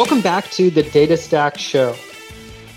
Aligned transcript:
Welcome 0.00 0.22
back 0.22 0.50
to 0.52 0.70
the 0.70 0.82
Data 0.82 1.14
Stack 1.14 1.58
Show. 1.58 1.94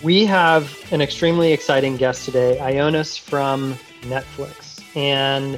We 0.03 0.25
have 0.25 0.77
an 0.91 0.99
extremely 1.01 1.53
exciting 1.53 1.95
guest 1.95 2.25
today, 2.25 2.57
Ioannis 2.59 3.17
from 3.17 3.75
Netflix. 4.01 4.83
And 4.93 5.57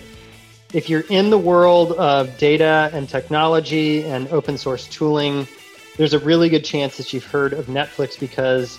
if 0.73 0.91
you're 0.91 1.05
in 1.09 1.31
the 1.31 1.39
world 1.39 1.93
of 1.93 2.37
data 2.37 2.91
and 2.93 3.09
technology 3.09 4.03
and 4.03 4.27
open 4.27 4.59
source 4.59 4.87
tooling, 4.87 5.47
there's 5.97 6.13
a 6.13 6.19
really 6.19 6.49
good 6.49 6.63
chance 6.63 6.97
that 6.97 7.11
you've 7.11 7.25
heard 7.25 7.51
of 7.51 7.65
Netflix 7.65 8.19
because 8.19 8.77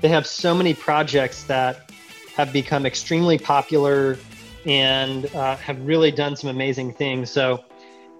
they 0.00 0.08
have 0.08 0.26
so 0.26 0.56
many 0.56 0.74
projects 0.74 1.44
that 1.44 1.92
have 2.34 2.52
become 2.52 2.84
extremely 2.84 3.38
popular 3.38 4.18
and 4.66 5.32
uh, 5.36 5.54
have 5.58 5.80
really 5.86 6.10
done 6.10 6.34
some 6.34 6.50
amazing 6.50 6.94
things. 6.94 7.30
So 7.30 7.64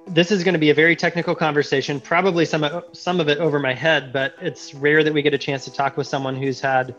this 0.09 0.31
is 0.31 0.45
going 0.45 0.53
to 0.53 0.59
be 0.59 0.71
a 0.71 0.75
very 0.75 0.97
technical 0.97 1.35
conversation, 1.35 2.01
probably 2.01 2.45
some 2.45 2.83
some 2.93 3.21
of 3.21 3.29
it 3.29 3.39
over 3.39 3.59
my 3.59 3.75
head, 3.75 4.12
but 4.12 4.35
it's 4.41 4.75
rare 4.75 5.03
that 5.03 5.12
we 5.12 5.23
get 5.23 5.35
a 5.35 5.39
chance 5.39 5.65
to 5.65 5.73
talk 5.73 5.97
with 5.97 6.07
someone 6.07 6.37
who's 6.37 6.61
had 6.61 6.95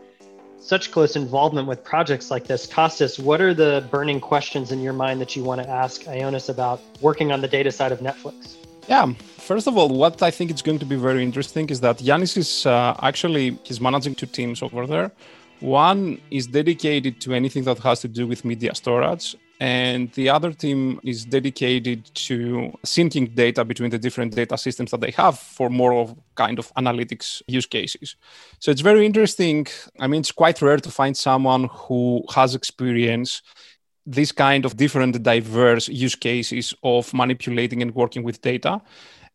such 0.60 0.92
close 0.92 1.16
involvement 1.16 1.68
with 1.68 1.84
projects 1.84 2.32
like 2.32 2.46
this. 2.48 2.66
Kostas, 2.66 3.20
what 3.20 3.40
are 3.42 3.54
the 3.54 3.88
burning 3.92 4.20
questions 4.20 4.72
in 4.72 4.82
your 4.82 4.94
mind 4.94 5.22
that 5.22 5.36
you 5.36 5.44
want 5.44 5.62
to 5.62 5.70
ask 5.70 6.04
Ioannis 6.04 6.50
about 6.50 6.82
working 7.02 7.32
on 7.32 7.42
the 7.42 7.48
data 7.48 7.72
side 7.72 7.92
of 7.92 8.00
Netflix? 8.00 8.56
Yeah, 8.88 9.14
first 9.38 9.68
of 9.68 9.78
all, 9.78 9.90
what 9.90 10.22
I 10.22 10.32
think 10.32 10.52
is 10.52 10.62
going 10.62 10.80
to 10.80 10.86
be 10.86 10.96
very 10.96 11.24
interesting 11.24 11.70
is 11.70 11.82
that 11.82 11.98
Yanis 11.98 12.38
is 12.38 12.66
uh, 12.66 12.96
actually 13.02 13.58
he's 13.64 13.80
managing 13.82 14.16
two 14.16 14.28
teams 14.28 14.64
over 14.64 14.88
there. 14.88 15.12
One 15.60 16.20
is 16.32 16.48
dedicated 16.48 17.22
to 17.22 17.34
anything 17.34 17.64
that 17.64 17.80
has 17.80 18.02
to 18.02 18.08
do 18.08 18.28
with 18.28 18.44
media 18.44 18.76
storage, 18.76 19.36
and 19.60 20.12
the 20.14 20.30
other 20.30 20.52
team 20.52 21.00
is 21.04 21.24
dedicated 21.24 22.06
to 22.14 22.78
syncing 22.86 23.34
data 23.34 23.64
between 23.64 23.90
the 23.90 23.98
different 23.98 24.36
data 24.36 24.58
systems 24.58 24.92
that 24.92 25.00
they 25.00 25.12
have 25.12 25.40
for 25.40 25.70
more 25.70 25.94
of 25.94 26.16
kind 26.36 26.60
of 26.60 26.74
analytics 26.76 27.42
use 27.48 27.66
cases. 27.66 28.16
So 28.60 28.72
it's 28.72 28.82
very 28.82 29.06
interesting. 29.06 29.68
I 30.00 30.08
mean 30.08 30.22
it's 30.22 30.32
quite 30.32 30.62
rare 30.62 30.78
to 30.78 30.92
find 30.92 31.16
someone 31.16 31.70
who 31.72 32.24
has 32.34 32.54
experience 32.54 33.42
this 34.06 34.32
kind 34.32 34.66
of 34.66 34.78
different 34.78 35.24
diverse 35.24 35.88
use 35.88 36.16
cases 36.16 36.74
of 36.84 37.14
manipulating 37.14 37.82
and 37.82 37.96
working 37.96 38.24
with 38.24 38.42
data. 38.42 38.82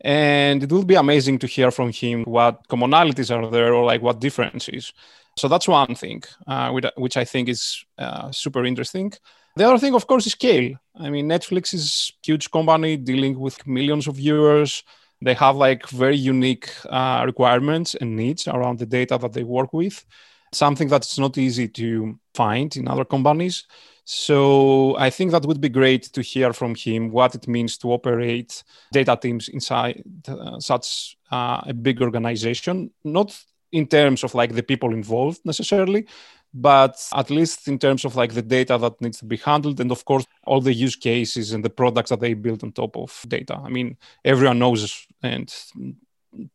And 0.03 0.63
it 0.63 0.71
will 0.71 0.85
be 0.85 0.95
amazing 0.95 1.39
to 1.41 1.47
hear 1.47 1.71
from 1.71 1.93
him 1.93 2.25
what 2.25 2.69
commonalities 2.69 3.35
are 3.35 3.51
there 3.51 3.75
or 3.75 3.85
like 3.85 4.03
what 4.03 4.21
differences. 4.21 4.93
So 5.39 5.49
that's 5.49 5.69
one 5.69 5.95
thing 5.95 6.23
uh, 6.47 6.71
which 6.97 7.17
i 7.17 7.25
think 7.25 7.49
is 7.49 7.85
uh, 7.99 8.31
super 8.33 8.65
interesting 8.65 9.13
the 9.61 9.69
other 9.69 9.79
thing, 9.79 9.95
of 9.95 10.07
course, 10.07 10.27
is 10.27 10.33
scale. 10.33 10.75
I 10.95 11.11
mean, 11.11 11.29
Netflix 11.29 11.75
is 11.75 12.13
a 12.15 12.27
huge 12.27 12.51
company 12.51 12.97
dealing 12.97 13.39
with 13.39 13.67
millions 13.67 14.07
of 14.09 14.17
viewers. 14.17 14.83
They 15.21 15.35
have 15.35 15.55
like 15.57 15.87
very 15.91 16.17
unique 16.17 16.71
uh, 16.89 17.25
requirements 17.27 17.95
and 17.95 18.17
needs 18.17 18.49
around 18.49 18.79
the 18.79 18.87
data 18.87 19.19
that 19.19 19.35
they 19.35 19.43
work 19.43 19.75
with, 19.75 20.03
something 20.51 20.89
that's 20.89 21.19
not 21.19 21.37
easy 21.37 21.69
to 21.69 22.19
find 22.35 22.75
in 22.75 22.89
other 22.89 23.05
companies. 23.05 23.67
So 24.07 24.97
I 24.97 25.11
think 25.11 25.31
that 25.33 25.45
would 25.45 25.61
be 25.61 25.69
great 25.69 26.05
to 26.15 26.23
hear 26.23 26.55
from 26.55 26.75
him 26.75 27.11
what 27.11 27.35
it 27.35 27.47
means 27.47 27.77
to 27.79 27.93
operate 27.93 28.65
data 28.95 29.19
teams 29.21 29.51
inside 29.51 30.03
uh, 30.27 30.59
such 30.59 31.19
uh, 31.31 31.61
a 31.67 31.75
big 31.75 32.01
organization, 32.01 32.93
not 33.05 33.39
in 33.73 33.87
terms 33.87 34.25
of 34.25 34.35
like 34.35 34.55
the 34.55 34.63
people 34.63 34.95
involved 34.95 35.41
necessarily, 35.45 36.07
but 36.53 36.97
at 37.15 37.31
least 37.31 37.69
in 37.69 37.79
terms 37.79 38.05
of 38.05 38.17
like 38.17 38.35
the 38.35 38.43
data 38.43 38.77
that 38.79 39.01
needs 39.01 39.19
to 39.19 39.25
be 39.25 39.37
handled 39.37 39.81
and 39.81 39.93
of 39.93 40.05
course 40.05 40.27
all 40.45 40.61
the 40.61 40.73
use 40.73 40.97
cases 40.97 41.53
and 41.53 41.65
the 41.65 41.71
products 41.71 42.11
that 42.11 42.21
they 42.21 42.35
build 42.35 42.63
on 42.65 42.73
top 42.73 42.97
of 42.97 43.25
data. 43.29 43.61
I 43.63 43.69
mean 43.69 43.97
everyone 44.25 44.59
knows 44.59 45.07
and 45.23 45.53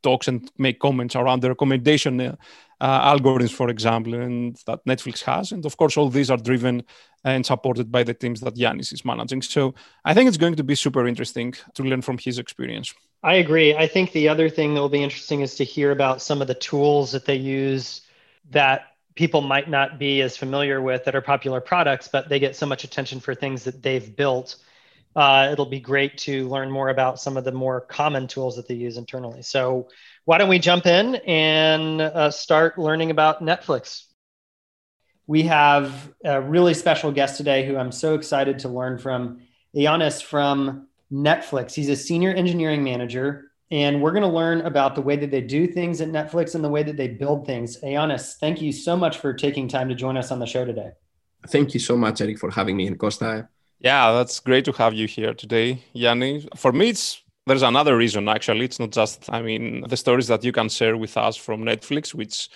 talks 0.03 0.27
and 0.27 0.49
make 0.57 0.79
comments 0.79 1.15
around 1.15 1.41
the 1.41 1.49
recommendation 1.49 2.19
uh, 2.21 2.35
algorithms 2.81 3.51
for 3.51 3.69
example 3.69 4.13
and 4.15 4.57
that 4.67 4.85
netflix 4.85 5.21
has. 5.21 5.51
And 5.51 5.65
of 5.65 5.77
course 5.77 5.95
all 5.95 6.09
these 6.09 6.29
are 6.29 6.37
driven 6.37 6.83
and 7.23 7.45
supported 7.45 7.91
by 7.91 8.03
the 8.03 8.13
teams 8.13 8.41
that 8.41 8.55
yanis 8.55 8.91
is 8.91 9.05
managing. 9.05 9.41
So 9.41 9.75
i 10.03 10.13
think 10.13 10.27
it's 10.27 10.37
going 10.37 10.55
to 10.55 10.63
be 10.63 10.75
super 10.75 11.07
interesting 11.07 11.53
to 11.75 11.83
learn 11.83 12.01
from 12.01 12.17
his 12.17 12.37
experience. 12.37 12.93
I 13.23 13.35
agree. 13.35 13.73
I 13.73 13.87
think 13.87 14.11
the 14.11 14.29
other 14.29 14.49
thing 14.49 14.75
that 14.75 14.81
will 14.81 14.89
be 14.89 15.01
interesting 15.01 15.41
is 15.41 15.55
to 15.55 15.63
hear 15.63 15.91
about 15.91 16.21
some 16.21 16.41
of 16.41 16.47
the 16.47 16.53
tools 16.53 17.11
that 17.13 17.25
they 17.25 17.35
use 17.35 18.01
that 18.51 18.94
people 19.15 19.41
might 19.41 19.69
not 19.69 19.97
be 19.97 20.21
as 20.21 20.37
familiar 20.37 20.81
with 20.81 21.05
that 21.05 21.15
are 21.15 21.21
popular 21.21 21.61
products, 21.61 22.07
but 22.07 22.29
they 22.29 22.39
get 22.39 22.55
so 22.55 22.65
much 22.65 22.83
attention 22.83 23.19
for 23.19 23.33
things 23.33 23.63
that 23.63 23.81
they've 23.81 24.15
built. 24.15 24.57
Uh, 25.15 25.49
it'll 25.51 25.65
be 25.65 25.79
great 25.79 26.17
to 26.17 26.47
learn 26.49 26.69
more 26.69 26.89
about 26.89 27.19
some 27.19 27.37
of 27.37 27.45
the 27.45 27.51
more 27.51 27.81
common 27.81 28.27
tools 28.27 28.57
that 28.57 28.67
they 28.67 28.75
use 28.75 28.97
internally. 28.97 29.41
So, 29.41 29.87
why 30.25 30.37
don't 30.37 30.49
we 30.49 30.59
jump 30.59 30.85
in 30.85 31.15
and 31.15 32.01
uh, 32.01 32.31
start 32.31 32.77
learning 32.77 33.11
about 33.11 33.41
Netflix? 33.41 34.05
We 35.27 35.43
have 35.43 36.13
a 36.23 36.41
really 36.41 36.73
special 36.73 37.11
guest 37.11 37.37
today 37.37 37.65
who 37.65 37.77
I'm 37.77 37.91
so 37.91 38.15
excited 38.15 38.59
to 38.59 38.69
learn 38.69 38.97
from. 38.97 39.41
Ioannis 39.75 40.23
from 40.23 40.87
Netflix. 41.11 41.73
He's 41.73 41.89
a 41.89 41.95
senior 41.95 42.31
engineering 42.31 42.83
manager 42.83 43.51
and 43.71 44.01
we're 44.01 44.11
going 44.11 44.23
to 44.23 44.29
learn 44.29 44.61
about 44.61 44.95
the 44.95 45.01
way 45.01 45.15
that 45.15 45.31
they 45.31 45.41
do 45.41 45.67
things 45.67 46.01
at 46.01 46.09
Netflix 46.09 46.55
and 46.55 46.63
the 46.63 46.69
way 46.69 46.83
that 46.83 46.97
they 46.97 47.07
build 47.07 47.45
things. 47.45 47.81
Ioannis, 47.81 48.37
thank 48.37 48.61
you 48.61 48.71
so 48.71 48.95
much 48.95 49.17
for 49.17 49.33
taking 49.33 49.67
time 49.67 49.89
to 49.89 49.95
join 49.95 50.17
us 50.17 50.31
on 50.31 50.39
the 50.39 50.45
show 50.45 50.65
today. 50.65 50.91
Thank 51.47 51.73
you 51.73 51.79
so 51.79 51.97
much, 51.97 52.21
Eric, 52.21 52.39
for 52.39 52.51
having 52.51 52.77
me 52.77 52.87
in 52.87 52.97
Costa. 52.97 53.49
Yeah, 53.79 54.11
that's 54.13 54.39
great 54.39 54.65
to 54.65 54.71
have 54.73 54.93
you 54.93 55.07
here 55.07 55.33
today, 55.33 55.83
Yanni. 55.93 56.47
For 56.55 56.71
me, 56.71 56.89
it's 56.89 57.21
there's 57.47 57.61
another 57.61 57.95
reason 57.97 58.27
actually. 58.27 58.65
It's 58.65 58.79
not 58.79 58.91
just, 58.91 59.31
I 59.31 59.41
mean, 59.41 59.85
the 59.87 59.97
stories 59.97 60.27
that 60.27 60.43
you 60.43 60.51
can 60.51 60.69
share 60.69 60.97
with 60.97 61.15
us 61.17 61.35
from 61.35 61.61
Netflix, 61.61 62.13
which 62.13 62.49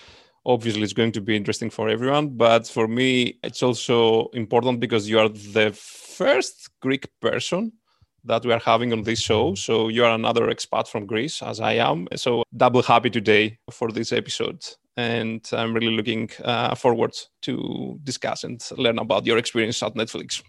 obviously 0.46 0.81
is 0.81 0.94
going 0.94 1.12
to 1.12 1.22
be 1.22 1.36
interesting 1.36 1.69
for 1.69 1.90
everyone. 1.90 2.30
But 2.30 2.68
for 2.68 2.88
me, 2.88 3.38
it's 3.44 3.62
also 3.62 4.30
important 4.34 4.80
because 4.80 5.08
you 5.08 5.19
are 5.19 5.30
the 5.30 5.72
first 5.74 6.69
Greek 6.81 7.08
person 7.19 7.74
that 8.25 8.46
we 8.46 8.53
are 8.53 8.59
having 8.59 8.94
on 8.94 9.03
this 9.03 9.19
show. 9.19 9.56
So 9.56 9.88
you 9.90 10.03
are 10.06 10.13
another 10.13 10.47
expat 10.47 10.88
from 10.88 11.06
Greece, 11.06 11.41
as 11.41 11.59
I 11.59 11.74
am. 11.74 12.07
So 12.16 12.44
double 12.56 12.81
happy 12.81 13.09
today 13.09 13.59
for 13.72 13.91
this 13.91 14.12
episode. 14.12 14.63
And 14.97 15.47
I'm 15.53 15.74
really 15.74 15.96
looking 15.96 16.30
uh, 16.44 16.75
forward 16.75 17.16
to 17.44 18.00
discuss 18.03 18.44
and 18.44 18.62
learn 18.78 19.00
about 19.00 19.25
your 19.25 19.38
experience 19.38 19.81
at 19.81 19.96
Netflix. 19.96 20.44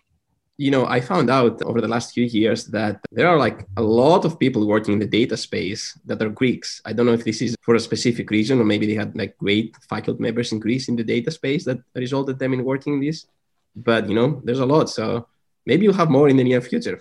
You 0.57 0.71
know, 0.71 0.87
I 0.87 1.01
found 1.01 1.31
out 1.31 1.63
over 1.63 1.81
the 1.81 1.89
last 1.89 2.13
few 2.13 2.25
years 2.25 2.67
that 2.67 3.01
there 3.13 3.29
are 3.29 3.39
like 3.39 3.65
a 3.79 3.83
lot 3.83 4.27
of 4.27 4.39
people 4.39 4.67
working 4.67 4.93
in 4.93 4.99
the 4.99 5.07
data 5.07 5.37
space 5.37 5.99
that 6.05 6.21
are 6.21 6.29
Greeks. 6.29 6.83
I 6.85 6.93
don't 6.93 7.07
know 7.07 7.15
if 7.15 7.25
this 7.25 7.41
is 7.41 7.57
for 7.63 7.77
a 7.77 7.81
specific 7.81 8.29
reason 8.31 8.61
or 8.61 8.65
maybe 8.65 8.87
they 8.87 8.95
had 8.95 9.17
like 9.17 9.39
great 9.39 9.75
faculty 9.89 10.21
members 10.21 10.53
in 10.53 10.59
Greece 10.59 10.89
in 10.89 10.97
the 10.97 11.05
data 11.05 11.31
space 11.31 11.65
that 11.65 11.79
resulted 11.95 12.39
them 12.39 12.53
in 12.53 12.65
working 12.65 12.95
in 12.95 13.01
this. 13.01 13.27
But 13.75 14.09
you 14.09 14.15
know, 14.15 14.43
there's 14.45 14.61
a 14.61 14.67
lot. 14.67 14.91
So 14.91 15.29
maybe 15.65 15.85
you'll 15.85 15.95
have 15.95 16.11
more 16.11 16.29
in 16.29 16.37
the 16.37 16.45
near 16.45 16.61
future. 16.61 17.01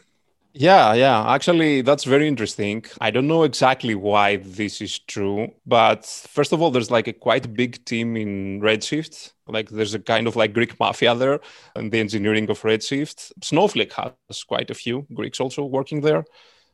Yeah, 0.60 0.94
yeah. 0.94 1.24
Actually, 1.34 1.82
that's 1.84 2.04
very 2.04 2.28
interesting. 2.28 2.84
I 3.00 3.12
don't 3.12 3.28
know 3.28 3.44
exactly 3.44 3.96
why 3.96 4.38
this 4.38 4.82
is 4.82 5.00
true, 5.00 5.54
but 5.66 6.06
first 6.06 6.52
of 6.52 6.62
all, 6.62 6.70
there's 6.70 6.92
like 6.92 7.08
a 7.08 7.14
quite 7.14 7.54
big 7.54 7.84
team 7.86 8.18
in 8.18 8.60
Redshift. 8.60 9.32
Like 9.48 9.70
there's 9.70 9.94
a 9.94 10.00
kind 10.00 10.28
of 10.28 10.36
like 10.36 10.54
Greek 10.54 10.78
mafia 10.78 11.16
there 11.16 11.40
and 11.78 11.94
the 11.94 12.00
engineering 12.00 12.50
of 12.50 12.62
Redshift. 12.62 13.32
Snowflake 13.42 13.94
has 13.94 14.44
quite 14.44 14.70
a 14.70 14.74
few 14.74 15.08
Greeks 15.14 15.40
also 15.40 15.64
working 15.64 16.02
there. 16.02 16.26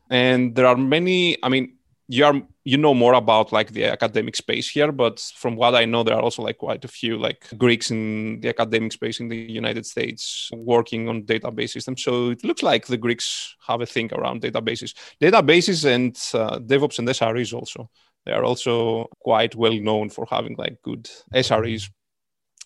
And 0.09 0.56
there 0.56 0.66
are 0.66 0.78
many, 0.78 1.38
I 1.44 1.50
mean, 1.50 1.75
you 2.08 2.24
are 2.24 2.42
you 2.64 2.78
know 2.78 2.94
more 2.94 3.14
about 3.14 3.52
like 3.52 3.72
the 3.72 3.86
academic 3.86 4.36
space 4.36 4.70
here 4.70 4.92
but 4.92 5.20
from 5.36 5.56
what 5.56 5.74
i 5.74 5.86
know 5.86 6.04
there 6.04 6.16
are 6.16 6.22
also 6.22 6.44
like 6.44 6.58
quite 6.58 6.86
a 6.86 6.88
few 6.88 7.18
like 7.18 7.48
greeks 7.58 7.90
in 7.90 8.40
the 8.42 8.50
academic 8.50 8.92
space 8.92 9.20
in 9.20 9.28
the 9.28 9.38
united 9.38 9.86
states 9.86 10.50
working 10.54 11.10
on 11.10 11.24
database 11.24 11.72
systems. 11.72 12.04
So 12.04 12.30
it 12.30 12.44
looks 12.44 12.64
like 12.64 12.88
the 12.88 12.98
greeks 12.98 13.56
have 13.68 13.81
a 13.81 13.86
thing 13.86 14.12
around 14.13 14.42
databases. 14.42 14.94
Databases 15.22 15.86
and 15.86 16.16
uh, 16.34 16.60
devops 16.60 17.00
and 17.00 17.07
sres 17.16 17.54
also. 17.54 17.90
They 18.25 18.31
are 18.31 18.44
also 18.44 19.10
quite 19.19 19.56
well 19.56 19.78
known 19.80 20.10
for 20.10 20.25
having 20.30 20.56
like 20.58 20.81
good 20.81 21.10
sres 21.34 21.90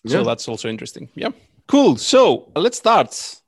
yeah. 0.04 0.12
so 0.12 0.24
that's 0.24 0.48
also 0.48 0.68
interesting. 0.68 1.08
Yeah. 1.14 1.30
Cool. 1.66 1.96
So 1.96 2.50
let's 2.56 2.78
start 2.78 3.40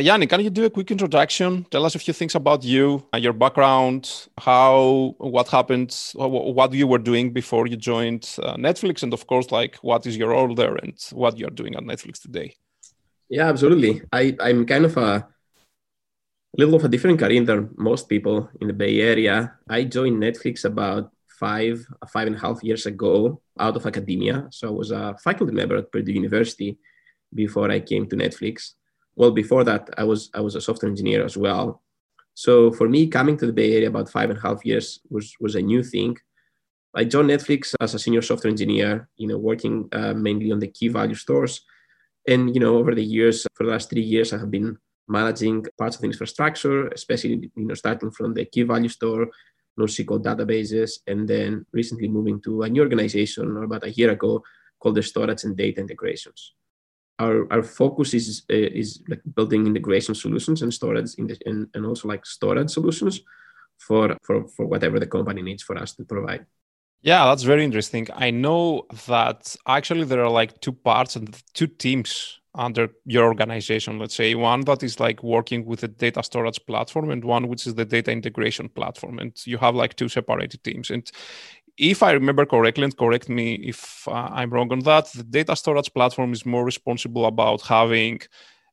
Yanni, 0.00 0.26
can 0.26 0.40
you 0.40 0.50
do 0.50 0.64
a 0.64 0.70
quick 0.70 0.90
introduction? 0.90 1.64
Tell 1.70 1.84
us 1.84 1.94
a 1.94 1.98
few 1.98 2.14
things 2.14 2.34
about 2.34 2.64
you, 2.64 3.06
uh, 3.12 3.16
your 3.16 3.32
background, 3.32 4.28
how, 4.38 5.14
what 5.18 5.48
happened, 5.48 5.96
what 6.14 6.72
you 6.72 6.86
were 6.86 6.98
doing 6.98 7.32
before 7.32 7.66
you 7.66 7.76
joined 7.76 8.36
uh, 8.42 8.56
Netflix, 8.56 9.02
and 9.02 9.12
of 9.12 9.26
course, 9.26 9.50
like 9.50 9.76
what 9.76 10.06
is 10.06 10.16
your 10.16 10.30
role 10.30 10.54
there 10.54 10.74
and 10.76 10.94
what 11.12 11.38
you're 11.38 11.50
doing 11.50 11.74
at 11.74 11.82
Netflix 11.82 12.20
today. 12.20 12.56
Yeah, 13.28 13.48
absolutely. 13.48 14.02
I, 14.12 14.36
I'm 14.40 14.66
kind 14.66 14.84
of 14.84 14.96
a 14.96 15.26
little 16.56 16.74
of 16.74 16.84
a 16.84 16.88
different 16.88 17.18
career 17.18 17.44
than 17.44 17.70
most 17.76 18.08
people 18.08 18.50
in 18.60 18.68
the 18.68 18.74
Bay 18.74 19.00
Area. 19.00 19.54
I 19.68 19.84
joined 19.84 20.22
Netflix 20.22 20.64
about 20.64 21.12
five, 21.38 21.86
five 22.12 22.26
and 22.26 22.36
a 22.36 22.40
half 22.40 22.62
years 22.62 22.86
ago 22.86 23.40
out 23.58 23.76
of 23.76 23.86
academia. 23.86 24.48
So 24.50 24.68
I 24.68 24.70
was 24.70 24.90
a 24.90 25.16
faculty 25.22 25.52
member 25.52 25.76
at 25.76 25.92
Purdue 25.92 26.12
University 26.12 26.78
before 27.34 27.70
I 27.70 27.80
came 27.80 28.08
to 28.08 28.16
Netflix 28.16 28.74
well 29.18 29.32
before 29.42 29.64
that 29.64 29.84
i 29.98 30.04
was 30.10 30.30
i 30.38 30.40
was 30.40 30.54
a 30.54 30.60
software 30.60 30.90
engineer 30.90 31.24
as 31.24 31.36
well 31.36 31.82
so 32.34 32.52
for 32.78 32.88
me 32.88 33.06
coming 33.06 33.36
to 33.36 33.46
the 33.46 33.58
bay 33.60 33.70
area 33.76 33.88
about 33.88 34.10
five 34.16 34.30
and 34.30 34.38
a 34.38 34.42
half 34.42 34.64
years 34.64 34.86
was 35.10 35.26
was 35.40 35.54
a 35.54 35.68
new 35.72 35.82
thing 35.82 36.16
I 36.94 37.04
joined 37.04 37.30
Netflix 37.30 37.74
as 37.80 37.94
a 37.94 37.98
senior 37.98 38.22
software 38.22 38.50
engineer, 38.50 39.08
you 39.16 39.28
know, 39.28 39.38
working 39.38 39.88
uh, 39.92 40.14
mainly 40.14 40.50
on 40.50 40.58
the 40.58 40.68
key 40.68 40.88
value 40.88 41.14
stores. 41.14 41.60
And, 42.26 42.54
you 42.54 42.60
know, 42.60 42.76
over 42.76 42.94
the 42.94 43.04
years, 43.04 43.46
for 43.54 43.64
the 43.64 43.70
last 43.70 43.90
three 43.90 44.02
years, 44.02 44.32
I 44.32 44.38
have 44.38 44.50
been 44.50 44.76
managing 45.06 45.64
parts 45.78 45.96
of 45.96 46.02
the 46.02 46.08
infrastructure, 46.08 46.88
especially, 46.88 47.50
you 47.56 47.66
know, 47.66 47.74
starting 47.74 48.10
from 48.10 48.34
the 48.34 48.44
key 48.46 48.62
value 48.62 48.88
store, 48.88 49.28
NoSQL 49.78 50.22
databases, 50.22 50.98
and 51.06 51.28
then 51.28 51.64
recently 51.72 52.08
moving 52.08 52.40
to 52.42 52.62
a 52.62 52.68
new 52.68 52.82
organization 52.82 53.62
about 53.62 53.84
a 53.84 53.92
year 53.92 54.10
ago 54.10 54.42
called 54.80 54.94
the 54.94 55.02
Storage 55.02 55.44
and 55.44 55.56
Data 55.56 55.80
Integrations. 55.80 56.54
Our, 57.18 57.52
our 57.52 57.62
focus 57.62 58.14
is 58.14 58.42
uh, 58.50 58.54
is 58.54 59.02
like 59.08 59.22
building 59.34 59.66
integration 59.66 60.14
solutions 60.14 60.62
and 60.62 60.72
storage 60.72 61.14
in 61.18 61.26
the, 61.26 61.36
and, 61.46 61.66
and 61.74 61.84
also 61.84 62.08
like 62.08 62.24
storage 62.24 62.70
solutions 62.70 63.20
for, 63.78 64.16
for 64.22 64.46
for 64.48 64.66
whatever 64.66 65.00
the 65.00 65.06
company 65.06 65.42
needs 65.42 65.62
for 65.62 65.76
us 65.76 65.94
to 65.94 66.04
provide. 66.04 66.46
Yeah, 67.02 67.26
that's 67.26 67.44
very 67.44 67.64
interesting. 67.64 68.08
I 68.14 68.30
know 68.30 68.86
that 69.06 69.56
actually 69.66 70.04
there 70.04 70.24
are 70.24 70.30
like 70.30 70.60
two 70.60 70.72
parts 70.72 71.16
and 71.16 71.36
two 71.54 71.68
teams 71.68 72.40
under 72.54 72.88
your 73.04 73.26
organization. 73.26 74.00
Let's 74.00 74.16
say 74.16 74.34
one 74.34 74.62
that 74.62 74.82
is 74.82 74.98
like 74.98 75.22
working 75.22 75.64
with 75.64 75.80
the 75.80 75.88
data 75.88 76.22
storage 76.24 76.60
platform, 76.66 77.10
and 77.10 77.24
one 77.24 77.46
which 77.46 77.66
is 77.66 77.74
the 77.74 77.84
data 77.84 78.10
integration 78.10 78.68
platform. 78.68 79.20
And 79.20 79.32
you 79.46 79.58
have 79.58 79.76
like 79.76 79.94
two 79.94 80.08
separated 80.08 80.64
teams. 80.64 80.90
And 80.90 81.08
if 81.78 82.02
I 82.02 82.12
remember 82.12 82.44
correctly, 82.44 82.84
and 82.84 82.96
correct 82.96 83.28
me 83.28 83.54
if 83.54 84.06
uh, 84.08 84.28
I'm 84.32 84.50
wrong 84.50 84.72
on 84.72 84.80
that, 84.80 85.06
the 85.12 85.22
data 85.22 85.54
storage 85.54 85.92
platform 85.92 86.32
is 86.32 86.44
more 86.44 86.64
responsible 86.64 87.26
about 87.26 87.62
having 87.62 88.20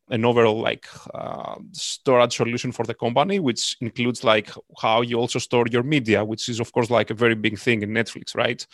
an 0.10 0.24
overall 0.24 0.60
like 0.60 0.86
uh, 1.14 1.56
storage 1.72 2.36
solution 2.38 2.72
for 2.72 2.86
the 2.86 2.94
company 2.94 3.40
which 3.40 3.76
includes 3.82 4.24
like 4.24 4.52
how 4.80 5.02
you 5.02 5.18
also 5.18 5.40
store 5.40 5.66
your 5.72 5.82
media 5.82 6.24
which 6.24 6.48
is 6.48 6.60
of 6.60 6.72
course 6.72 6.92
like 6.92 7.10
a 7.10 7.16
very 7.16 7.34
big 7.34 7.58
thing 7.58 7.82
in 7.82 7.90
netflix 7.90 8.36
right? 8.36 8.68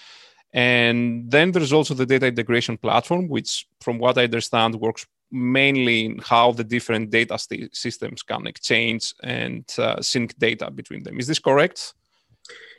And 0.54 1.32
then 1.32 1.54
there's 1.54 1.72
also 1.72 1.94
the 1.94 2.06
data 2.06 2.28
integration 2.28 2.78
platform 2.78 3.30
which 3.30 3.66
from 3.80 3.98
what 3.98 4.18
i 4.18 4.26
understand 4.26 4.76
works 4.76 5.06
mainly 5.32 6.06
in 6.06 6.18
how 6.20 6.52
the 6.52 6.64
different 6.64 7.10
data 7.10 7.40
st- 7.40 7.74
systems 7.74 8.22
can 8.22 8.46
exchange 8.46 9.14
and 9.24 9.64
uh, 9.78 10.02
sync 10.02 10.38
data 10.38 10.70
between 10.70 11.04
them. 11.04 11.18
Is 11.20 11.28
this 11.28 11.40
correct 11.40 11.94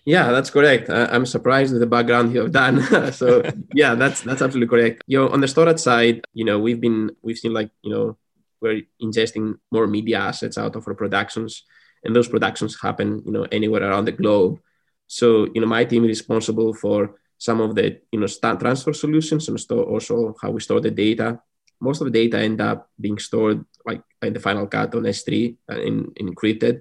yeah, 0.04 0.30
that's 0.32 0.50
correct. 0.50 0.90
I'm 0.90 1.26
surprised 1.26 1.72
with 1.72 1.80
the 1.80 1.86
background 1.86 2.34
you 2.34 2.40
have 2.40 2.52
done. 2.52 2.82
so 3.12 3.42
yeah, 3.74 3.94
that's 3.94 4.22
that's 4.22 4.42
absolutely 4.42 4.68
correct. 4.68 5.02
You 5.06 5.20
know, 5.20 5.28
on 5.28 5.40
the 5.40 5.48
storage 5.48 5.78
side, 5.78 6.24
you 6.32 6.44
know, 6.44 6.58
we've 6.58 6.80
been 6.80 7.10
we've 7.22 7.38
seen 7.38 7.52
like 7.52 7.70
you 7.82 7.92
know 7.92 8.16
we're 8.60 8.82
ingesting 9.02 9.58
more 9.70 9.86
media 9.86 10.18
assets 10.18 10.56
out 10.56 10.76
of 10.76 10.86
our 10.86 10.94
productions 10.94 11.64
and 12.04 12.14
those 12.14 12.28
productions 12.28 12.80
happen 12.80 13.22
you 13.26 13.32
know 13.32 13.46
anywhere 13.52 13.82
around 13.82 14.06
the 14.06 14.12
globe 14.12 14.58
so 15.06 15.48
you 15.54 15.60
know 15.60 15.66
my 15.66 15.84
team 15.84 16.04
is 16.04 16.20
responsible 16.20 16.72
for 16.72 17.18
some 17.38 17.60
of 17.60 17.74
the 17.74 18.00
you 18.12 18.20
know 18.20 18.26
transfer 18.56 18.92
solutions 18.92 19.48
and 19.48 19.60
store 19.60 19.84
also 19.84 20.34
how 20.40 20.50
we 20.50 20.60
store 20.60 20.80
the 20.80 20.90
data 20.90 21.40
most 21.80 22.00
of 22.00 22.06
the 22.06 22.12
data 22.12 22.38
end 22.38 22.60
up 22.60 22.88
being 23.00 23.18
stored 23.18 23.64
like 23.84 24.02
in 24.22 24.32
the 24.32 24.40
final 24.40 24.66
cut 24.66 24.94
on 24.94 25.02
s3 25.02 25.56
and 25.68 26.06
uh, 26.06 26.10
encrypted 26.22 26.80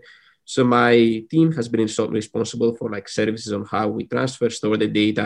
so 0.51 0.59
my 0.63 0.94
team 1.33 1.48
has 1.57 1.68
been 1.74 1.88
responsible 2.21 2.71
for 2.77 2.89
like 2.95 3.07
services 3.07 3.53
on 3.53 3.63
how 3.74 3.86
we 3.88 4.03
transfer 4.13 4.50
store 4.50 4.77
the 4.77 4.88
data 5.03 5.25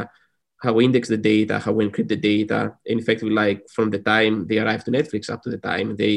how 0.64 0.74
we 0.74 0.86
index 0.86 1.08
the 1.10 1.18
data 1.34 1.56
how 1.60 1.72
we 1.72 1.88
encrypt 1.88 2.12
the 2.14 2.22
data 2.34 2.60
and 2.90 3.00
effectively 3.00 3.36
like 3.44 3.60
from 3.76 3.88
the 3.90 4.00
time 4.14 4.34
they 4.48 4.60
arrive 4.60 4.84
to 4.84 4.92
netflix 4.92 5.30
up 5.30 5.42
to 5.42 5.50
the 5.50 5.62
time 5.70 5.96
they 5.96 6.16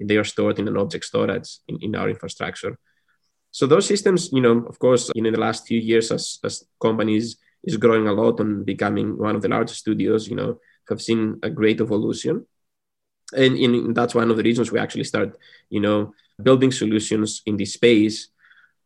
they 0.00 0.16
are 0.16 0.24
stored 0.24 0.58
in 0.58 0.68
an 0.68 0.76
object 0.76 1.04
storage 1.04 1.58
in, 1.68 1.78
in 1.80 1.94
our 1.94 2.08
infrastructure. 2.08 2.78
So 3.50 3.66
those 3.66 3.86
systems, 3.86 4.30
you 4.32 4.40
know, 4.40 4.64
of 4.66 4.78
course, 4.78 5.10
in 5.14 5.24
the 5.24 5.38
last 5.38 5.66
few 5.66 5.78
years, 5.78 6.10
as, 6.10 6.38
as 6.42 6.64
companies 6.80 7.36
is 7.62 7.76
growing 7.76 8.08
a 8.08 8.12
lot 8.12 8.40
and 8.40 8.66
becoming 8.66 9.16
one 9.16 9.36
of 9.36 9.42
the 9.42 9.48
largest 9.48 9.80
studios, 9.80 10.28
you 10.28 10.36
know, 10.36 10.58
have 10.88 11.00
seen 11.00 11.38
a 11.42 11.50
great 11.50 11.80
evolution. 11.80 12.44
And 13.36 13.56
in, 13.56 13.94
that's 13.94 14.14
one 14.14 14.30
of 14.30 14.36
the 14.36 14.42
reasons 14.42 14.72
we 14.72 14.78
actually 14.78 15.04
start, 15.04 15.38
you 15.70 15.80
know, 15.80 16.14
building 16.42 16.72
solutions 16.72 17.42
in 17.46 17.56
this 17.56 17.74
space. 17.74 18.28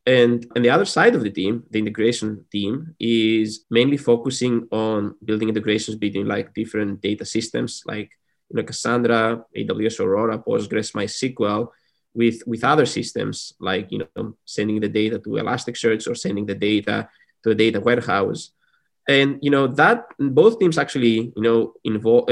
And, 0.09 0.47
and 0.57 0.65
the 0.65 0.71
other 0.71 0.87
side 0.87 1.15
of 1.15 1.23
the 1.23 1.31
team, 1.31 1.65
the 1.71 1.81
integration 1.81 2.47
team, 2.51 2.95
is 2.99 3.67
mainly 3.69 3.99
focusing 3.99 4.67
on 4.73 5.17
building 5.23 5.51
integrations 5.51 5.99
between 5.99 6.27
like 6.27 6.55
different 6.55 7.03
data 7.03 7.27
systems, 7.27 7.83
like 7.85 8.11
you 8.49 8.57
know, 8.57 8.63
Cassandra, 8.63 9.45
AWS 9.55 10.01
Aurora, 10.01 10.39
Postgres, 10.39 10.95
MySQL, 10.95 11.69
with, 12.15 12.43
with 12.47 12.65
other 12.65 12.87
systems 12.87 13.53
like 13.61 13.93
you 13.93 14.09
know 14.17 14.35
sending 14.47 14.81
the 14.81 14.89
data 14.89 15.19
to 15.19 15.29
Elasticsearch 15.29 16.11
or 16.11 16.15
sending 16.15 16.47
the 16.47 16.55
data 16.55 17.07
to 17.45 17.51
a 17.51 17.55
data 17.55 17.79
warehouse. 17.79 18.53
And 19.07 19.39
you 19.43 19.51
know 19.51 19.67
that 19.67 20.07
both 20.19 20.59
teams 20.59 20.79
actually 20.79 21.33
you 21.37 21.43
know 21.45 21.75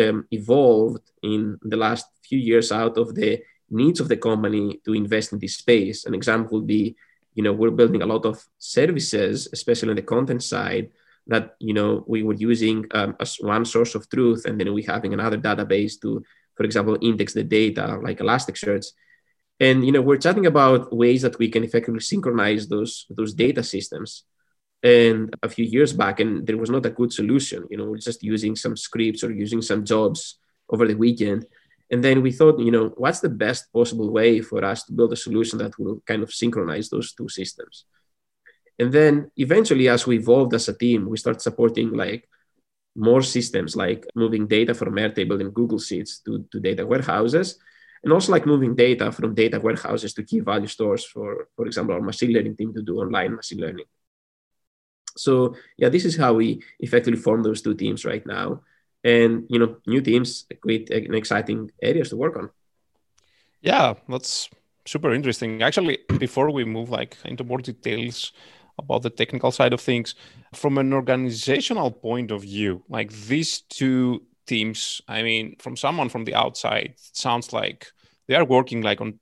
um, 0.03 0.27
evolved 0.31 1.05
in 1.23 1.59
the 1.63 1.77
last 1.77 2.07
few 2.25 2.39
years 2.39 2.73
out 2.73 2.97
of 2.97 3.15
the 3.15 3.43
needs 3.69 4.01
of 4.01 4.09
the 4.09 4.17
company 4.17 4.81
to 4.87 4.95
invest 4.95 5.35
in 5.35 5.41
this 5.41 5.57
space. 5.57 6.07
An 6.07 6.15
example 6.15 6.59
would 6.59 6.67
be, 6.67 6.97
you 7.37 7.43
know, 7.43 7.53
we're 7.53 7.71
building 7.71 8.03
a 8.03 8.07
lot 8.07 8.25
of 8.25 8.43
services, 8.59 9.49
especially 9.53 9.91
on 9.91 9.97
the 9.97 10.03
content 10.03 10.43
side, 10.43 10.89
that 11.29 11.55
you 11.61 11.75
know 11.75 12.03
we 12.07 12.23
were 12.23 12.35
using 12.35 12.87
um, 12.93 13.15
as 13.21 13.37
one 13.37 13.65
source 13.65 13.95
of 13.95 14.09
truth 14.09 14.47
and 14.47 14.59
then 14.59 14.73
we 14.73 14.83
having 14.83 15.13
another 15.13 15.37
database 15.37 16.01
to 16.01 16.23
for 16.57 16.65
example 16.65 16.97
index 17.03 17.35
the 17.35 17.45
data 17.45 17.99
like 18.03 18.19
elasticsearch. 18.19 18.87
And 19.61 19.85
you 19.85 19.93
know 19.93 20.01
we're 20.01 20.17
chatting 20.19 20.47
about 20.47 20.97
ways 20.97 21.23
that 21.23 21.39
we 21.39 21.49
can 21.51 21.63
effectively 21.63 22.01
synchronize 22.01 22.69
those 22.69 23.07
those 23.11 23.35
data 23.35 23.63
systems. 23.63 24.25
And 24.83 25.35
a 25.43 25.49
few 25.49 25.65
years 25.65 25.93
back 25.93 26.21
and 26.21 26.47
there 26.47 26.57
was 26.57 26.71
not 26.71 26.87
a 26.87 26.91
good 26.91 27.13
solution 27.13 27.67
you 27.71 27.77
know 27.77 27.87
we're 27.87 28.07
just 28.11 28.23
using 28.23 28.55
some 28.55 28.77
scripts 28.77 29.25
or 29.25 29.33
using 29.33 29.63
some 29.63 29.85
jobs 29.85 30.39
over 30.69 30.87
the 30.87 30.95
weekend 30.95 31.47
and 31.91 32.03
then 32.03 32.23
we 32.23 32.33
thought 32.33 32.59
you 32.59 32.71
know 32.71 32.93
what's 32.97 33.21
the 33.21 33.29
best 33.29 33.73
possible 33.73 34.11
way 34.11 34.41
for 34.41 34.65
us 34.65 34.85
to 34.85 34.93
build 34.93 35.13
a 35.13 35.17
solution 35.17 35.59
that 35.59 35.79
will 35.79 36.03
kind 36.07 36.23
of 36.23 36.33
synchronize 36.33 36.89
those 36.89 37.13
two 37.13 37.29
systems 37.29 37.85
and 38.79 38.93
then 38.93 39.31
eventually, 39.37 39.89
as 39.89 40.07
we 40.07 40.17
evolved 40.17 40.55
as 40.55 40.69
a 40.69 40.77
team, 40.77 41.09
we 41.09 41.17
start 41.17 41.41
supporting 41.41 41.93
like 41.93 42.29
more 42.95 43.23
systems, 43.23 43.75
like 43.75 44.07
moving 44.15 44.47
data 44.47 44.75
from 44.75 44.97
Airtable 44.97 45.41
and 45.41 45.55
Google 45.55 45.79
Sheets 45.79 46.21
to, 46.21 46.45
to 46.53 46.61
data 46.61 46.87
warehouses, 46.87 47.59
and 48.05 48.13
also 48.13 48.33
like 48.33 48.47
moving 48.47 48.75
data 48.75 49.11
from 49.11 49.35
data 49.35 49.59
warehouses 49.59 50.13
to 50.15 50.23
key 50.23 50.41
value 50.41 50.67
stores 50.67 51.05
for, 51.05 51.49
for 51.57 51.67
example, 51.67 51.95
our 51.95 52.03
machine 52.03 52.33
learning 52.33 52.57
team 52.57 52.75
to 52.75 52.83
do 52.83 52.99
online 52.99 53.35
machine 53.35 53.61
learning. 53.61 53.87
So 55.17 55.57
yeah, 55.79 55.89
this 55.89 56.05
is 56.05 56.17
how 56.17 56.35
we 56.35 56.63
effectively 56.79 57.19
form 57.19 57.43
those 57.43 57.63
two 57.63 57.75
teams 57.75 58.05
right 58.05 58.27
now. 58.27 58.61
And 59.07 59.47
you 59.49 59.59
know, 59.59 59.77
new 59.87 60.01
teams, 60.01 60.47
great 60.61 60.91
and 60.91 61.15
exciting 61.15 61.71
areas 61.81 62.11
to 62.11 62.17
work 62.17 62.37
on. 62.37 62.51
Yeah, 63.63 63.95
that's 64.09 64.51
super 64.85 65.13
interesting. 65.13 65.63
Actually, 65.63 65.99
before 66.19 66.51
we 66.51 66.65
move 66.65 66.91
like 66.91 67.17
into 67.25 67.45
more 67.45 67.59
details, 67.59 68.33
about 68.79 69.03
the 69.03 69.11
technical 69.11 69.51
side 69.51 69.73
of 69.73 69.81
things. 69.81 70.15
From 70.55 70.79
an 70.79 70.93
organizational 70.93 71.91
point 71.91 72.31
of 72.31 72.43
view, 72.43 72.83
like 72.89 73.11
these 73.13 73.63
two 73.63 74.23
teams, 74.47 75.01
I 75.09 75.23
mean, 75.23 75.57
from 75.59 75.77
someone 75.77 76.09
from 76.09 76.25
the 76.25 76.35
outside, 76.35 76.95
sounds 76.97 77.53
like 77.53 77.87
they 78.29 78.35
are 78.35 78.45
working 78.45 78.83
like 78.83 79.01
on 79.01 79.19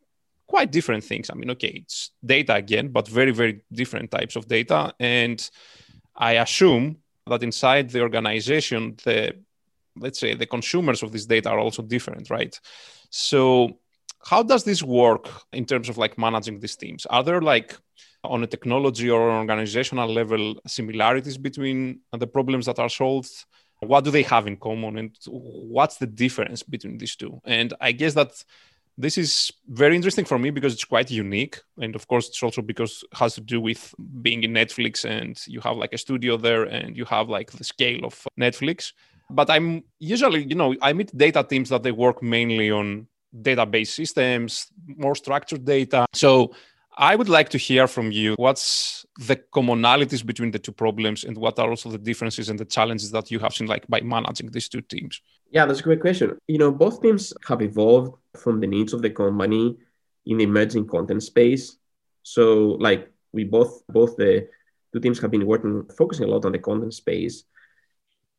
quite 0.46 0.72
different 0.72 1.04
things. 1.04 1.30
I 1.30 1.34
mean, 1.34 1.50
okay, 1.52 1.82
it's 1.84 2.10
data 2.24 2.54
again, 2.54 2.88
but 2.88 3.08
very, 3.08 3.32
very 3.32 3.62
different 3.72 4.10
types 4.10 4.36
of 4.36 4.46
data. 4.46 4.94
And 5.00 5.38
I 6.16 6.32
assume 6.34 6.98
that 7.26 7.42
inside 7.42 7.90
the 7.90 8.02
organization, 8.02 8.96
the 9.04 9.36
let's 9.96 10.20
say 10.20 10.34
the 10.34 10.46
consumers 10.46 11.02
of 11.02 11.12
this 11.12 11.26
data 11.26 11.50
are 11.50 11.58
also 11.58 11.82
different, 11.82 12.30
right? 12.30 12.58
So 13.10 13.78
how 14.24 14.42
does 14.42 14.64
this 14.64 14.82
work 14.82 15.28
in 15.52 15.66
terms 15.66 15.88
of 15.88 15.98
like 15.98 16.18
managing 16.18 16.60
these 16.60 16.76
teams? 16.76 17.06
Are 17.06 17.22
there 17.22 17.40
like 17.40 17.76
on 18.24 18.42
a 18.42 18.46
technology 18.46 19.10
or 19.10 19.30
an 19.30 19.36
organizational 19.36 20.12
level 20.12 20.56
similarities 20.66 21.36
between 21.38 22.00
the 22.18 22.26
problems 22.26 22.66
that 22.66 22.78
are 22.78 22.88
solved 22.88 23.44
what 23.80 24.04
do 24.04 24.10
they 24.10 24.22
have 24.22 24.46
in 24.46 24.56
common 24.56 24.98
and 24.98 25.16
what's 25.28 25.96
the 25.98 26.06
difference 26.06 26.62
between 26.62 26.98
these 26.98 27.16
two 27.16 27.40
and 27.44 27.74
i 27.80 27.92
guess 27.92 28.14
that 28.14 28.30
this 28.96 29.18
is 29.18 29.50
very 29.68 29.96
interesting 29.96 30.24
for 30.24 30.38
me 30.38 30.50
because 30.50 30.72
it's 30.72 30.84
quite 30.84 31.10
unique 31.10 31.60
and 31.78 31.94
of 31.94 32.06
course 32.06 32.28
it's 32.28 32.42
also 32.42 32.62
because 32.62 33.04
it 33.10 33.18
has 33.18 33.34
to 33.34 33.40
do 33.40 33.60
with 33.60 33.94
being 34.22 34.42
in 34.42 34.52
netflix 34.52 35.04
and 35.04 35.40
you 35.46 35.60
have 35.60 35.76
like 35.76 35.92
a 35.92 35.98
studio 35.98 36.36
there 36.36 36.64
and 36.64 36.96
you 36.96 37.04
have 37.04 37.28
like 37.28 37.50
the 37.52 37.64
scale 37.64 38.04
of 38.04 38.26
netflix 38.38 38.92
but 39.34 39.50
i'm 39.50 39.82
usually 39.98 40.44
you 40.44 40.54
know 40.54 40.74
i 40.82 40.92
meet 40.92 41.16
data 41.16 41.42
teams 41.42 41.68
that 41.68 41.82
they 41.82 41.92
work 41.92 42.22
mainly 42.22 42.70
on 42.70 43.06
database 43.42 43.88
systems 43.88 44.68
more 44.86 45.14
structured 45.14 45.64
data 45.64 46.06
so 46.12 46.52
I 46.96 47.16
would 47.16 47.28
like 47.28 47.48
to 47.50 47.58
hear 47.58 47.88
from 47.88 48.12
you 48.12 48.34
what's 48.36 49.04
the 49.18 49.36
commonalities 49.36 50.24
between 50.24 50.52
the 50.52 50.60
two 50.60 50.72
problems 50.72 51.24
and 51.24 51.36
what 51.36 51.58
are 51.58 51.68
also 51.68 51.90
the 51.90 51.98
differences 51.98 52.48
and 52.48 52.58
the 52.58 52.64
challenges 52.64 53.10
that 53.10 53.30
you 53.30 53.40
have 53.40 53.52
seen 53.52 53.66
like 53.66 53.86
by 53.88 54.00
managing 54.00 54.50
these 54.50 54.68
two 54.68 54.80
teams? 54.80 55.20
Yeah, 55.50 55.66
that's 55.66 55.80
a 55.80 55.82
great 55.82 56.00
question. 56.00 56.38
You 56.46 56.58
know, 56.58 56.70
both 56.70 57.02
teams 57.02 57.32
have 57.48 57.62
evolved 57.62 58.16
from 58.36 58.60
the 58.60 58.68
needs 58.68 58.92
of 58.92 59.02
the 59.02 59.10
company 59.10 59.76
in 60.26 60.38
the 60.38 60.44
emerging 60.44 60.86
content 60.86 61.22
space. 61.24 61.76
So 62.22 62.76
like 62.80 63.10
we 63.32 63.42
both 63.42 63.82
both 63.88 64.16
the 64.16 64.48
two 64.92 65.00
teams 65.00 65.18
have 65.18 65.32
been 65.32 65.46
working, 65.46 65.84
focusing 65.96 66.26
a 66.26 66.28
lot 66.28 66.44
on 66.44 66.52
the 66.52 66.60
content 66.60 66.94
space. 66.94 67.42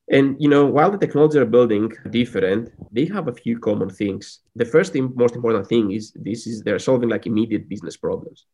And 0.10 0.36
you 0.40 0.50
know, 0.50 0.66
while 0.66 0.92
the 0.92 0.98
technology 0.98 1.40
are 1.40 1.46
building 1.46 1.92
different, 2.12 2.72
they 2.92 3.06
have 3.06 3.28
a 3.28 3.34
few 3.34 3.58
common 3.60 3.90
things. 3.90 4.40
The 4.56 4.66
first 4.66 4.94
thing, 4.94 5.12
most 5.16 5.36
important 5.36 5.68
thing 5.68 5.92
is 5.92 6.12
this 6.16 6.46
is 6.46 6.62
they're 6.62 6.80
solving 6.80 7.10
like 7.10 7.26
immediate 7.26 7.68
business 7.68 7.98
problems, 7.98 8.46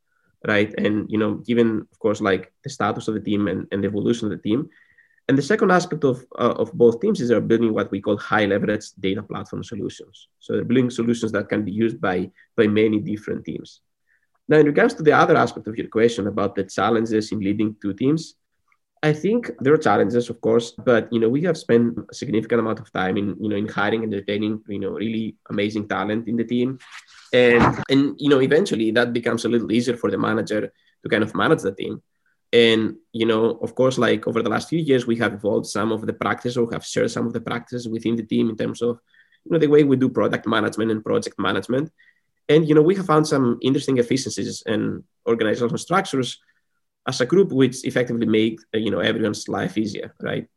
right? 0.48 0.74
And 0.78 1.12
you 1.12 1.18
know, 1.18 1.36
given 1.36 1.88
of 1.92 2.00
course 2.00 2.22
like 2.22 2.54
the 2.64 2.70
status 2.70 3.08
of 3.10 3.16
the 3.16 3.20
team 3.20 3.48
and, 3.48 3.68
and 3.72 3.84
the 3.84 3.88
evolution 3.88 4.32
of 4.32 4.38
the 4.38 4.50
team. 4.50 4.70
And 5.28 5.38
the 5.38 5.44
second 5.44 5.72
aspect 5.72 6.04
of, 6.04 6.26
uh, 6.38 6.56
of 6.58 6.74
both 6.74 7.00
teams 7.00 7.22
is 7.22 7.30
they're 7.30 7.40
building 7.40 7.74
what 7.74 7.92
we 7.92 8.02
call 8.02 8.18
high 8.18 8.46
leverage 8.46 8.92
data 9.00 9.22
platform 9.24 9.64
solutions. 9.64 10.28
So 10.40 10.54
they're 10.54 10.66
building 10.66 10.90
solutions 10.90 11.32
that 11.32 11.48
can 11.48 11.64
be 11.64 11.72
used 11.72 12.02
by, 12.02 12.32
by 12.58 12.68
many 12.68 13.00
different 13.00 13.46
teams. 13.46 13.82
Now, 14.50 14.58
in 14.58 14.66
regards 14.66 14.94
to 14.96 15.04
the 15.04 15.14
other 15.14 15.38
aspect 15.38 15.68
of 15.68 15.78
your 15.78 15.88
question 15.88 16.28
about 16.28 16.56
the 16.56 16.66
challenges 16.66 17.32
in 17.32 17.40
leading 17.40 17.78
two 17.82 17.94
teams, 17.94 18.36
I 19.04 19.14
think 19.14 19.50
there 19.60 19.74
are 19.74 19.78
challenges, 19.78 20.30
of 20.30 20.42
course, 20.42 20.72
but 20.72 21.12
you 21.12 21.20
know 21.20 21.30
we 21.30 21.42
have 21.44 21.58
spent 21.58 21.98
a 21.98 22.14
significant 22.14 22.60
amount 22.60 22.80
of 22.80 22.92
time 22.94 23.18
in 23.18 23.36
you 23.40 23.50
know 23.50 23.56
in 23.56 23.68
hiring 23.68 24.04
and 24.04 24.14
retaining 24.14 24.62
you 24.68 24.80
know 24.80 24.92
really 24.92 25.38
amazing 25.50 25.88
talent 25.88 26.28
in 26.28 26.36
the 26.36 26.44
team, 26.44 26.78
and 27.34 27.84
and 27.90 28.16
you 28.20 28.30
know 28.30 28.42
eventually 28.42 28.92
that 28.92 29.12
becomes 29.12 29.44
a 29.44 29.50
little 29.50 29.72
easier 29.72 29.98
for 29.98 30.12
the 30.12 30.20
manager 30.20 30.72
to 31.02 31.10
kind 31.10 31.24
of 31.24 31.34
manage 31.34 31.64
the 31.64 31.72
team, 31.72 32.00
and 32.54 32.96
you 33.12 33.26
know 33.26 33.58
of 33.66 33.74
course 33.74 33.98
like 33.98 34.28
over 34.28 34.44
the 34.44 34.50
last 34.50 34.70
few 34.70 34.80
years 34.80 35.08
we 35.08 35.16
have 35.16 35.34
evolved 35.34 35.66
some 35.66 35.92
of 35.92 36.06
the 36.06 36.14
practices 36.14 36.56
or 36.56 36.70
have 36.72 36.86
shared 36.86 37.10
some 37.10 37.26
of 37.26 37.34
the 37.34 37.42
practices 37.42 37.90
within 37.90 38.16
the 38.16 38.24
team 38.24 38.52
in 38.52 38.56
terms 38.56 38.84
of 38.84 39.00
you 39.46 39.52
know 39.52 39.58
the 39.58 39.66
way 39.68 39.84
we 39.84 39.96
do 39.96 40.10
product 40.10 40.46
management 40.46 40.92
and 40.92 41.04
project 41.04 41.40
management, 41.40 41.90
and 42.50 42.70
you 42.70 42.76
know 42.76 42.84
we 42.84 42.94
have 42.94 43.08
found 43.08 43.26
some 43.26 43.58
interesting 43.64 43.98
efficiencies 43.98 44.62
and 44.68 45.04
organizational 45.26 45.80
structures 45.80 46.38
as 47.08 47.22
a 47.22 47.26
group 47.26 47.52
which 47.52 47.84
effectively 47.86 48.26
make 48.26 48.60
uh, 48.74 48.78
you 48.78 48.92
know 48.92 49.00
everyone's 49.00 49.48
life 49.48 49.78
easier 49.78 50.14
right? 50.22 50.48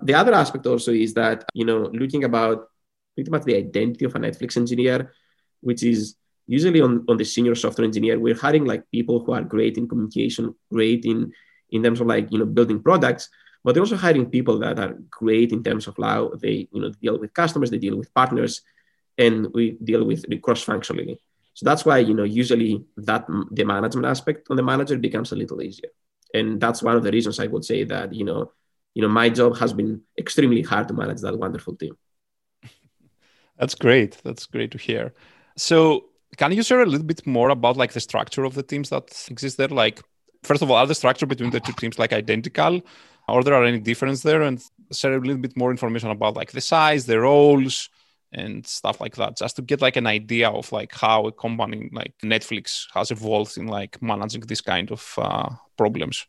The 0.00 0.14
other 0.14 0.34
aspect 0.34 0.66
also 0.66 0.92
is 0.92 1.14
that 1.14 1.44
you 1.54 1.64
know 1.64 1.90
looking 1.92 2.24
about 2.24 2.68
pretty 3.14 3.30
much 3.30 3.44
the 3.44 3.56
identity 3.56 4.04
of 4.04 4.14
a 4.14 4.18
netflix 4.18 4.56
engineer 4.56 5.12
which 5.60 5.82
is 5.82 6.16
usually 6.46 6.80
on, 6.80 7.04
on 7.08 7.16
the 7.16 7.24
senior 7.24 7.54
software 7.54 7.84
engineer 7.84 8.18
we're 8.18 8.38
hiring 8.38 8.64
like 8.64 8.88
people 8.90 9.24
who 9.24 9.32
are 9.32 9.42
great 9.42 9.78
in 9.78 9.88
communication 9.88 10.54
great 10.70 11.04
in 11.04 11.32
in 11.70 11.82
terms 11.82 12.00
of 12.00 12.06
like 12.06 12.30
you 12.30 12.38
know 12.38 12.46
building 12.46 12.82
products 12.82 13.28
but 13.64 13.74
they're 13.74 13.82
also 13.82 13.96
hiring 13.96 14.30
people 14.30 14.58
that 14.60 14.78
are 14.78 14.94
great 15.10 15.50
in 15.50 15.62
terms 15.64 15.88
of 15.88 15.96
how 16.00 16.30
they 16.40 16.68
you 16.72 16.80
know 16.80 16.90
deal 17.02 17.18
with 17.18 17.34
customers 17.34 17.70
they 17.70 17.78
deal 17.78 17.96
with 17.96 18.12
partners 18.14 18.62
and 19.18 19.48
we 19.54 19.72
deal 19.82 20.04
with 20.04 20.24
cross 20.42 20.62
functionally 20.62 21.18
so 21.56 21.64
that's 21.64 21.86
why 21.86 21.98
you 21.98 22.12
know 22.12 22.24
usually 22.24 22.84
that 22.98 23.26
the 23.50 23.64
management 23.64 24.06
aspect 24.06 24.46
on 24.50 24.56
the 24.56 24.62
manager 24.62 24.98
becomes 24.98 25.32
a 25.32 25.36
little 25.36 25.62
easier, 25.62 25.88
and 26.34 26.60
that's 26.60 26.82
one 26.82 26.96
of 26.96 27.02
the 27.02 27.10
reasons 27.10 27.40
I 27.40 27.46
would 27.46 27.64
say 27.64 27.82
that 27.84 28.12
you 28.12 28.24
know 28.24 28.52
you 28.94 29.00
know 29.00 29.08
my 29.08 29.30
job 29.30 29.56
has 29.56 29.72
been 29.72 30.02
extremely 30.18 30.60
hard 30.60 30.86
to 30.88 30.94
manage 30.94 31.22
that 31.22 31.38
wonderful 31.38 31.74
team. 31.74 31.96
That's 33.58 33.74
great. 33.74 34.18
That's 34.22 34.44
great 34.44 34.70
to 34.72 34.78
hear. 34.78 35.14
So 35.56 36.10
can 36.36 36.52
you 36.52 36.62
share 36.62 36.82
a 36.82 36.86
little 36.86 37.06
bit 37.06 37.26
more 37.26 37.48
about 37.48 37.78
like 37.78 37.94
the 37.94 38.00
structure 38.00 38.44
of 38.44 38.52
the 38.52 38.62
teams 38.62 38.90
that 38.90 39.26
exist 39.30 39.56
there? 39.56 39.68
Like 39.68 40.02
first 40.42 40.60
of 40.60 40.70
all, 40.70 40.76
are 40.76 40.86
the 40.86 40.94
structure 40.94 41.24
between 41.24 41.52
the 41.52 41.60
two 41.60 41.72
teams 41.72 41.98
like 41.98 42.12
identical? 42.12 42.82
Or 43.28 43.42
there 43.42 43.54
are 43.54 43.64
any 43.64 43.80
difference 43.80 44.22
there? 44.22 44.42
And 44.42 44.62
share 44.92 45.14
a 45.16 45.20
little 45.20 45.40
bit 45.40 45.56
more 45.56 45.70
information 45.70 46.10
about 46.10 46.36
like 46.36 46.52
the 46.52 46.60
size, 46.60 47.06
the 47.06 47.18
roles, 47.18 47.88
and 48.32 48.66
stuff 48.66 49.00
like 49.00 49.16
that 49.16 49.36
just 49.36 49.56
to 49.56 49.62
get 49.62 49.80
like 49.80 49.96
an 49.96 50.06
idea 50.06 50.48
of 50.48 50.70
like 50.72 50.92
how 50.94 51.26
a 51.26 51.32
company 51.32 51.88
like 51.92 52.14
netflix 52.24 52.86
has 52.94 53.10
evolved 53.10 53.56
in 53.56 53.66
like 53.66 54.00
managing 54.02 54.42
this 54.42 54.60
kind 54.60 54.90
of 54.90 55.14
uh, 55.18 55.48
problems. 55.76 56.26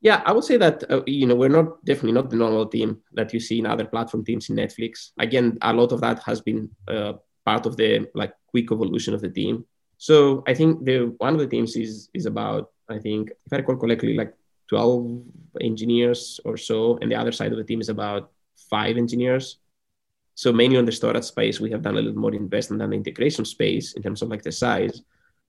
Yeah 0.00 0.22
i 0.24 0.32
would 0.32 0.44
say 0.44 0.56
that 0.56 0.90
uh, 0.90 1.02
you 1.06 1.26
know 1.26 1.34
we're 1.34 1.48
not 1.48 1.84
definitely 1.84 2.12
not 2.12 2.30
the 2.30 2.36
normal 2.36 2.66
team 2.66 3.02
that 3.12 3.32
you 3.34 3.40
see 3.40 3.58
in 3.58 3.66
other 3.66 3.84
platform 3.84 4.24
teams 4.24 4.48
in 4.48 4.56
netflix. 4.56 5.10
Again 5.18 5.58
a 5.62 5.72
lot 5.72 5.92
of 5.92 6.00
that 6.00 6.22
has 6.22 6.40
been 6.40 6.70
uh, 6.88 7.14
part 7.44 7.66
of 7.66 7.76
the 7.76 8.08
like 8.14 8.32
quick 8.46 8.72
evolution 8.72 9.14
of 9.14 9.20
the 9.20 9.30
team. 9.30 9.64
So 9.98 10.42
i 10.46 10.54
think 10.54 10.84
the 10.84 11.14
one 11.18 11.34
of 11.34 11.40
the 11.40 11.46
teams 11.46 11.76
is 11.76 12.08
is 12.14 12.26
about 12.26 12.70
i 12.88 12.98
think 12.98 13.30
if 13.30 13.52
i 13.52 13.56
recall 13.56 13.76
correctly 13.76 14.14
like 14.14 14.34
12 14.68 15.22
engineers 15.60 16.40
or 16.44 16.56
so 16.56 16.96
and 17.02 17.10
the 17.10 17.16
other 17.16 17.32
side 17.32 17.50
of 17.52 17.58
the 17.58 17.64
team 17.64 17.80
is 17.80 17.88
about 17.88 18.30
five 18.70 18.96
engineers 18.96 19.58
so 20.40 20.54
mainly 20.54 20.78
on 20.78 20.86
the 20.86 20.92
storage 21.00 21.24
space, 21.24 21.60
we 21.60 21.70
have 21.70 21.82
done 21.82 21.98
a 21.98 22.00
little 22.00 22.18
more 22.18 22.32
investment 22.32 22.80
than 22.80 22.88
the 22.88 22.96
integration 22.96 23.44
space 23.44 23.92
in 23.92 24.00
terms 24.02 24.22
of 24.22 24.30
like 24.30 24.42
the 24.42 24.50
size. 24.50 25.02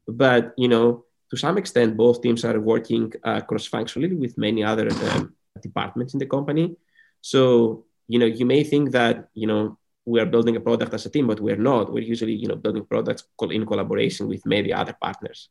But 0.06 0.54
you 0.58 0.68
know, 0.68 1.06
to 1.30 1.38
some 1.38 1.58
extent, 1.58 1.96
both 1.96 2.22
teams 2.22 2.44
are 2.44 2.60
working 2.60 3.14
uh, 3.24 3.40
cross-functionally 3.40 4.16
with 4.16 4.38
many 4.38 4.66
other 4.66 4.90
um, 5.12 5.34
departments 5.62 6.14
in 6.14 6.20
the 6.20 6.26
company. 6.26 6.76
So 7.22 7.86
you 8.10 8.20
know, 8.20 8.26
you 8.26 8.46
may 8.46 8.66
think 8.66 8.92
that 8.92 9.30
you 9.34 9.48
know 9.48 9.78
we 10.04 10.20
are 10.20 10.26
building 10.26 10.58
a 10.58 10.60
product 10.60 10.94
as 10.94 11.06
a 11.06 11.10
team, 11.10 11.28
but 11.28 11.40
we're 11.40 11.64
not. 11.72 11.94
We're 11.94 12.12
usually 12.14 12.34
you 12.34 12.50
know 12.50 12.58
building 12.58 12.84
products 12.84 13.24
in 13.50 13.66
collaboration 13.66 14.28
with 14.28 14.46
many 14.46 14.74
other 14.74 14.96
partners. 15.02 15.48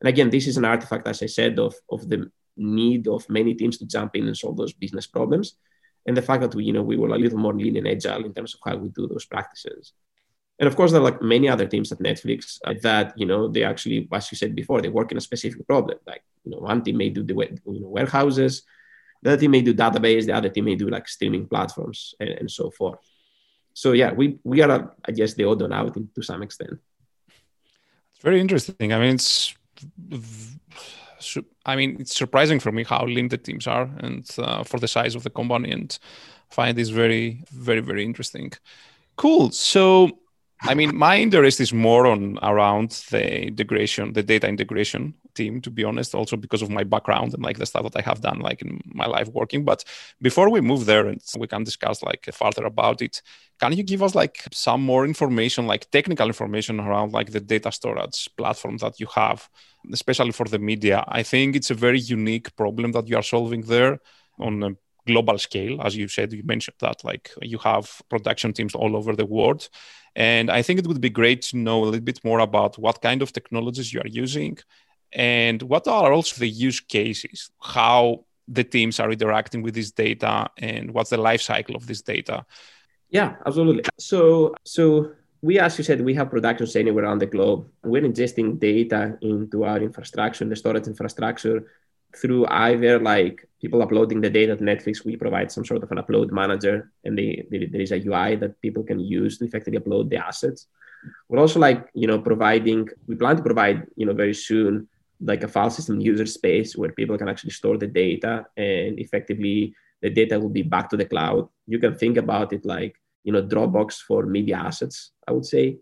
And 0.00 0.08
again, 0.08 0.30
this 0.30 0.46
is 0.46 0.58
an 0.58 0.64
artifact, 0.64 1.08
as 1.08 1.24
I 1.24 1.26
said, 1.26 1.58
of 1.58 1.74
of 1.90 2.08
the 2.08 2.30
need 2.56 3.08
of 3.08 3.28
many 3.28 3.54
teams 3.54 3.78
to 3.78 3.84
jump 3.84 4.14
in 4.14 4.28
and 4.28 4.36
solve 4.36 4.56
those 4.56 4.72
business 4.72 5.08
problems 5.08 5.56
and 6.06 6.16
the 6.16 6.22
fact 6.22 6.40
that 6.42 6.54
we, 6.54 6.64
you 6.64 6.72
know, 6.72 6.82
we 6.82 6.96
were 6.96 7.08
a 7.08 7.18
little 7.18 7.38
more 7.38 7.54
lean 7.54 7.76
and 7.76 7.88
agile 7.88 8.24
in 8.24 8.32
terms 8.32 8.54
of 8.54 8.60
how 8.64 8.76
we 8.76 8.88
do 8.88 9.06
those 9.06 9.24
practices. 9.24 9.92
And 10.58 10.66
of 10.66 10.76
course, 10.76 10.92
there 10.92 11.00
are 11.00 11.04
like 11.04 11.20
many 11.20 11.48
other 11.48 11.66
teams 11.66 11.92
at 11.92 11.98
Netflix 11.98 12.58
uh, 12.64 12.74
that, 12.82 13.12
you 13.16 13.26
know, 13.26 13.48
they 13.48 13.62
actually, 13.62 14.08
as 14.12 14.30
you 14.32 14.38
said 14.38 14.54
before, 14.54 14.80
they 14.80 14.88
work 14.88 15.12
in 15.12 15.18
a 15.18 15.20
specific 15.20 15.66
problem. 15.66 15.98
Like, 16.06 16.22
you 16.44 16.52
know, 16.52 16.58
one 16.58 16.82
team 16.82 16.96
may 16.96 17.10
do 17.10 17.22
the 17.22 17.34
you 17.34 17.80
know, 17.80 17.88
warehouses, 17.88 18.62
the 19.22 19.32
other 19.32 19.40
team 19.40 19.50
may 19.50 19.60
do 19.62 19.74
database, 19.74 20.26
the 20.26 20.32
other 20.32 20.48
team 20.48 20.64
may 20.64 20.76
do 20.76 20.88
like 20.88 21.08
streaming 21.08 21.46
platforms 21.46 22.14
and, 22.20 22.30
and 22.30 22.50
so 22.50 22.70
forth. 22.70 22.98
So 23.74 23.92
yeah, 23.92 24.12
we 24.12 24.38
we 24.42 24.62
are, 24.62 24.94
I 25.04 25.12
guess, 25.12 25.34
the 25.34 25.44
odd 25.44 25.60
one 25.60 25.72
out 25.72 25.94
to 26.14 26.22
some 26.22 26.42
extent. 26.42 26.78
It's 28.14 28.22
very 28.22 28.40
interesting. 28.40 28.94
I 28.94 28.98
mean, 28.98 29.14
it's 29.16 29.54
I 31.64 31.76
mean, 31.76 31.96
it's 32.00 32.16
surprising 32.16 32.60
for 32.60 32.72
me 32.72 32.84
how 32.84 33.04
lean 33.06 33.28
the 33.28 33.38
teams 33.38 33.66
are 33.66 33.90
and 33.98 34.28
uh, 34.38 34.62
for 34.64 34.78
the 34.78 34.88
size 34.88 35.14
of 35.14 35.22
the 35.22 35.30
company, 35.30 35.70
and 35.70 35.98
find 36.50 36.76
this 36.76 36.90
very, 36.90 37.42
very, 37.50 37.80
very 37.80 38.04
interesting. 38.04 38.52
Cool. 39.16 39.50
So, 39.50 40.18
I 40.62 40.74
mean, 40.74 40.96
my 40.96 41.18
interest 41.18 41.60
is 41.60 41.72
more 41.72 42.06
on 42.06 42.38
around 42.42 42.90
the 43.10 43.46
integration, 43.46 44.12
the 44.12 44.22
data 44.22 44.48
integration 44.48 45.14
team, 45.36 45.60
to 45.60 45.70
be 45.70 45.84
honest, 45.84 46.14
also 46.14 46.36
because 46.36 46.62
of 46.62 46.70
my 46.70 46.84
background 46.84 47.34
and 47.34 47.42
like 47.42 47.58
the 47.58 47.66
stuff 47.66 47.84
that 47.84 47.96
I 47.96 48.02
have 48.02 48.20
done 48.20 48.40
like 48.40 48.62
in 48.62 48.80
my 48.86 49.06
life 49.06 49.28
working. 49.28 49.64
But 49.64 49.84
before 50.20 50.50
we 50.50 50.60
move 50.60 50.86
there 50.86 51.06
and 51.06 51.20
we 51.38 51.46
can 51.46 51.64
discuss 51.64 52.02
like 52.02 52.28
further 52.32 52.64
about 52.64 53.02
it, 53.02 53.22
can 53.60 53.72
you 53.72 53.82
give 53.82 54.02
us 54.02 54.14
like 54.14 54.36
some 54.52 54.82
more 54.82 55.04
information, 55.04 55.66
like 55.66 55.90
technical 55.90 56.26
information 56.26 56.80
around 56.80 57.12
like 57.12 57.30
the 57.30 57.40
data 57.40 57.70
storage 57.70 58.28
platform 58.36 58.78
that 58.78 58.98
you 59.00 59.06
have, 59.14 59.48
especially 59.92 60.32
for 60.32 60.46
the 60.46 60.58
media? 60.58 61.04
I 61.06 61.22
think 61.22 61.56
it's 61.56 61.70
a 61.70 61.74
very 61.74 62.00
unique 62.00 62.54
problem 62.56 62.92
that 62.92 63.08
you 63.08 63.16
are 63.16 63.22
solving 63.22 63.62
there 63.62 63.98
on 64.38 64.62
a 64.62 64.70
global 65.06 65.38
scale 65.38 65.80
as 65.82 65.96
you 65.96 66.08
said 66.08 66.32
you 66.32 66.42
mentioned 66.44 66.76
that 66.80 67.02
like 67.04 67.30
you 67.40 67.58
have 67.58 68.02
production 68.10 68.52
teams 68.52 68.74
all 68.74 68.96
over 68.96 69.14
the 69.14 69.24
world 69.24 69.68
and 70.16 70.50
i 70.50 70.60
think 70.60 70.78
it 70.78 70.86
would 70.86 71.00
be 71.00 71.08
great 71.08 71.42
to 71.42 71.56
know 71.56 71.84
a 71.84 71.86
little 71.86 72.00
bit 72.00 72.22
more 72.24 72.40
about 72.40 72.76
what 72.76 73.00
kind 73.00 73.22
of 73.22 73.32
technologies 73.32 73.92
you 73.92 74.00
are 74.00 74.08
using 74.08 74.58
and 75.16 75.62
what 75.62 75.88
are 75.88 76.12
also 76.12 76.38
the 76.38 76.48
use 76.48 76.78
cases? 76.78 77.50
How 77.62 78.26
the 78.46 78.62
teams 78.62 79.00
are 79.00 79.10
interacting 79.10 79.62
with 79.62 79.74
this 79.74 79.90
data 79.90 80.48
and 80.58 80.92
what's 80.92 81.10
the 81.10 81.16
life 81.16 81.40
cycle 81.40 81.74
of 81.74 81.86
this 81.86 82.02
data? 82.02 82.44
Yeah 83.08 83.36
absolutely. 83.46 83.84
So 83.98 84.54
so 84.64 85.12
we 85.40 85.58
as 85.58 85.78
you 85.78 85.84
said 85.84 86.02
we 86.02 86.14
have 86.14 86.28
productions 86.30 86.76
anywhere 86.76 87.04
around 87.04 87.20
the 87.20 87.26
globe. 87.26 87.66
We're 87.82 88.02
ingesting 88.02 88.60
data 88.60 89.16
into 89.22 89.64
our 89.64 89.78
infrastructure 89.78 90.44
the 90.44 90.54
storage 90.54 90.86
infrastructure 90.86 91.66
through 92.14 92.46
either 92.48 93.00
like 93.00 93.48
people 93.60 93.80
uploading 93.82 94.20
the 94.20 94.30
data 94.30 94.54
to 94.54 94.62
netflix. 94.62 95.02
We 95.02 95.16
provide 95.16 95.50
some 95.50 95.64
sort 95.64 95.82
of 95.82 95.90
an 95.90 95.98
upload 95.98 96.30
manager 96.30 96.92
and 97.04 97.16
they, 97.18 97.46
they, 97.50 97.66
there 97.66 97.80
is 97.80 97.92
a 97.92 98.06
ui 98.06 98.36
that 98.36 98.60
people 98.60 98.82
can 98.82 99.00
use 99.00 99.38
to 99.38 99.46
effectively 99.46 99.80
upload 99.80 100.10
the 100.10 100.18
assets. 100.18 100.66
We're 101.28 101.40
also 101.40 101.58
like 101.58 101.88
you 101.94 102.06
know 102.06 102.18
providing 102.18 102.90
we 103.06 103.14
plan 103.14 103.36
to 103.36 103.42
provide 103.42 103.86
you 103.96 104.04
know 104.04 104.12
very 104.12 104.34
soon 104.34 104.88
like 105.20 105.42
a 105.42 105.48
file 105.48 105.70
system 105.70 106.00
user 106.00 106.26
space 106.26 106.76
where 106.76 106.92
people 106.92 107.16
can 107.16 107.28
actually 107.28 107.50
store 107.50 107.78
the 107.78 107.86
data 107.86 108.46
and 108.56 108.98
effectively 108.98 109.74
the 110.02 110.10
data 110.10 110.38
will 110.38 110.50
be 110.50 110.62
back 110.62 110.90
to 110.90 110.96
the 110.96 111.04
cloud. 111.04 111.48
You 111.66 111.78
can 111.78 111.96
think 111.96 112.16
about 112.16 112.52
it 112.52 112.64
like, 112.64 112.94
you 113.24 113.32
know, 113.32 113.42
Dropbox 113.42 114.00
for 114.00 114.26
media 114.26 114.56
assets, 114.56 115.12
I 115.26 115.32
would 115.32 115.46
say. 115.46 115.78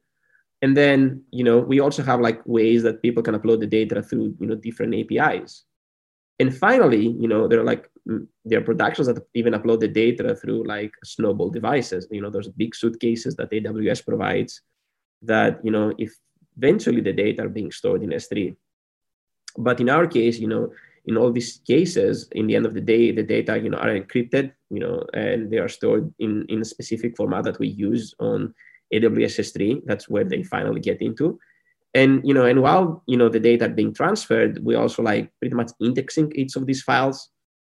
And 0.63 0.77
then, 0.77 1.25
you 1.31 1.45
know, 1.45 1.59
we 1.59 1.81
also 1.81 2.03
have 2.03 2.21
like 2.21 2.41
ways 2.47 2.83
that 2.85 3.03
people 3.03 3.23
can 3.23 3.39
upload 3.39 3.61
the 3.61 3.67
data 3.67 4.03
through, 4.03 4.37
you 4.41 4.47
know, 4.47 4.55
different 4.55 4.95
APIs. 4.95 5.65
And 6.39 6.57
finally, 6.57 7.09
you 7.09 7.29
know, 7.29 7.47
there 7.47 7.61
are 7.61 7.65
like 7.65 7.89
mm, 8.09 8.27
there 8.45 8.61
are 8.61 8.65
productions 8.65 9.07
that 9.07 9.23
even 9.35 9.53
upload 9.53 9.81
the 9.81 9.89
data 9.89 10.35
through 10.35 10.67
like 10.67 10.93
snowball 11.05 11.51
devices. 11.51 12.09
You 12.11 12.23
know, 12.23 12.31
those 12.31 12.49
big 12.49 12.75
suitcases 12.75 13.37
that 13.37 13.51
AWS 13.51 14.05
provides 14.07 14.63
that, 15.23 15.61
you 15.65 15.71
know, 15.71 15.93
if 15.99 16.15
eventually 16.57 17.01
the 17.01 17.13
data 17.13 17.43
are 17.43 17.49
being 17.49 17.71
stored 17.71 18.03
in 18.03 18.11
S3, 18.11 18.57
but 19.57 19.81
in 19.81 19.89
our 19.89 20.07
case, 20.07 20.39
you 20.39 20.49
know, 20.49 20.73
in 21.07 21.17
all 21.17 21.31
these 21.31 21.61
cases, 21.67 22.29
in 22.33 22.47
the 22.47 22.57
end 22.57 22.67
of 22.67 22.75
the 22.75 22.81
day, 22.81 23.13
the 23.13 23.23
data, 23.23 23.59
you 23.59 23.69
know, 23.69 23.79
are 23.79 23.89
encrypted, 23.89 24.53
you 24.71 24.81
know, 24.81 25.05
and 25.13 25.51
they 25.51 25.59
are 25.59 25.69
stored 25.69 26.13
in, 26.19 26.47
in 26.49 26.63
a 26.63 26.65
specific 26.65 27.17
format 27.17 27.45
that 27.45 27.59
we 27.59 27.69
use 27.69 28.15
on 28.19 28.55
AWS 28.93 29.41
S3. 29.41 29.83
That's 29.85 30.09
where 30.09 30.25
they 30.25 30.43
finally 30.43 30.81
get 30.81 31.03
into. 31.03 31.39
And, 31.95 32.27
you 32.27 32.35
know, 32.35 32.47
and 32.47 32.63
while, 32.63 33.03
you 33.07 33.17
know, 33.17 33.29
the 33.29 33.39
data 33.39 33.67
are 33.67 33.69
being 33.69 33.95
transferred, 33.95 34.65
we 34.65 34.75
also 34.75 35.03
like 35.03 35.31
pretty 35.39 35.55
much 35.55 35.71
indexing 35.81 36.33
each 36.35 36.57
of 36.57 36.67
these 36.67 36.83
files. 36.83 37.31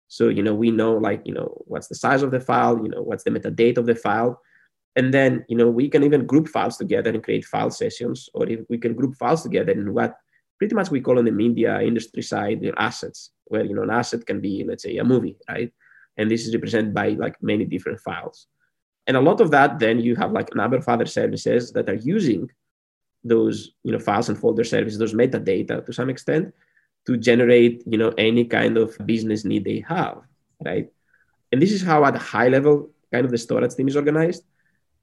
So, 0.09 0.27
you 0.27 0.43
know, 0.43 0.53
we 0.53 0.69
know 0.69 0.93
like, 0.93 1.21
you 1.25 1.33
know, 1.33 1.63
what's 1.65 1.87
the 1.87 1.95
size 1.95 2.21
of 2.21 2.31
the 2.31 2.39
file, 2.39 2.77
you 2.83 2.89
know, 2.89 3.01
what's 3.01 3.23
the 3.23 3.31
metadata 3.31 3.77
of 3.77 3.85
the 3.85 3.95
file. 3.95 4.41
And 4.95 5.13
then, 5.13 5.45
you 5.47 5.55
know, 5.55 5.69
we 5.69 5.89
can 5.89 6.03
even 6.03 6.25
group 6.25 6.49
files 6.49 6.75
together 6.75 7.09
and 7.09 7.23
create 7.23 7.45
file 7.45 7.71
sessions, 7.71 8.29
or 8.33 8.47
if 8.47 8.59
we 8.69 8.77
can 8.77 8.93
group 8.93 9.15
files 9.15 9.41
together 9.41 9.71
in 9.71 9.93
what 9.93 10.17
pretty 10.61 10.75
much 10.75 10.91
we 10.91 11.01
call 11.01 11.17
on 11.17 11.25
the 11.25 11.31
media 11.31 11.81
industry 11.81 12.21
side 12.21 12.61
the 12.61 12.71
assets, 12.77 13.31
where 13.45 13.65
you 13.65 13.73
know 13.73 13.81
an 13.81 13.89
asset 13.89 14.23
can 14.27 14.39
be, 14.39 14.63
let's 14.63 14.83
say, 14.83 14.95
a 14.97 15.03
movie, 15.03 15.35
right? 15.49 15.73
And 16.17 16.29
this 16.29 16.45
is 16.45 16.53
represented 16.53 16.93
by 16.93 17.07
like 17.23 17.35
many 17.41 17.65
different 17.65 17.99
files. 17.99 18.45
And 19.07 19.17
a 19.17 19.21
lot 19.21 19.41
of 19.41 19.49
that, 19.55 19.79
then 19.79 19.99
you 19.99 20.15
have 20.17 20.31
like 20.33 20.49
a 20.51 20.57
number 20.61 20.77
of 20.77 20.87
other 20.87 21.07
services 21.07 21.71
that 21.71 21.89
are 21.89 22.01
using 22.15 22.47
those, 23.23 23.71
you 23.81 23.91
know, 23.91 23.97
files 23.97 24.29
and 24.29 24.37
folder 24.37 24.63
services, 24.63 24.99
those 24.99 25.15
metadata 25.15 25.83
to 25.83 25.91
some 25.91 26.11
extent, 26.11 26.53
to 27.07 27.17
generate, 27.17 27.81
you 27.87 27.97
know, 27.97 28.13
any 28.19 28.45
kind 28.45 28.77
of 28.77 28.95
business 29.03 29.43
need 29.43 29.65
they 29.65 29.83
have, 29.87 30.19
right? 30.63 30.91
And 31.51 31.59
this 31.59 31.71
is 31.71 31.81
how 31.81 32.05
at 32.05 32.15
a 32.15 32.19
high 32.19 32.49
level, 32.49 32.91
kind 33.11 33.25
of 33.25 33.31
the 33.31 33.39
storage 33.39 33.73
team 33.73 33.87
is 33.87 33.95
organized. 33.95 34.43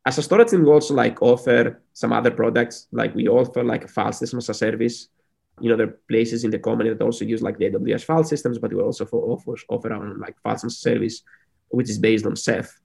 As 0.07 0.19
a 0.19 0.23
storage 0.23 0.51
team, 0.51 0.63
we 0.63 0.71
also 0.71 0.95
like 0.95 1.21
offer 1.21 1.83
some 1.95 2.13
other 2.13 2.31
products, 2.31 2.87
like 2.93 3.13
we 3.13 3.27
offer 3.27 3.65
like 3.65 3.85
a 3.87 3.89
file 3.89 4.13
system 4.13 4.39
as 4.39 4.49
a 4.51 4.55
service 4.55 5.09
you 5.61 5.69
know, 5.69 5.77
there 5.77 5.89
are 5.89 5.99
places 6.09 6.45
in 6.45 6.51
the 6.51 6.59
company 6.59 6.91
that 6.91 7.03
also 7.03 7.25
use 7.25 7.43
like 7.43 7.59
the 7.59 7.71
AWS 7.71 8.05
file 8.05 8.25
systems, 8.25 8.59
but 8.59 8.73
we 8.73 8.81
also 8.81 9.05
for 9.05 9.23
offer, 9.31 9.55
offer 9.69 9.93
our 9.93 10.15
like 10.19 10.41
files 10.43 10.63
and 10.63 10.73
service, 10.73 11.23
which 11.69 11.89
is 11.91 11.99
based 11.99 12.27
on 12.27 12.37
Ceph. 12.37 12.79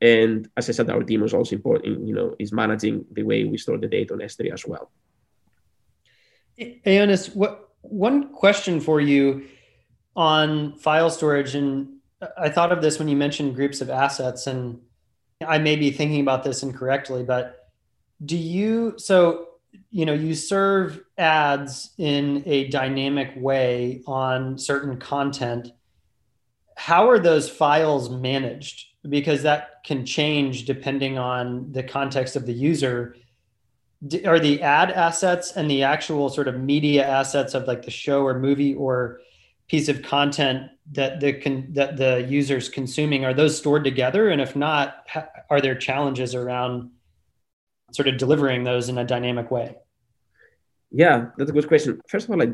And 0.00 0.48
as 0.56 0.68
I 0.68 0.72
said, 0.72 0.90
our 0.90 1.02
team 1.02 1.22
is 1.24 1.34
also 1.34 1.56
important, 1.56 2.06
you 2.06 2.14
know, 2.14 2.36
is 2.38 2.52
managing 2.52 3.04
the 3.10 3.24
way 3.24 3.44
we 3.44 3.58
store 3.58 3.78
the 3.78 3.88
data 3.88 4.14
on 4.14 4.20
S3 4.20 4.52
as 4.52 4.64
well. 4.66 4.90
Ioannis, 6.58 7.34
what 7.34 7.70
one 7.82 8.32
question 8.32 8.80
for 8.80 9.00
you 9.00 9.46
on 10.16 10.76
file 10.76 11.10
storage, 11.10 11.54
and 11.54 11.98
I 12.36 12.48
thought 12.48 12.72
of 12.72 12.82
this 12.82 12.98
when 12.98 13.08
you 13.08 13.16
mentioned 13.16 13.54
groups 13.54 13.80
of 13.80 13.90
assets, 13.90 14.46
and 14.46 14.80
I 15.46 15.58
may 15.58 15.76
be 15.76 15.90
thinking 15.90 16.20
about 16.20 16.42
this 16.42 16.62
incorrectly, 16.62 17.22
but 17.22 17.68
do 18.24 18.36
you 18.36 18.94
so 18.98 19.47
you 19.90 20.04
know 20.04 20.12
you 20.12 20.34
serve 20.34 21.00
ads 21.16 21.90
in 21.98 22.42
a 22.46 22.68
dynamic 22.68 23.32
way 23.36 24.02
on 24.06 24.58
certain 24.58 24.98
content. 24.98 25.72
How 26.76 27.08
are 27.10 27.18
those 27.18 27.48
files 27.48 28.10
managed? 28.10 28.86
Because 29.08 29.42
that 29.42 29.82
can 29.84 30.04
change 30.04 30.64
depending 30.64 31.18
on 31.18 31.72
the 31.72 31.82
context 31.82 32.36
of 32.36 32.46
the 32.46 32.52
user. 32.52 33.16
Are 34.24 34.38
the 34.38 34.62
ad 34.62 34.92
assets 34.92 35.52
and 35.52 35.70
the 35.70 35.82
actual 35.82 36.28
sort 36.28 36.46
of 36.46 36.60
media 36.60 37.06
assets 37.06 37.54
of 37.54 37.66
like 37.66 37.82
the 37.82 37.90
show 37.90 38.24
or 38.24 38.38
movie 38.38 38.74
or 38.74 39.20
piece 39.66 39.88
of 39.88 40.02
content 40.02 40.70
that 40.92 41.20
the 41.20 41.32
con- 41.32 41.68
that 41.72 41.96
the 41.96 42.24
users 42.28 42.68
consuming 42.68 43.24
are 43.24 43.34
those 43.34 43.56
stored 43.56 43.84
together? 43.84 44.28
And 44.28 44.40
if 44.40 44.54
not 44.54 45.06
are 45.50 45.60
there 45.60 45.74
challenges 45.74 46.34
around 46.34 46.90
sort 47.92 48.08
of 48.08 48.16
delivering 48.16 48.64
those 48.64 48.88
in 48.88 48.98
a 48.98 49.04
dynamic 49.04 49.50
way? 49.50 49.76
Yeah, 50.90 51.26
that's 51.36 51.50
a 51.50 51.52
good 51.52 51.68
question. 51.68 52.00
First 52.08 52.28
of 52.28 52.32
all, 52.32 52.42
I, 52.42 52.52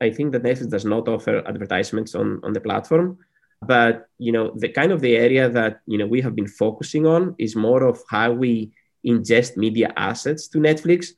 I 0.00 0.10
think 0.10 0.32
that 0.32 0.42
Netflix 0.42 0.70
does 0.70 0.84
not 0.84 1.08
offer 1.08 1.42
advertisements 1.46 2.14
on, 2.14 2.40
on 2.42 2.52
the 2.52 2.60
platform. 2.60 3.18
But 3.62 4.08
you 4.18 4.32
know, 4.32 4.52
the 4.56 4.68
kind 4.68 4.92
of 4.92 5.00
the 5.00 5.16
area 5.16 5.48
that 5.48 5.80
you 5.86 5.98
know 5.98 6.06
we 6.06 6.20
have 6.20 6.36
been 6.36 6.48
focusing 6.48 7.06
on 7.06 7.34
is 7.38 7.56
more 7.56 7.84
of 7.84 8.02
how 8.10 8.32
we 8.32 8.72
ingest 9.06 9.56
media 9.56 9.92
assets 9.96 10.48
to 10.48 10.58
Netflix, 10.58 11.08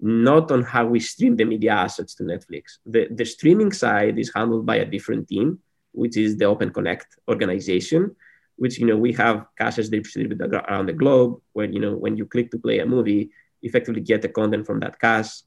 not 0.00 0.50
on 0.50 0.62
how 0.62 0.86
we 0.86 1.00
stream 1.00 1.36
the 1.36 1.44
media 1.44 1.72
assets 1.72 2.14
to 2.16 2.24
Netflix. 2.24 2.78
The, 2.84 3.08
the 3.10 3.24
streaming 3.24 3.72
side 3.72 4.18
is 4.18 4.32
handled 4.34 4.66
by 4.66 4.76
a 4.76 4.84
different 4.84 5.28
team, 5.28 5.58
which 5.92 6.16
is 6.16 6.36
the 6.36 6.44
Open 6.44 6.70
Connect 6.70 7.06
organization 7.28 8.14
which 8.56 8.78
you 8.78 8.86
know 8.86 8.96
we 8.96 9.12
have 9.12 9.46
caches 9.58 9.88
distributed 9.88 10.54
around 10.54 10.86
the 10.86 10.92
globe 10.92 11.40
where 11.52 11.66
you 11.66 11.80
know 11.80 11.94
when 11.94 12.16
you 12.16 12.26
click 12.26 12.50
to 12.50 12.58
play 12.58 12.78
a 12.78 12.86
movie 12.86 13.30
effectively 13.62 14.00
get 14.00 14.22
the 14.22 14.28
content 14.28 14.66
from 14.66 14.80
that 14.80 14.98
cache. 15.00 15.42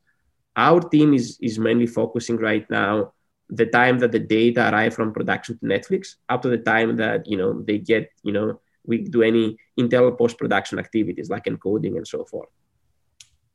Our 0.55 0.81
team 0.81 1.13
is 1.13 1.37
is 1.41 1.59
mainly 1.59 1.87
focusing 1.87 2.37
right 2.37 2.69
now 2.69 3.13
the 3.49 3.65
time 3.65 3.99
that 3.99 4.11
the 4.11 4.19
data 4.19 4.69
arrive 4.69 4.93
from 4.93 5.11
production 5.11 5.57
to 5.57 5.65
netflix 5.65 6.15
up 6.29 6.41
to 6.43 6.49
the 6.49 6.57
time 6.57 6.97
that 6.97 7.27
you 7.27 7.37
know 7.37 7.61
they 7.61 7.77
get 7.79 8.11
you 8.23 8.31
know 8.31 8.59
we 8.85 8.99
do 9.03 9.21
any 9.23 9.57
internal 9.77 10.11
post 10.11 10.37
production 10.37 10.79
activities 10.79 11.29
like 11.29 11.45
encoding 11.45 11.97
and 11.97 12.07
so 12.07 12.25
forth. 12.25 12.49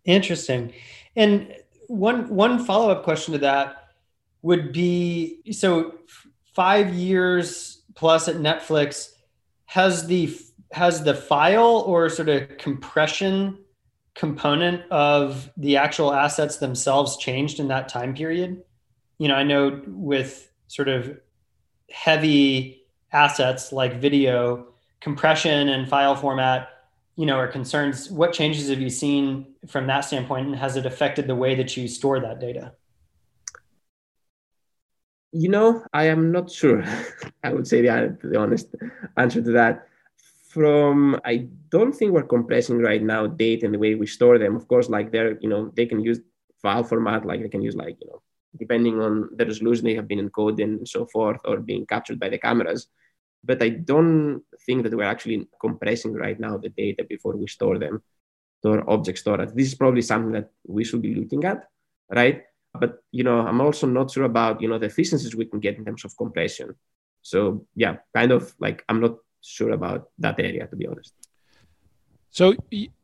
Interesting. 0.04 0.72
And 1.16 1.54
one 1.88 2.28
one 2.28 2.64
follow-up 2.64 3.02
question 3.04 3.32
to 3.32 3.38
that 3.38 3.88
would 4.42 4.72
be 4.72 5.40
so 5.52 5.94
five 6.54 6.94
years 6.94 7.82
plus 7.94 8.28
at 8.28 8.36
netflix 8.36 9.13
has 9.66 10.06
the 10.06 10.36
has 10.72 11.04
the 11.04 11.14
file 11.14 11.84
or 11.86 12.08
sort 12.08 12.28
of 12.28 12.58
compression 12.58 13.58
component 14.14 14.90
of 14.90 15.50
the 15.56 15.76
actual 15.76 16.12
assets 16.12 16.58
themselves 16.58 17.16
changed 17.16 17.60
in 17.60 17.68
that 17.68 17.88
time 17.88 18.14
period? 18.14 18.62
You 19.18 19.28
know, 19.28 19.34
I 19.34 19.44
know 19.44 19.82
with 19.86 20.50
sort 20.66 20.88
of 20.88 21.16
heavy 21.90 22.82
assets 23.12 23.72
like 23.72 24.00
video, 24.00 24.66
compression 25.00 25.68
and 25.68 25.88
file 25.88 26.16
format, 26.16 26.68
you 27.16 27.26
know, 27.26 27.36
are 27.36 27.48
concerns. 27.48 28.10
What 28.10 28.32
changes 28.32 28.68
have 28.68 28.80
you 28.80 28.90
seen 28.90 29.54
from 29.68 29.86
that 29.86 30.00
standpoint, 30.00 30.46
and 30.48 30.56
has 30.56 30.76
it 30.76 30.86
affected 30.86 31.26
the 31.26 31.36
way 31.36 31.54
that 31.54 31.76
you 31.76 31.86
store 31.86 32.18
that 32.20 32.40
data? 32.40 32.72
You 35.34 35.48
know, 35.48 35.84
I 35.92 36.04
am 36.04 36.30
not 36.30 36.50
sure. 36.50 36.84
I 37.42 37.52
would 37.52 37.66
say 37.66 37.82
the, 37.82 38.16
the 38.22 38.38
honest 38.38 38.74
answer 39.16 39.42
to 39.42 39.52
that. 39.52 39.88
From 40.48 41.20
I 41.24 41.48
don't 41.70 41.92
think 41.92 42.12
we're 42.12 42.22
compressing 42.36 42.78
right 42.78 43.02
now 43.02 43.26
data 43.26 43.66
in 43.66 43.72
the 43.72 43.78
way 43.78 43.96
we 43.96 44.06
store 44.06 44.38
them. 44.38 44.54
Of 44.54 44.68
course, 44.68 44.88
like 44.88 45.10
they're 45.10 45.36
you 45.40 45.48
know 45.48 45.72
they 45.74 45.86
can 45.86 46.00
use 46.00 46.20
file 46.62 46.84
format, 46.84 47.26
like 47.26 47.42
they 47.42 47.48
can 47.48 47.62
use 47.62 47.74
like 47.74 47.96
you 48.00 48.06
know 48.06 48.22
depending 48.56 49.00
on 49.00 49.30
the 49.34 49.44
resolution 49.44 49.84
they 49.84 49.96
have 49.96 50.06
been 50.06 50.30
encoded 50.30 50.62
and 50.62 50.88
so 50.88 51.06
forth, 51.06 51.40
or 51.44 51.58
being 51.58 51.84
captured 51.86 52.20
by 52.20 52.28
the 52.28 52.38
cameras. 52.38 52.86
But 53.42 53.60
I 53.60 53.70
don't 53.70 54.42
think 54.64 54.84
that 54.84 54.94
we're 54.94 55.02
actually 55.14 55.48
compressing 55.60 56.12
right 56.14 56.38
now 56.38 56.56
the 56.56 56.68
data 56.68 57.02
before 57.02 57.36
we 57.36 57.48
store 57.48 57.78
them 57.78 58.02
our 58.64 58.88
object 58.88 59.18
storage. 59.18 59.50
This 59.54 59.68
is 59.68 59.74
probably 59.74 60.02
something 60.02 60.32
that 60.32 60.50
we 60.66 60.84
should 60.84 61.02
be 61.02 61.14
looking 61.14 61.44
at, 61.44 61.68
right? 62.10 62.44
But 62.78 63.02
you 63.12 63.24
know 63.24 63.40
i'm 63.40 63.60
also 63.60 63.86
not 63.86 64.10
sure 64.10 64.24
about 64.24 64.60
you 64.60 64.68
know 64.68 64.78
the 64.78 64.86
efficiencies 64.86 65.34
we 65.34 65.46
can 65.46 65.60
get 65.60 65.76
in 65.78 65.84
terms 65.84 66.04
of 66.04 66.16
compression. 66.16 66.74
So 67.22 67.66
yeah 67.74 67.96
kind 68.14 68.32
of 68.32 68.54
like 68.58 68.84
i'm 68.88 69.00
not 69.00 69.16
sure 69.40 69.70
about 69.70 70.10
that 70.18 70.38
area 70.38 70.66
to 70.66 70.76
be 70.76 70.86
honest. 70.86 71.12
So 72.30 72.54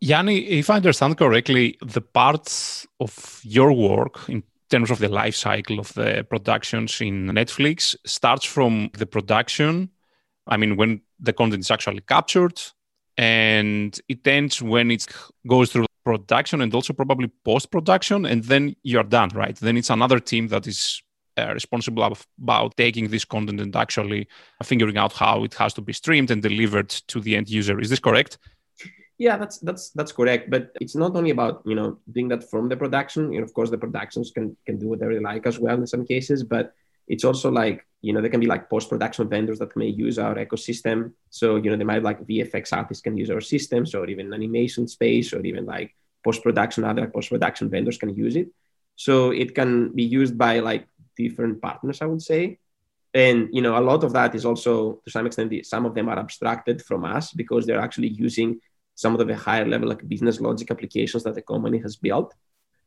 yanni 0.00 0.36
if 0.60 0.70
i 0.70 0.76
understand 0.76 1.16
correctly 1.16 1.78
the 1.82 2.00
parts 2.00 2.86
of 2.98 3.40
your 3.44 3.72
work 3.72 4.28
in 4.28 4.42
terms 4.70 4.90
of 4.90 4.98
the 4.98 5.08
life 5.08 5.36
cycle 5.36 5.78
of 5.80 5.92
the 5.94 6.24
productions 6.28 7.00
in 7.00 7.26
netflix 7.26 7.96
starts 8.06 8.44
from 8.44 8.90
the 8.98 9.06
production 9.06 9.90
i 10.46 10.56
mean 10.56 10.76
when 10.76 11.00
the 11.18 11.32
content 11.32 11.64
is 11.64 11.70
actually 11.70 12.00
captured 12.00 12.60
and 13.20 14.00
it 14.08 14.26
ends 14.26 14.62
when 14.62 14.90
it 14.90 15.06
goes 15.46 15.70
through 15.70 15.84
production 16.04 16.62
and 16.62 16.74
also 16.74 16.94
probably 16.94 17.30
post 17.44 17.70
production 17.70 18.24
and 18.24 18.44
then 18.44 18.74
you're 18.82 19.02
done 19.02 19.28
right? 19.34 19.56
Then 19.56 19.76
it's 19.76 19.90
another 19.90 20.18
team 20.18 20.48
that 20.48 20.66
is 20.66 21.02
uh, 21.36 21.52
responsible 21.52 22.02
about 22.02 22.76
taking 22.78 23.08
this 23.08 23.26
content 23.26 23.60
and 23.60 23.76
actually 23.76 24.26
figuring 24.62 24.96
out 24.96 25.12
how 25.12 25.44
it 25.44 25.52
has 25.52 25.74
to 25.74 25.82
be 25.82 25.92
streamed 25.92 26.30
and 26.30 26.40
delivered 26.40 26.88
to 27.08 27.20
the 27.20 27.36
end 27.36 27.50
user. 27.50 27.78
Is 27.78 27.90
this 27.90 28.00
correct? 28.00 28.38
Yeah 29.18 29.36
that's 29.36 29.58
that's 29.58 29.90
that's 29.90 30.12
correct 30.12 30.48
but 30.48 30.70
it's 30.80 30.96
not 30.96 31.14
only 31.14 31.28
about 31.28 31.60
you 31.66 31.74
know 31.74 31.98
doing 32.10 32.28
that 32.28 32.48
from 32.48 32.70
the 32.70 32.76
production. 32.76 33.30
You 33.34 33.40
know, 33.40 33.44
of 33.44 33.52
course 33.52 33.68
the 33.68 33.76
productions 33.76 34.30
can 34.30 34.56
can 34.64 34.78
do 34.78 34.88
whatever 34.88 35.12
they 35.12 35.20
like 35.20 35.46
as 35.46 35.58
well 35.58 35.76
in 35.76 35.86
some 35.86 36.06
cases 36.06 36.42
but 36.42 36.72
it's 37.10 37.24
also 37.24 37.50
like 37.50 37.84
you 38.02 38.12
know 38.12 38.20
there 38.22 38.30
can 38.30 38.40
be 38.40 38.46
like 38.46 38.70
post-production 38.70 39.28
vendors 39.28 39.58
that 39.58 39.76
may 39.76 39.88
use 39.88 40.16
our 40.18 40.36
ecosystem. 40.36 41.12
So 41.28 41.56
you 41.56 41.68
know 41.70 41.76
they 41.76 41.90
might 41.92 42.04
like 42.04 42.26
vfx 42.26 42.72
artists 42.72 43.02
can 43.02 43.16
use 43.16 43.30
our 43.30 43.40
systems 43.40 43.94
or 43.94 44.06
even 44.06 44.32
animation 44.32 44.86
space 44.86 45.32
or 45.34 45.40
even 45.44 45.66
like 45.66 45.94
post-production 46.24 46.84
other 46.84 47.08
post-production 47.08 47.68
vendors 47.68 47.98
can 47.98 48.14
use 48.14 48.36
it. 48.36 48.48
So 48.94 49.32
it 49.32 49.54
can 49.54 49.92
be 49.92 50.04
used 50.04 50.38
by 50.38 50.60
like 50.60 50.86
different 51.16 51.60
partners 51.60 52.00
i 52.00 52.06
would 52.06 52.22
say. 52.22 52.58
And 53.12 53.48
you 53.52 53.62
know 53.64 53.76
a 53.76 53.86
lot 53.90 54.04
of 54.04 54.12
that 54.12 54.36
is 54.38 54.44
also 54.44 54.72
to 55.04 55.10
some 55.10 55.26
extent 55.26 55.66
some 55.66 55.84
of 55.84 55.94
them 55.96 56.08
are 56.08 56.18
abstracted 56.24 56.80
from 56.88 57.04
us 57.04 57.32
because 57.32 57.66
they're 57.66 57.86
actually 57.86 58.12
using 58.26 58.60
some 58.94 59.12
of 59.14 59.26
the 59.26 59.34
higher 59.34 59.66
level 59.66 59.88
like 59.88 60.06
business 60.14 60.40
logic 60.40 60.70
applications 60.70 61.24
that 61.24 61.34
the 61.34 61.42
company 61.42 61.78
has 61.78 61.96
built 61.96 62.34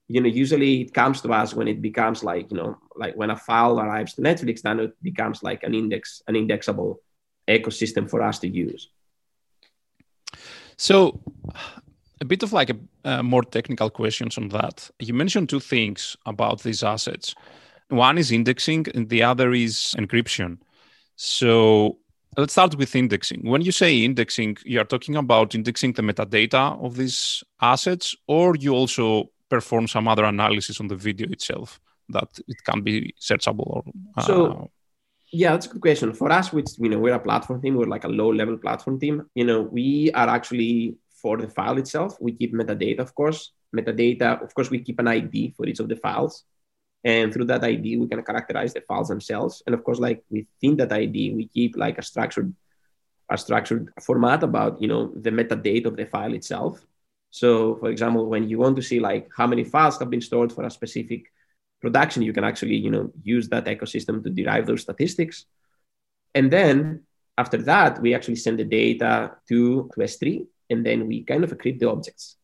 you 0.08 0.22
know, 0.22 0.28
usually 0.28 0.82
it 0.82 0.94
comes 0.94 1.22
to 1.22 1.32
us 1.32 1.54
when 1.54 1.68
it 1.68 1.82
becomes 1.82 2.24
like, 2.24 2.52
you 2.52 2.58
know, 2.58 2.78
like 2.96 3.16
when 3.16 3.30
a 3.30 3.36
file 3.36 3.80
arrives 3.80 4.14
to 4.14 4.22
Netflix, 4.22 4.62
then 4.62 4.80
it 4.80 4.96
becomes 5.02 5.44
like 5.44 5.64
an 5.64 5.74
index, 5.74 6.22
an 6.28 6.36
indexable 6.36 7.00
ecosystem 7.48 8.10
for 8.10 8.22
us 8.22 8.40
to 8.40 8.48
use. 8.48 8.90
So, 10.78 11.22
a 12.20 12.26
bit 12.26 12.44
of 12.44 12.54
like 12.54 12.72
a 13.04 13.24
more 13.24 13.44
technical 13.44 13.90
questions 13.90 14.38
on 14.38 14.50
that. 14.50 14.90
You 15.00 15.14
mentioned 15.14 15.50
two 15.50 15.60
things 15.60 16.16
about 16.26 16.64
these 16.64 16.84
assets. 16.84 17.36
One 17.90 18.18
is 18.18 18.32
indexing, 18.32 18.88
and 18.96 19.10
the 19.10 19.24
other 19.24 19.54
is 19.54 19.94
encryption. 19.98 20.58
So, 21.16 21.98
let's 22.38 22.54
start 22.54 22.76
with 22.76 22.96
indexing. 22.96 23.42
When 23.44 23.62
you 23.62 23.72
say 23.72 24.04
indexing, 24.04 24.58
you 24.66 24.80
are 24.80 24.86
talking 24.86 25.16
about 25.16 25.54
indexing 25.54 25.94
the 25.94 26.02
metadata 26.02 26.84
of 26.84 26.96
these 26.96 27.44
assets, 27.62 28.16
or 28.28 28.56
you 28.56 28.74
also 28.74 29.30
perform 29.56 29.86
some 29.96 30.06
other 30.12 30.26
analysis 30.36 30.76
on 30.82 30.88
the 30.92 31.00
video 31.08 31.28
itself 31.36 31.70
that 32.16 32.30
it 32.48 32.60
can 32.68 32.80
be 32.90 32.96
searchable 33.30 33.68
or 33.76 33.82
uh... 34.18 34.22
so 34.30 34.36
yeah 35.42 35.52
that's 35.52 35.68
a 35.68 35.72
good 35.74 35.82
question. 35.88 36.14
For 36.22 36.30
us 36.40 36.48
which 36.56 36.72
you 36.84 36.90
know 36.90 37.00
we're 37.04 37.20
a 37.22 37.28
platform 37.28 37.62
team 37.62 37.76
we're 37.76 37.94
like 37.96 38.08
a 38.10 38.16
low 38.22 38.30
level 38.42 38.58
platform 38.66 38.96
team 39.04 39.16
you 39.40 39.46
know 39.50 39.62
we 39.78 39.88
are 40.22 40.30
actually 40.38 40.96
for 41.22 41.36
the 41.44 41.50
file 41.58 41.78
itself 41.84 42.12
we 42.26 42.32
keep 42.40 42.52
metadata 42.54 43.02
of 43.08 43.12
course. 43.20 43.42
Metadata 43.78 44.30
of 44.46 44.52
course 44.56 44.70
we 44.74 44.80
keep 44.88 45.00
an 45.00 45.08
id 45.20 45.36
for 45.56 45.66
each 45.70 45.82
of 45.84 45.90
the 45.92 46.00
files. 46.06 46.34
And 47.04 47.34
through 47.34 47.48
that 47.52 47.64
id 47.64 47.86
we 48.02 48.08
can 48.12 48.22
characterize 48.30 48.74
the 48.74 48.82
files 48.90 49.10
themselves. 49.14 49.64
And 49.66 49.74
of 49.78 49.82
course 49.86 50.00
like 50.08 50.20
within 50.30 50.74
that 50.78 50.92
id 51.04 51.18
we 51.38 51.44
keep 51.56 51.72
like 51.84 51.98
a 51.98 52.06
structured 52.12 52.50
a 53.30 53.38
structured 53.46 53.86
format 54.08 54.44
about 54.50 54.82
you 54.82 54.90
know 54.92 55.02
the 55.26 55.34
metadata 55.40 55.88
of 55.92 55.96
the 56.00 56.06
file 56.14 56.34
itself 56.40 56.74
so 57.40 57.76
for 57.82 57.90
example 57.90 58.26
when 58.34 58.44
you 58.48 58.58
want 58.60 58.76
to 58.76 58.86
see 58.90 59.00
like 59.00 59.26
how 59.36 59.48
many 59.48 59.64
files 59.64 59.98
have 59.98 60.12
been 60.14 60.28
stored 60.30 60.52
for 60.54 60.64
a 60.64 60.70
specific 60.70 61.22
production 61.82 62.22
you 62.22 62.34
can 62.38 62.44
actually 62.44 62.76
you 62.76 62.92
know 62.94 63.12
use 63.24 63.50
that 63.50 63.66
ecosystem 63.66 64.22
to 64.24 64.30
derive 64.30 64.66
those 64.68 64.84
statistics 64.88 65.46
and 66.36 66.52
then 66.52 67.02
after 67.38 67.60
that 67.72 68.00
we 68.04 68.14
actually 68.14 68.36
send 68.36 68.60
the 68.60 68.70
data 68.82 69.32
to, 69.50 69.90
to 69.94 70.00
s3 70.02 70.46
and 70.70 70.86
then 70.86 71.08
we 71.08 71.24
kind 71.24 71.44
of 71.44 71.52
encrypt 71.52 71.80
the 71.80 71.90
objects 71.90 72.38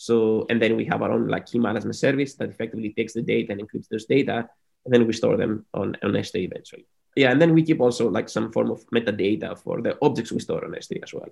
so, 0.00 0.46
and 0.48 0.62
then 0.62 0.76
we 0.76 0.86
have 0.86 1.02
our 1.02 1.12
own 1.12 1.28
like 1.28 1.44
key 1.44 1.58
management 1.58 1.94
service 1.94 2.32
that 2.36 2.48
effectively 2.48 2.94
takes 2.96 3.12
the 3.12 3.20
data 3.20 3.52
and 3.52 3.60
encrypts 3.60 3.88
those 3.90 4.06
data, 4.06 4.48
and 4.86 4.94
then 4.94 5.06
we 5.06 5.12
store 5.12 5.36
them 5.36 5.66
on, 5.74 5.94
on 6.02 6.12
S3 6.12 6.36
eventually. 6.36 6.86
Yeah, 7.14 7.30
and 7.30 7.38
then 7.38 7.52
we 7.52 7.62
keep 7.62 7.82
also 7.82 8.08
like 8.08 8.30
some 8.30 8.50
form 8.50 8.70
of 8.70 8.82
metadata 8.86 9.58
for 9.58 9.82
the 9.82 9.98
objects 10.00 10.32
we 10.32 10.40
store 10.40 10.64
on 10.64 10.70
S3 10.70 11.02
as 11.02 11.12
well. 11.12 11.28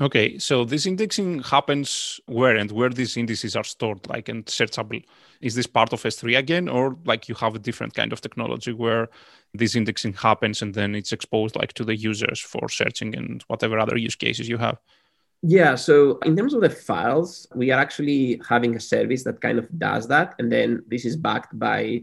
Okay, 0.00 0.38
so 0.38 0.64
this 0.64 0.86
indexing 0.86 1.40
happens 1.44 2.20
where 2.26 2.56
and 2.56 2.72
where 2.72 2.88
these 2.90 3.16
indices 3.16 3.54
are 3.54 3.62
stored, 3.62 4.04
like 4.08 4.28
and 4.28 4.44
searchable. 4.46 5.04
Is 5.40 5.54
this 5.54 5.68
part 5.68 5.92
of 5.92 6.02
S3 6.02 6.36
again, 6.36 6.68
or 6.68 6.96
like 7.04 7.28
you 7.28 7.36
have 7.36 7.54
a 7.54 7.60
different 7.60 7.94
kind 7.94 8.12
of 8.12 8.20
technology 8.20 8.72
where 8.72 9.08
this 9.52 9.76
indexing 9.76 10.14
happens 10.14 10.62
and 10.62 10.74
then 10.74 10.96
it's 10.96 11.12
exposed 11.12 11.54
like 11.54 11.74
to 11.74 11.84
the 11.84 11.94
users 11.94 12.40
for 12.40 12.68
searching 12.68 13.14
and 13.14 13.44
whatever 13.46 13.78
other 13.78 13.96
use 13.96 14.16
cases 14.16 14.48
you 14.48 14.58
have? 14.58 14.78
Yeah, 15.42 15.76
so 15.76 16.18
in 16.24 16.34
terms 16.36 16.54
of 16.54 16.62
the 16.62 16.70
files, 16.70 17.46
we 17.54 17.70
are 17.70 17.78
actually 17.78 18.40
having 18.48 18.74
a 18.74 18.80
service 18.80 19.22
that 19.24 19.40
kind 19.40 19.60
of 19.60 19.68
does 19.78 20.08
that. 20.08 20.34
And 20.40 20.50
then 20.50 20.82
this 20.88 21.04
is 21.04 21.16
backed 21.16 21.56
by, 21.56 22.02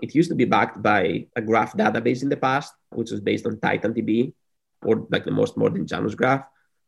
it 0.00 0.14
used 0.14 0.30
to 0.30 0.36
be 0.36 0.46
backed 0.46 0.80
by 0.82 1.26
a 1.36 1.42
graph 1.42 1.76
database 1.76 2.22
in 2.22 2.30
the 2.30 2.36
past, 2.36 2.72
which 2.90 3.10
was 3.10 3.20
based 3.20 3.44
on 3.44 3.56
TitanDB 3.56 4.32
or 4.82 5.06
like 5.10 5.24
the 5.24 5.32
most 5.32 5.56
modern 5.58 5.84
JanusGraph. 5.84 6.46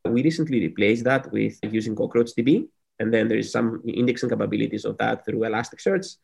We 0.08 0.22
recently 0.22 0.60
replaced 0.60 1.04
that 1.04 1.30
with 1.32 1.58
using 1.62 1.94
CockroachDB. 1.94 2.68
And 3.00 3.14
then 3.14 3.28
there 3.28 3.38
is 3.38 3.52
some 3.52 3.82
indexing 3.86 4.30
capabilities 4.30 4.84
of 4.84 4.98
that 4.98 5.24
through 5.24 5.40
Elasticsearch. 5.40 6.16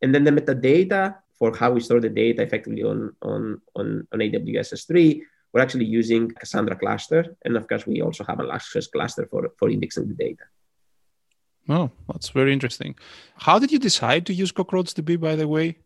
And 0.00 0.14
then 0.14 0.24
the 0.24 0.30
metadata 0.30 1.16
for 1.38 1.54
how 1.54 1.72
we 1.72 1.80
store 1.80 2.00
the 2.00 2.08
data 2.08 2.42
effectively 2.42 2.82
on, 2.82 3.14
on, 3.20 3.60
on, 3.74 4.06
on 4.12 4.18
AWS 4.18 4.74
S3 4.74 5.22
we're 5.54 5.60
actually 5.60 5.84
using 5.84 6.28
Cassandra 6.30 6.74
cluster. 6.76 7.36
And 7.44 7.56
of 7.56 7.68
course, 7.68 7.86
we 7.86 8.02
also 8.02 8.24
have 8.24 8.40
a 8.40 8.42
Elasticsearch 8.42 8.90
cluster 8.90 9.24
for, 9.30 9.52
for 9.56 9.70
indexing 9.70 10.08
the 10.08 10.14
data. 10.14 10.42
Oh, 11.68 11.92
that's 12.08 12.30
very 12.30 12.52
interesting. 12.52 12.96
How 13.36 13.60
did 13.60 13.70
you 13.70 13.78
decide 13.78 14.26
to 14.26 14.34
use 14.34 14.50
CockroachDB, 14.50 15.18
by 15.18 15.36
the 15.36 15.46
way? 15.46 15.78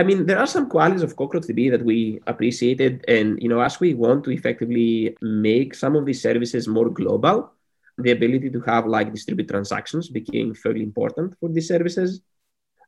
I 0.00 0.02
mean, 0.02 0.24
there 0.24 0.38
are 0.38 0.46
some 0.46 0.70
qualities 0.70 1.02
of 1.02 1.14
CockroachDB 1.14 1.70
that 1.72 1.84
we 1.84 2.20
appreciated. 2.26 3.04
And, 3.06 3.38
you 3.42 3.50
know, 3.50 3.60
as 3.60 3.80
we 3.80 3.92
want 3.92 4.24
to 4.24 4.30
effectively 4.30 5.14
make 5.20 5.74
some 5.74 5.94
of 5.94 6.06
these 6.06 6.22
services 6.22 6.66
more 6.66 6.88
global, 6.88 7.52
the 7.98 8.12
ability 8.12 8.48
to 8.48 8.60
have 8.62 8.86
like 8.86 9.12
distributed 9.12 9.50
transactions 9.50 10.08
became 10.08 10.54
fairly 10.54 10.82
important 10.82 11.38
for 11.38 11.50
these 11.50 11.68
services. 11.68 12.22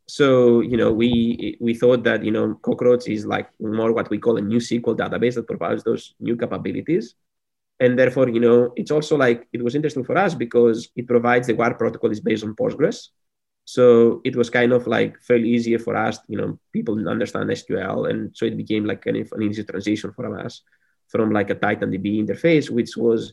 So, 0.09 0.61
you 0.61 0.79
know, 0.79 0.91
we 0.91 1.59
we 1.61 1.75
thought 1.75 2.03
that, 2.05 2.25
you 2.25 2.31
know, 2.31 2.55
Cockroach 2.63 3.07
is 3.09 3.27
like 3.27 3.51
more 3.61 3.93
what 3.93 4.09
we 4.09 4.17
call 4.19 4.39
a 4.39 4.41
NewSQL 4.41 4.97
database 4.97 5.35
that 5.35 5.47
provides 5.47 5.85
those 5.85 6.15
new 6.19 6.37
capabilities. 6.37 7.15
And 7.79 7.99
therefore, 7.99 8.31
you 8.31 8.41
know, 8.41 8.73
it's 8.75 8.91
also 8.91 9.19
like 9.19 9.47
it 9.53 9.63
was 9.63 9.75
interesting 9.75 10.05
for 10.05 10.17
us 10.17 10.35
because 10.35 10.89
it 10.97 11.07
provides 11.07 11.47
the 11.47 11.55
wire 11.55 11.75
protocol 11.75 12.11
is 12.11 12.21
based 12.21 12.43
on 12.43 12.57
Postgres. 12.57 13.09
So 13.73 14.21
it 14.23 14.37
was 14.37 14.51
kind 14.51 14.73
of 14.73 14.87
like 14.87 15.19
fairly 15.23 15.49
easier 15.49 15.79
for 15.79 15.97
us, 15.97 16.19
you 16.29 16.37
know, 16.37 16.59
people 16.75 17.09
understand 17.09 17.49
SQL. 17.49 18.11
And 18.11 18.31
so 18.37 18.45
it 18.45 18.59
became 18.63 18.85
like 18.85 19.01
kind 19.03 19.17
of 19.17 19.33
an 19.33 19.43
easy 19.43 19.65
transition 19.65 20.13
for 20.13 20.39
us 20.39 20.61
from 21.09 21.33
like 21.33 21.49
a 21.49 21.55
TitanDB 21.55 22.23
interface, 22.23 22.69
which 22.69 22.99
was, 22.99 23.33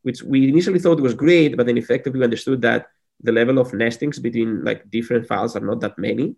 which 0.00 0.22
we 0.22 0.48
initially 0.48 0.78
thought 0.78 0.98
was 1.08 1.12
great, 1.12 1.58
but 1.58 1.66
then 1.66 1.76
effectively 1.76 2.24
understood 2.24 2.62
that 2.62 2.86
the 3.22 3.32
level 3.32 3.58
of 3.58 3.74
nestings 3.74 4.18
between 4.18 4.64
like 4.64 4.90
different 4.90 5.26
files 5.26 5.56
are 5.56 5.66
not 5.70 5.80
that 5.80 5.98
many. 5.98 6.36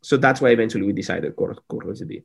So 0.00 0.16
that's 0.16 0.40
why 0.40 0.48
eventually 0.48 0.86
we 0.86 0.94
decided 0.94 1.36
CockroachDB. 1.36 2.22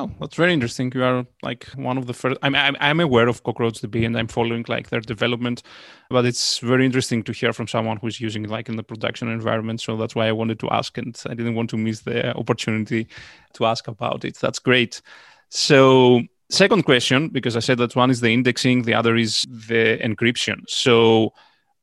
Oh, 0.00 0.08
that's 0.20 0.36
very 0.36 0.52
interesting. 0.52 0.92
You 0.94 1.02
are 1.02 1.26
like 1.42 1.64
one 1.74 1.98
of 1.98 2.06
the 2.06 2.14
first. 2.14 2.38
I'm, 2.42 2.54
I'm 2.54 2.76
I'm 2.78 3.00
aware 3.00 3.26
of 3.26 3.42
CockroachDB 3.42 4.06
and 4.06 4.16
I'm 4.16 4.28
following 4.28 4.64
like 4.68 4.90
their 4.90 5.00
development, 5.00 5.64
but 6.08 6.24
it's 6.24 6.58
very 6.58 6.86
interesting 6.86 7.24
to 7.24 7.32
hear 7.32 7.52
from 7.52 7.66
someone 7.66 7.96
who's 7.96 8.20
using 8.20 8.44
like 8.44 8.68
in 8.68 8.76
the 8.76 8.84
production 8.84 9.28
environment. 9.28 9.80
So 9.80 9.96
that's 9.96 10.14
why 10.14 10.28
I 10.28 10.32
wanted 10.32 10.60
to 10.60 10.70
ask, 10.70 10.96
and 10.98 11.20
I 11.26 11.34
didn't 11.34 11.56
want 11.56 11.70
to 11.70 11.76
miss 11.76 12.02
the 12.02 12.32
opportunity 12.36 13.08
to 13.54 13.66
ask 13.66 13.88
about 13.88 14.24
it. 14.24 14.36
That's 14.36 14.60
great. 14.60 15.02
So 15.48 16.22
second 16.48 16.84
question, 16.84 17.30
because 17.30 17.56
I 17.56 17.60
said 17.60 17.78
that 17.78 17.96
one 17.96 18.08
is 18.08 18.20
the 18.20 18.32
indexing, 18.32 18.82
the 18.82 18.94
other 18.94 19.16
is 19.16 19.42
the 19.48 19.98
encryption. 19.98 20.60
So 20.68 21.32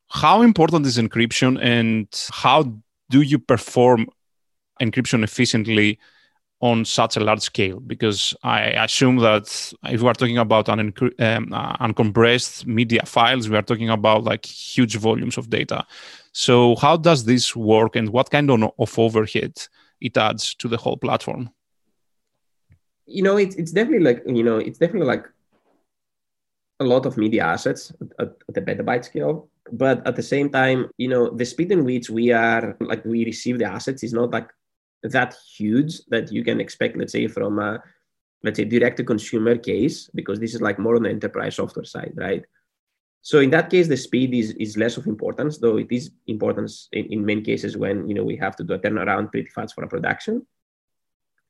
how 0.08 0.42
important 0.42 0.86
is 0.86 0.98
encryption 0.98 1.60
and 1.62 2.08
how 2.32 2.80
do 3.10 3.22
you 3.22 3.40
perform 3.40 4.08
encryption 4.82 5.22
efficiently 5.22 6.00
on 6.66 6.84
such 6.84 7.16
a 7.16 7.20
large 7.20 7.42
scale? 7.42 7.80
Because 7.80 8.34
I 8.44 8.62
assume 8.86 9.18
that 9.18 9.46
if 9.84 10.02
we 10.02 10.08
are 10.08 10.14
talking 10.14 10.40
about 10.40 10.68
an 10.68 10.80
um, 10.80 11.54
uh, 11.54 11.78
uncompressed 11.78 12.66
media 12.66 13.04
files, 13.06 13.48
we 13.48 13.56
are 13.56 13.62
talking 13.62 13.92
about 13.92 14.24
like 14.24 14.46
huge 14.46 14.96
volumes 14.96 15.38
of 15.38 15.50
data. 15.50 15.86
So 16.32 16.76
how 16.78 16.98
does 16.98 17.26
this 17.26 17.56
work 17.56 17.96
and 17.96 18.10
what 18.10 18.32
kind 18.32 18.50
of, 18.50 18.72
of 18.80 19.00
overhead 19.00 19.54
it 20.02 20.18
adds 20.18 20.56
to 20.56 20.68
the 20.68 20.78
whole 20.78 20.98
platform? 20.98 21.52
You 23.06 23.22
know, 23.22 23.38
it's, 23.38 23.56
it's 23.56 23.72
definitely 23.72 24.06
like, 24.06 24.24
you 24.26 24.44
know, 24.44 24.58
it's 24.58 24.80
definitely 24.80 25.08
like 25.08 25.26
a 26.80 26.84
lot 26.84 27.06
of 27.06 27.16
media 27.16 27.44
assets 27.44 27.94
at, 28.20 28.30
at 28.50 28.56
the 28.56 28.62
petabyte 28.62 29.06
scale 29.06 29.50
but 29.72 30.06
at 30.06 30.16
the 30.16 30.22
same 30.22 30.50
time 30.50 30.90
you 30.98 31.08
know 31.08 31.30
the 31.30 31.46
speed 31.46 31.72
in 31.72 31.86
which 31.86 32.10
we 32.10 32.32
are 32.32 32.76
like 32.82 33.04
we 33.06 33.24
receive 33.26 33.58
the 33.58 33.66
assets 33.66 34.04
is 34.04 34.14
not 34.14 34.30
like 34.30 34.50
that 35.12 35.36
huge 35.58 36.02
that 36.08 36.32
you 36.32 36.44
can 36.44 36.60
expect 36.60 36.98
let's 36.98 37.12
say 37.12 37.28
from 37.28 37.60
a 37.60 37.82
let's 38.44 38.58
say 38.58 38.66
direct 38.66 38.98
to 38.98 39.04
consumer 39.04 39.58
case 39.58 40.10
because 40.14 40.40
this 40.40 40.54
is 40.54 40.62
like 40.62 40.80
more 40.80 40.96
on 40.96 41.04
the 41.04 41.10
enterprise 41.10 41.56
software 41.56 41.86
side 41.86 42.14
right? 42.16 42.44
So 43.22 43.40
in 43.40 43.50
that 43.52 43.72
case 43.72 43.88
the 43.88 43.98
speed 43.98 44.34
is 44.34 44.52
is 44.52 44.78
less 44.78 44.98
of 44.98 45.08
importance 45.08 45.58
though 45.58 45.78
it 45.78 45.88
is 45.92 46.12
importance 46.28 46.90
in, 46.92 47.06
in 47.06 47.26
many 47.26 47.42
cases 47.42 47.76
when 47.76 48.08
you 48.08 48.16
know 48.16 48.24
we 48.24 48.36
have 48.38 48.56
to 48.58 48.64
do 48.64 48.74
a 48.74 48.80
turnaround 48.80 49.32
pretty 49.32 49.50
fast 49.50 49.74
for 49.76 49.84
a 49.84 49.88
production. 49.88 50.46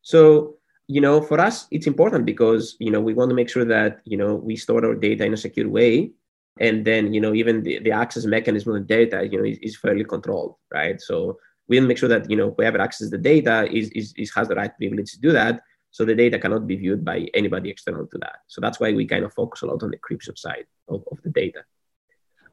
So 0.02 0.58
you 0.88 1.02
know 1.02 1.22
for 1.22 1.40
us 1.40 1.68
it's 1.72 1.88
important 1.88 2.26
because 2.26 2.76
you 2.80 2.92
know 2.92 3.02
we 3.02 3.14
want 3.14 3.30
to 3.30 3.36
make 3.36 3.50
sure 3.50 3.66
that 3.66 4.02
you 4.06 4.18
know 4.18 4.36
we 4.36 4.56
store 4.56 4.86
our 4.86 4.96
data 4.96 5.26
in 5.26 5.34
a 5.34 5.38
secure 5.38 5.68
way 5.68 6.12
and 6.60 6.86
then 6.86 7.14
you 7.14 7.20
know 7.20 7.34
even 7.34 7.64
the, 7.64 7.80
the 7.80 7.92
access 7.92 8.26
mechanism 8.26 8.74
of 8.74 8.80
the 8.80 8.96
data 8.96 9.28
you 9.30 9.38
know 9.38 9.44
is, 9.44 9.58
is 9.60 9.78
fairly 9.78 10.04
controlled 10.04 10.56
right? 10.72 11.02
So 11.02 11.38
we 11.68 11.80
make 11.80 11.98
sure 11.98 12.10
that 12.10 12.30
you 12.30 12.38
know 12.38 12.54
whoever 12.56 12.80
accesses 12.80 13.12
the 13.12 13.18
data 13.18 13.68
is, 13.72 13.90
is, 13.90 14.14
is 14.18 14.34
has 14.34 14.48
the 14.48 14.56
right 14.56 14.76
privilege 14.78 15.12
to 15.12 15.20
do 15.20 15.32
that. 15.32 15.62
So 15.92 16.04
the 16.04 16.16
data 16.16 16.38
cannot 16.38 16.68
be 16.68 16.76
viewed 16.76 17.06
by 17.06 17.30
anybody 17.34 17.70
external 17.70 18.06
to 18.08 18.18
that. 18.18 18.40
So 18.48 18.60
that's 18.60 18.80
why 18.82 18.92
we 18.92 19.06
kind 19.06 19.24
of 19.24 19.34
focus 19.34 19.62
a 19.62 19.68
lot 19.68 19.82
on 19.82 19.92
the 19.92 19.98
encryption 19.98 20.38
side 20.38 20.66
of, 20.90 21.04
of 21.10 21.22
the 21.24 21.30
data. 21.30 21.64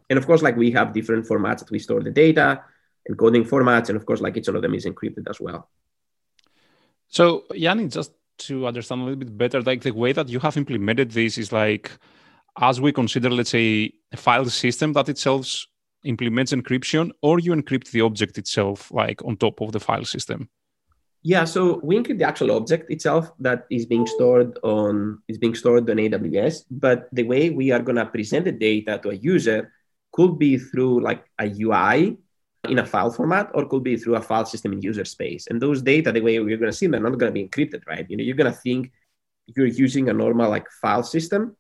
And 0.09 0.18
of 0.18 0.27
course 0.27 0.42
like 0.42 0.57
we 0.57 0.70
have 0.72 0.92
different 0.92 1.27
formats 1.27 1.61
that 1.61 1.70
we 1.70 1.79
store 1.79 2.03
the 2.03 2.11
data 2.11 2.62
encoding 3.11 3.48
formats 3.48 3.88
and 3.88 3.96
of 3.96 4.07
course 4.07 4.20
like 4.20 4.37
each 4.37 4.46
one 4.46 4.57
of 4.57 4.62
them 4.62 4.75
is 4.75 4.87
encrypted 4.87 5.29
as 5.29 5.40
well. 5.40 5.68
So 7.09 7.44
yanni 7.53 7.88
just 7.88 8.12
to 8.38 8.66
understand 8.66 9.01
a 9.01 9.05
little 9.05 9.18
bit 9.18 9.37
better 9.37 9.61
like 9.61 9.83
the 9.83 9.90
way 9.90 10.12
that 10.12 10.29
you 10.29 10.38
have 10.38 10.57
implemented 10.57 11.11
this 11.11 11.37
is 11.37 11.53
like 11.53 11.90
as 12.59 12.81
we 12.81 12.92
consider, 12.92 13.31
let's 13.31 13.51
say, 13.51 13.92
a 14.12 14.16
file 14.16 14.44
system 14.46 14.92
that 14.92 15.09
itself 15.09 15.66
implements 16.05 16.53
encryption 16.53 17.11
or 17.23 17.38
you 17.38 17.53
encrypt 17.53 17.91
the 17.91 18.01
object 18.01 18.38
itself 18.38 18.91
like 18.93 19.25
on 19.25 19.37
top 19.37 19.61
of 19.61 19.73
the 19.73 19.81
file 19.81 20.05
system? 20.05 20.49
Yeah 21.23 21.45
so 21.45 21.81
we 21.83 21.97
encrypt 21.97 22.19
the 22.19 22.25
actual 22.25 22.53
object 22.53 22.91
itself 22.91 23.31
that 23.38 23.67
is 23.71 23.87
being 23.87 24.07
stored 24.07 24.59
on 24.62 25.23
is 25.29 25.38
being 25.38 25.55
stored 25.55 25.88
on 25.88 25.97
aws 25.97 26.65
but 26.71 27.09
the 27.12 27.23
way 27.23 27.51
we 27.51 27.71
are 27.71 27.79
going 27.79 27.97
to 27.97 28.07
present 28.07 28.45
the 28.45 28.53
data 28.53 28.99
to 29.03 29.11
a 29.11 29.15
user 29.15 29.73
could 30.12 30.38
be 30.38 30.59
through 30.59 31.01
like 31.01 31.25
a 31.38 31.47
ui 31.47 32.19
in 32.69 32.79
a 32.79 32.87
file 32.87 33.11
format 33.11 33.51
or 33.55 33.67
could 33.67 33.83
be 33.83 33.97
through 33.97 34.17
a 34.17 34.21
file 34.21 34.47
system 34.47 34.73
in 34.73 34.81
user 34.81 35.05
space. 35.05 35.47
And 35.49 35.61
those 35.61 35.83
data 35.83 36.12
the 36.12 36.21
way 36.21 36.38
we're 36.38 36.57
going 36.57 36.71
to 36.71 36.77
see 36.77 36.87
them 36.87 37.05
are 37.07 37.11
not 37.11 37.19
going 37.19 37.33
to 37.33 37.41
be 37.41 37.49
encrypted 37.49 37.87
right? 37.87 38.07
You 38.09 38.17
know 38.17 38.25
you're 38.25 38.37
going 38.37 38.53
to 38.53 38.59
think 38.59 38.93
you're 39.57 39.67
using 39.67 40.09
a 40.09 40.12
normal 40.12 40.49
like 40.49 40.71
file 40.81 41.03
system 41.03 41.57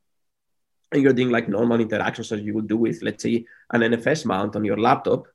and 0.92 1.02
you're 1.02 1.12
doing 1.12 1.30
like 1.30 1.48
normal 1.48 1.80
interactions 1.80 2.32
as 2.32 2.40
you 2.42 2.54
would 2.54 2.68
do 2.68 2.76
with, 2.76 3.02
let's 3.02 3.22
say, 3.22 3.44
an 3.72 3.80
NFS 3.80 4.24
mount 4.26 4.56
on 4.56 4.64
your 4.64 4.78
laptop, 4.78 5.26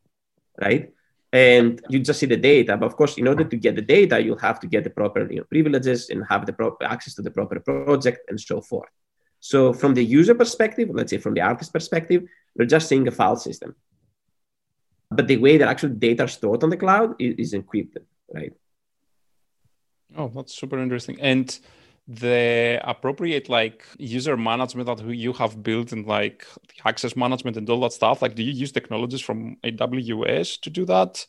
right? 0.61 0.93
And 1.33 1.81
you 1.89 1.99
just 1.99 2.19
see 2.19 2.25
the 2.25 2.37
data. 2.37 2.77
But 2.77 2.85
of 2.85 2.95
course, 2.95 3.17
in 3.17 3.27
order 3.27 3.43
to 3.43 3.55
get 3.57 3.75
the 3.75 3.81
data, 3.81 4.21
you'll 4.21 4.37
have 4.39 4.59
to 4.61 4.67
get 4.67 4.83
the 4.83 4.89
proper 4.89 5.31
you 5.31 5.39
know, 5.39 5.43
privileges 5.43 6.09
and 6.09 6.23
have 6.29 6.45
the 6.45 6.53
proper 6.53 6.85
access 6.85 7.15
to 7.15 7.21
the 7.21 7.31
proper 7.31 7.59
project 7.59 8.29
and 8.29 8.39
so 8.39 8.61
forth. 8.61 8.89
So 9.39 9.73
from 9.73 9.93
the 9.93 10.03
user 10.03 10.35
perspective, 10.35 10.89
let's 10.91 11.11
say 11.11 11.17
from 11.17 11.33
the 11.33 11.41
artist 11.41 11.73
perspective, 11.73 12.23
we're 12.55 12.65
just 12.65 12.87
seeing 12.87 13.07
a 13.07 13.11
file 13.11 13.35
system. 13.35 13.75
But 15.09 15.27
the 15.27 15.37
way 15.37 15.57
that 15.57 15.67
actual 15.67 15.89
data 15.89 16.27
stored 16.27 16.63
on 16.63 16.69
the 16.69 16.77
cloud 16.77 17.15
is, 17.19 17.35
is 17.37 17.53
encrypted, 17.53 18.05
right? 18.33 18.53
Oh, 20.15 20.31
that's 20.33 20.53
super 20.53 20.79
interesting. 20.79 21.19
And 21.21 21.57
the 22.07 22.79
appropriate 22.83 23.49
like 23.49 23.85
user 23.97 24.37
management 24.37 24.87
that 24.87 25.03
you 25.13 25.33
have 25.33 25.61
built 25.61 25.91
and 25.91 26.05
like 26.05 26.47
the 26.69 26.87
access 26.87 27.17
management 27.17 27.57
and 27.57 27.69
all 27.69 27.81
that 27.81 27.91
stuff 27.91 28.21
like 28.21 28.33
do 28.33 28.43
you 28.43 28.53
use 28.53 28.71
technologies 28.71 29.19
from 29.19 29.57
aws 29.63 30.59
to 30.61 30.69
do 30.69 30.85
that? 30.85 31.25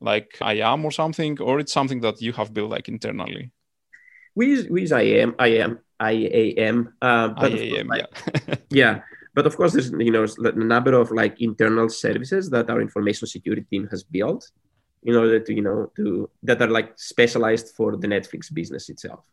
Like 0.00 0.36
iam 0.42 0.84
or 0.84 0.90
something 0.90 1.40
or 1.40 1.60
it's 1.60 1.72
something 1.72 2.00
that 2.00 2.20
you 2.20 2.32
have 2.32 2.52
built 2.52 2.70
like 2.70 2.88
internally? 2.88 3.52
We 4.34 4.46
use, 4.48 4.68
we 4.68 4.80
use 4.82 4.92
iam 4.92 5.34
iam 5.38 5.78
iam 6.02 6.92
uh, 7.00 7.28
but 7.28 7.52
IAM, 7.52 7.86
course, 7.86 8.00
yeah. 8.48 8.54
yeah 8.70 9.00
but 9.34 9.46
of 9.46 9.56
course 9.56 9.74
there's 9.74 9.92
you 9.92 10.10
know 10.10 10.26
a 10.38 10.52
number 10.52 10.92
of 10.94 11.12
like 11.12 11.40
internal 11.40 11.88
services 11.88 12.50
that 12.50 12.68
our 12.68 12.80
information 12.80 13.28
security 13.28 13.64
team 13.70 13.86
has 13.92 14.02
built 14.02 14.50
in 15.04 15.14
order 15.14 15.38
to 15.38 15.54
you 15.54 15.62
know 15.62 15.90
to 15.94 16.28
that 16.42 16.60
are 16.60 16.68
like 16.68 16.92
specialized 16.96 17.68
for 17.76 17.96
the 17.96 18.08
netflix 18.08 18.52
business 18.52 18.88
itself 18.88 19.24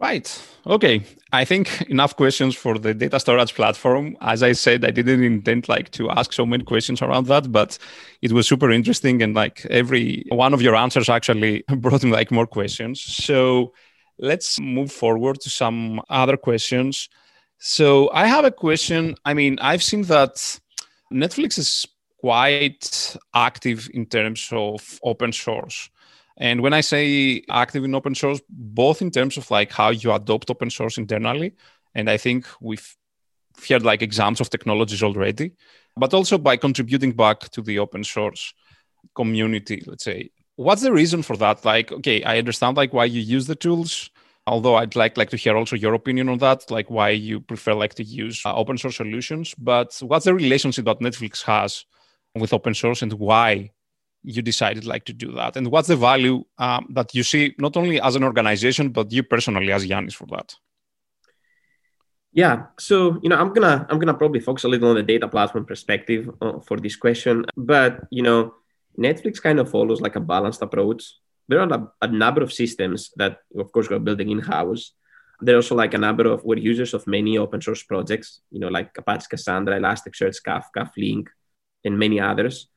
Right. 0.00 0.40
Okay. 0.64 1.02
I 1.32 1.44
think 1.44 1.82
enough 1.88 2.14
questions 2.14 2.54
for 2.54 2.78
the 2.78 2.94
data 2.94 3.18
storage 3.18 3.54
platform. 3.54 4.16
As 4.20 4.44
I 4.44 4.52
said, 4.52 4.84
I 4.84 4.92
didn't 4.92 5.24
intend 5.24 5.68
like 5.68 5.90
to 5.92 6.08
ask 6.10 6.32
so 6.32 6.46
many 6.46 6.62
questions 6.62 7.02
around 7.02 7.26
that, 7.26 7.50
but 7.50 7.78
it 8.22 8.32
was 8.32 8.46
super 8.46 8.70
interesting 8.70 9.22
and 9.22 9.34
like 9.34 9.66
every 9.70 10.24
one 10.28 10.54
of 10.54 10.62
your 10.62 10.76
answers 10.76 11.08
actually 11.08 11.64
brought 11.78 12.04
me 12.04 12.12
like 12.12 12.30
more 12.30 12.46
questions. 12.46 13.00
So 13.00 13.72
let's 14.18 14.60
move 14.60 14.92
forward 14.92 15.40
to 15.40 15.50
some 15.50 16.00
other 16.08 16.36
questions. 16.36 17.08
So 17.58 18.08
I 18.12 18.28
have 18.28 18.44
a 18.44 18.52
question. 18.52 19.16
I 19.24 19.34
mean, 19.34 19.58
I've 19.60 19.82
seen 19.82 20.02
that 20.02 20.60
Netflix 21.12 21.58
is 21.58 21.86
quite 22.20 23.16
active 23.34 23.90
in 23.92 24.06
terms 24.06 24.48
of 24.52 25.00
open 25.02 25.32
source. 25.32 25.90
And 26.38 26.62
when 26.62 26.72
I 26.72 26.80
say 26.82 27.42
active 27.50 27.84
in 27.84 27.94
open 27.94 28.14
source, 28.14 28.40
both 28.48 29.02
in 29.02 29.10
terms 29.10 29.36
of 29.36 29.50
like 29.50 29.72
how 29.72 29.90
you 29.90 30.12
adopt 30.12 30.50
open 30.50 30.70
source 30.70 30.96
internally, 30.96 31.54
and 31.94 32.08
I 32.08 32.16
think 32.16 32.46
we've 32.60 32.96
heard 33.68 33.82
like 33.82 34.02
examples 34.02 34.40
of 34.40 34.50
technologies 34.50 35.02
already, 35.02 35.52
but 35.96 36.14
also 36.14 36.38
by 36.38 36.56
contributing 36.56 37.12
back 37.12 37.40
to 37.50 37.60
the 37.60 37.80
open 37.80 38.04
source 38.04 38.54
community, 39.16 39.82
let's 39.86 40.04
say. 40.04 40.30
What's 40.54 40.82
the 40.82 40.92
reason 40.92 41.22
for 41.22 41.36
that? 41.36 41.64
Like, 41.64 41.90
okay, 41.90 42.22
I 42.22 42.38
understand 42.38 42.76
like 42.76 42.92
why 42.92 43.06
you 43.06 43.20
use 43.20 43.46
the 43.46 43.56
tools, 43.56 44.10
although 44.46 44.76
I'd 44.76 44.96
like 44.96 45.16
like 45.16 45.30
to 45.30 45.36
hear 45.36 45.56
also 45.56 45.74
your 45.74 45.94
opinion 45.94 46.28
on 46.28 46.38
that, 46.38 46.70
like 46.70 46.88
why 46.88 47.10
you 47.10 47.40
prefer 47.40 47.74
like 47.74 47.94
to 47.94 48.04
use 48.04 48.42
uh, 48.44 48.54
open 48.54 48.78
source 48.78 48.96
solutions. 48.96 49.54
But 49.58 49.98
what's 50.02 50.24
the 50.24 50.34
relationship 50.34 50.84
that 50.84 51.00
Netflix 51.00 51.42
has 51.42 51.84
with 52.34 52.52
open 52.52 52.74
source 52.74 53.02
and 53.02 53.12
why 53.14 53.70
you 54.28 54.42
decided 54.42 54.84
like 54.84 55.04
to 55.04 55.12
do 55.12 55.32
that? 55.32 55.56
And 55.56 55.68
what's 55.68 55.88
the 55.88 55.96
value 55.96 56.44
um, 56.58 56.86
that 56.90 57.14
you 57.14 57.22
see 57.22 57.54
not 57.58 57.76
only 57.76 58.00
as 58.00 58.14
an 58.14 58.24
organization 58.24 58.90
but 58.90 59.10
you 59.10 59.22
personally 59.22 59.72
as 59.72 59.86
Yanis 59.86 60.14
for 60.14 60.26
that? 60.26 60.54
Yeah 62.32 62.66
so 62.78 63.18
you 63.22 63.28
know 63.30 63.38
i'm 63.42 63.52
gonna 63.54 63.86
i'm 63.88 63.98
gonna 63.98 64.14
probably 64.14 64.40
focus 64.40 64.64
a 64.64 64.68
little 64.68 64.90
on 64.90 64.96
the 64.96 65.02
data 65.02 65.26
platform 65.26 65.64
perspective 65.64 66.30
uh, 66.42 66.60
for 66.60 66.76
this 66.76 66.94
question. 66.94 67.46
But 67.56 68.00
you 68.10 68.22
know 68.22 68.54
netflix 68.98 69.40
kind 69.40 69.58
of 69.58 69.70
follows 69.70 70.00
like 70.00 70.16
a 70.16 70.20
balanced 70.20 70.62
approach. 70.62 71.02
There 71.48 71.60
are 71.60 71.72
a, 71.72 71.80
a 72.02 72.08
number 72.08 72.42
of 72.42 72.52
systems 72.52 73.10
that 73.16 73.38
of 73.56 73.72
course 73.72 73.88
we're 73.88 74.06
building 74.08 74.30
in-house. 74.30 74.92
There 75.40 75.54
are 75.54 75.62
also 75.62 75.74
like 75.74 75.94
a 75.94 76.04
number 76.06 76.26
of 76.26 76.44
we're 76.44 76.58
users 76.58 76.92
of 76.92 77.06
many 77.06 77.38
open 77.38 77.62
source 77.62 77.82
projects 77.82 78.40
you 78.50 78.60
know 78.60 78.68
like 78.68 78.90
apache 78.98 79.28
cassandra 79.30 79.80
elasticsearch 79.80 80.36
kafka 80.46 80.92
flink 80.92 81.30
and 81.84 81.98
many 81.98 82.20
others 82.20 82.68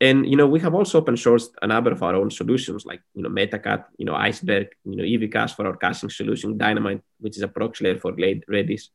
and 0.00 0.26
you 0.26 0.36
know 0.36 0.46
we 0.46 0.60
have 0.60 0.74
also 0.74 0.98
open 0.98 1.14
sourced 1.14 1.50
a 1.60 1.66
number 1.66 1.92
of 1.92 2.02
our 2.02 2.14
own 2.14 2.30
solutions 2.30 2.86
like 2.86 3.02
you 3.14 3.22
know 3.22 3.28
metacat 3.28 3.84
you 3.98 4.06
know 4.06 4.14
iceberg 4.14 4.68
you 4.84 4.96
know 4.96 5.04
evcache 5.04 5.54
for 5.54 5.66
our 5.66 5.76
caching 5.76 6.10
solution 6.10 6.56
dynamite 6.56 7.02
which 7.18 7.36
is 7.36 7.42
a 7.42 7.48
proxy 7.48 7.84
layer 7.84 7.98
for 7.98 8.12
redis. 8.12 8.88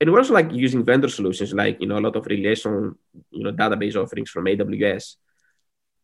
And 0.00 0.10
we're 0.10 0.20
also 0.20 0.32
like 0.32 0.50
using 0.50 0.84
vendor 0.84 1.08
solutions 1.08 1.52
like 1.52 1.80
you 1.80 1.86
know 1.86 1.98
a 1.98 2.04
lot 2.06 2.16
of 2.16 2.26
relational 2.26 2.94
you 3.30 3.44
know 3.44 3.52
database 3.52 3.96
offerings 3.96 4.30
from 4.30 4.44
aws 4.44 5.16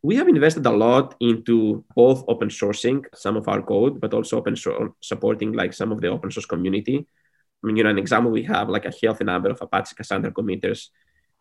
we 0.03 0.17
have 0.17 0.29
invested 0.29 0.67
a 0.67 0.71
lot 0.71 1.15
into 1.21 1.85
both 1.95 2.25
open 2.29 2.49
sourcing 2.49 3.05
some 3.15 3.37
of 3.37 3.49
our 3.49 3.63
code 3.63 4.01
but 4.01 4.13
also 4.13 4.37
open 4.37 4.55
source 4.55 4.93
supporting 5.01 5.53
like 5.53 5.73
some 5.73 5.93
of 5.93 6.01
the 6.01 6.09
open 6.09 6.31
source 6.31 6.47
community. 6.47 7.07
I 7.63 7.67
mean 7.67 7.77
you 7.77 7.85
know 7.85 7.91
an 7.91 7.99
example 7.99 8.31
we 8.33 8.43
have 8.43 8.69
like 8.69 8.85
a 8.85 8.93
healthy 9.03 9.25
number 9.25 9.51
of 9.51 9.63
apache 9.63 9.95
cassandra 9.97 10.33
committers 10.33 10.91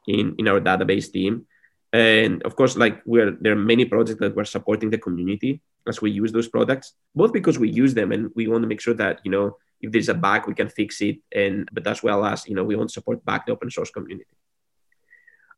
in 0.07 0.35
in 0.37 0.47
our 0.47 0.61
database 0.61 1.11
team 1.11 1.47
and 1.95 2.43
of 2.43 2.55
course 2.59 2.73
like 2.83 2.95
we're 3.05 3.31
there 3.41 3.53
are 3.53 3.67
many 3.73 3.85
projects 3.85 4.19
that 4.19 4.35
we're 4.35 4.53
supporting 4.55 4.89
the 4.89 4.97
community 4.97 5.61
as 5.87 6.01
we 6.01 6.09
use 6.11 6.31
those 6.33 6.49
products 6.55 6.87
both 7.19 7.31
because 7.31 7.57
we 7.63 7.69
use 7.69 7.93
them 7.93 8.11
and 8.11 8.31
we 8.35 8.47
want 8.47 8.61
to 8.63 8.67
make 8.67 8.81
sure 8.81 8.97
that 9.03 9.15
you 9.23 9.31
know 9.31 9.55
if 9.81 9.91
there's 9.91 10.09
a 10.09 10.13
bug 10.13 10.47
we 10.47 10.53
can 10.53 10.69
fix 10.69 11.01
it. 11.01 11.17
And 11.33 11.69
but 11.71 11.87
as 11.87 12.01
well 12.03 12.25
as 12.25 12.47
you 12.47 12.55
know 12.55 12.63
we 12.63 12.75
want 12.75 12.89
to 12.89 12.93
support 12.93 13.23
back 13.23 13.45
the 13.45 13.53
open 13.53 13.69
source 13.69 13.91
community. 13.91 14.35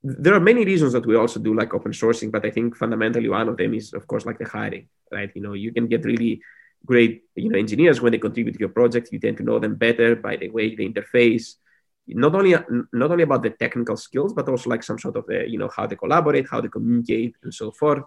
There 0.03 0.35
are 0.35 0.39
many 0.51 0.63
reasons 0.63 0.93
that 0.93 1.05
we 1.05 1.15
also 1.15 1.39
do 1.39 1.53
like 1.53 1.73
open 1.73 1.91
sourcing 1.91 2.31
but 2.31 2.45
i 2.45 2.51
think 2.51 2.77
fundamentally 2.77 3.29
one 3.29 3.49
of 3.49 3.57
them 3.57 3.73
is 3.73 3.93
of 3.93 4.05
course 4.07 4.25
like 4.25 4.39
the 4.39 4.47
hiring 4.47 4.87
right? 5.11 5.31
You 5.33 5.41
know 5.41 5.53
you 5.53 5.71
can 5.71 5.87
get 5.87 6.05
really 6.05 6.41
great 6.85 7.23
you 7.35 7.49
know 7.49 7.57
engineers 7.57 8.01
when 8.01 8.11
they 8.11 8.19
contribute 8.27 8.53
to 8.53 8.59
your 8.59 8.75
project. 8.79 9.09
You 9.11 9.19
tend 9.19 9.37
to 9.37 9.43
know 9.43 9.59
them 9.59 9.75
better 9.75 10.15
by 10.15 10.35
the 10.35 10.49
way 10.49 10.75
they 10.75 10.87
interface 10.87 11.55
not 12.07 12.35
only 12.35 12.55
not 12.93 13.11
only 13.11 13.23
about 13.23 13.43
the 13.43 13.49
technical 13.49 13.97
skills, 13.97 14.33
but 14.33 14.47
also 14.47 14.69
like 14.69 14.83
some 14.83 14.99
sort 14.99 15.17
of 15.17 15.25
the, 15.27 15.47
you 15.47 15.57
know 15.57 15.69
how 15.75 15.85
they 15.85 15.95
collaborate, 15.95 16.49
how 16.49 16.61
they 16.61 16.69
communicate, 16.69 17.35
and 17.43 17.53
so 17.53 17.71
forth. 17.71 18.03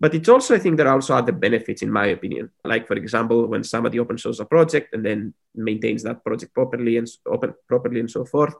But 0.00 0.14
it's 0.16 0.28
also, 0.28 0.56
I 0.56 0.58
think, 0.58 0.76
there 0.76 0.88
are 0.88 0.94
also 0.94 1.14
other 1.14 1.30
benefits, 1.30 1.80
in 1.80 1.92
my 1.92 2.06
opinion. 2.06 2.50
Like, 2.64 2.88
for 2.88 2.94
example, 2.94 3.46
when 3.46 3.62
somebody 3.62 4.00
open 4.00 4.18
source 4.18 4.40
a 4.40 4.44
project 4.44 4.92
and 4.94 5.06
then 5.06 5.32
maintains 5.54 6.02
that 6.02 6.24
project 6.24 6.52
properly 6.52 6.96
and 6.96 7.06
open 7.24 7.54
properly 7.68 8.00
and 8.00 8.10
so 8.10 8.24
forth, 8.24 8.52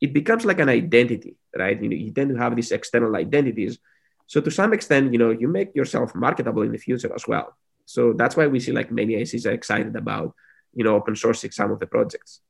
it 0.00 0.12
becomes 0.12 0.44
like 0.44 0.58
an 0.58 0.68
identity, 0.68 1.36
right? 1.56 1.80
You 1.80 1.88
know, 1.88 1.94
you 1.94 2.10
tend 2.10 2.30
to 2.30 2.36
have 2.36 2.56
these 2.56 2.72
external 2.72 3.14
identities. 3.14 3.78
So 4.26 4.40
to 4.40 4.50
some 4.50 4.72
extent, 4.72 5.12
you 5.12 5.20
know, 5.20 5.30
you 5.30 5.46
make 5.46 5.72
yourself 5.76 6.16
marketable 6.16 6.62
in 6.62 6.72
the 6.72 6.78
future 6.78 7.14
as 7.14 7.28
well. 7.28 7.56
So 7.84 8.12
that's 8.12 8.36
why 8.36 8.48
we 8.48 8.58
see 8.58 8.72
like 8.72 8.90
many 8.90 9.14
ICs 9.14 9.46
are 9.46 9.52
excited 9.52 9.94
about, 9.94 10.34
you 10.74 10.82
know, 10.82 10.96
open 10.96 11.14
sourcing 11.14 11.54
some 11.54 11.70
of 11.70 11.78
the 11.78 11.86
projects. 11.86 12.40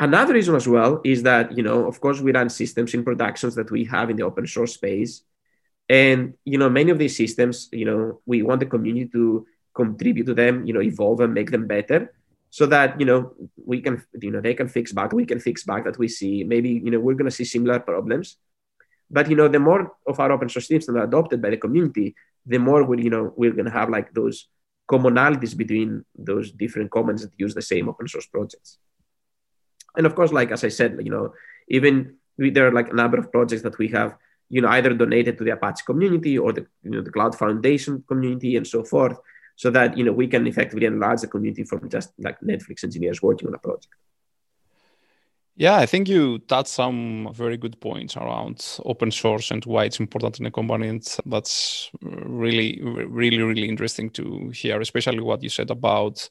Another 0.00 0.34
reason 0.34 0.54
as 0.54 0.68
well 0.68 1.00
is 1.02 1.24
that, 1.24 1.56
you 1.56 1.62
know, 1.62 1.86
of 1.86 2.00
course, 2.00 2.20
we 2.20 2.32
run 2.32 2.48
systems 2.48 2.94
in 2.94 3.02
productions 3.02 3.56
that 3.56 3.70
we 3.70 3.84
have 3.84 4.10
in 4.10 4.16
the 4.16 4.22
open 4.22 4.46
source 4.46 4.74
space. 4.74 5.22
And, 5.88 6.34
you 6.44 6.56
know, 6.56 6.70
many 6.70 6.90
of 6.90 6.98
these 6.98 7.16
systems, 7.16 7.68
you 7.72 7.84
know, 7.84 8.20
we 8.24 8.42
want 8.42 8.60
the 8.60 8.66
community 8.66 9.08
to 9.12 9.46
contribute 9.74 10.26
to 10.26 10.34
them, 10.34 10.64
you 10.66 10.72
know, 10.72 10.82
evolve 10.82 11.20
and 11.20 11.34
make 11.34 11.50
them 11.50 11.66
better 11.66 12.14
so 12.50 12.66
that, 12.66 13.00
you 13.00 13.06
know, 13.06 13.34
we 13.56 13.80
can, 13.80 14.04
you 14.20 14.30
know, 14.30 14.40
they 14.40 14.54
can 14.54 14.68
fix 14.68 14.92
back, 14.92 15.12
we 15.12 15.26
can 15.26 15.40
fix 15.40 15.64
back 15.64 15.84
that 15.84 15.98
we 15.98 16.06
see. 16.06 16.44
Maybe, 16.44 16.70
you 16.70 16.92
know, 16.92 17.00
we're 17.00 17.14
going 17.14 17.30
to 17.30 17.34
see 17.34 17.44
similar 17.44 17.80
problems. 17.80 18.36
But, 19.10 19.28
you 19.28 19.34
know, 19.34 19.48
the 19.48 19.58
more 19.58 19.96
of 20.06 20.20
our 20.20 20.30
open 20.30 20.48
source 20.48 20.68
systems 20.68 20.96
are 20.96 21.04
adopted 21.04 21.42
by 21.42 21.50
the 21.50 21.56
community, 21.56 22.14
the 22.46 22.58
more 22.58 22.84
we, 22.84 23.02
you 23.02 23.10
know, 23.10 23.32
we're 23.36 23.52
going 23.52 23.64
to 23.64 23.72
have 23.72 23.88
like 23.88 24.14
those 24.14 24.46
commonalities 24.88 25.56
between 25.56 26.04
those 26.16 26.52
different 26.52 26.90
commons 26.92 27.22
that 27.22 27.32
use 27.36 27.54
the 27.54 27.62
same 27.62 27.88
open 27.88 28.06
source 28.06 28.26
projects 28.26 28.78
and 29.98 30.06
of 30.06 30.14
course 30.14 30.32
like 30.32 30.50
as 30.50 30.64
i 30.64 30.68
said 30.68 30.98
you 31.02 31.10
know 31.10 31.32
even 31.68 32.14
we, 32.38 32.50
there 32.50 32.66
are 32.66 32.72
like 32.72 32.90
a 32.90 32.94
number 32.94 33.18
of 33.18 33.30
projects 33.30 33.62
that 33.62 33.76
we 33.78 33.88
have 33.88 34.16
you 34.48 34.62
know 34.62 34.68
either 34.68 34.94
donated 34.94 35.36
to 35.36 35.44
the 35.44 35.50
apache 35.50 35.84
community 35.84 36.38
or 36.38 36.52
the 36.52 36.66
you 36.82 36.90
know 36.90 37.02
the 37.02 37.10
cloud 37.10 37.36
foundation 37.36 38.02
community 38.08 38.56
and 38.56 38.66
so 38.66 38.82
forth 38.82 39.18
so 39.56 39.70
that 39.70 39.98
you 39.98 40.04
know 40.04 40.12
we 40.12 40.26
can 40.26 40.46
effectively 40.46 40.86
enlarge 40.86 41.20
the 41.20 41.26
community 41.26 41.64
from 41.64 41.88
just 41.90 42.12
like 42.18 42.40
netflix 42.40 42.84
engineers 42.84 43.20
working 43.20 43.48
on 43.48 43.54
a 43.54 43.58
project 43.58 43.94
Yeah, 45.60 45.76
I 45.82 45.86
think 45.86 46.08
you 46.08 46.38
touched 46.38 46.70
some 46.70 47.32
very 47.34 47.56
good 47.56 47.80
points 47.80 48.16
around 48.16 48.64
open 48.84 49.10
source 49.10 49.50
and 49.50 49.64
why 49.64 49.86
it's 49.86 49.98
important 49.98 50.38
in 50.38 50.46
a 50.46 50.52
company. 50.52 50.86
And 50.86 51.02
that's 51.26 51.90
really, 52.00 52.80
really, 52.80 53.42
really 53.42 53.68
interesting 53.68 54.10
to 54.10 54.50
hear, 54.50 54.80
especially 54.80 55.18
what 55.18 55.42
you 55.42 55.48
said 55.48 55.70
about 55.70 56.30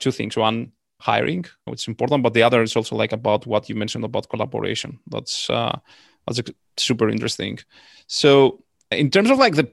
two 0.00 0.10
things. 0.10 0.38
One, 0.38 0.72
hiring, 1.02 1.44
which 1.64 1.82
is 1.82 1.88
important, 1.88 2.22
but 2.22 2.32
the 2.32 2.44
other 2.44 2.62
is 2.62 2.76
also 2.76 2.94
like 2.96 3.12
about 3.12 3.46
what 3.46 3.68
you 3.68 3.74
mentioned 3.74 4.04
about 4.04 4.28
collaboration. 4.28 4.98
That's 5.08 5.50
uh, 5.50 5.78
that's 6.26 6.40
super 6.76 7.08
interesting. 7.08 7.58
So, 8.06 8.62
in 8.90 9.10
terms 9.10 9.30
of 9.30 9.38
like 9.38 9.56
the 9.56 9.68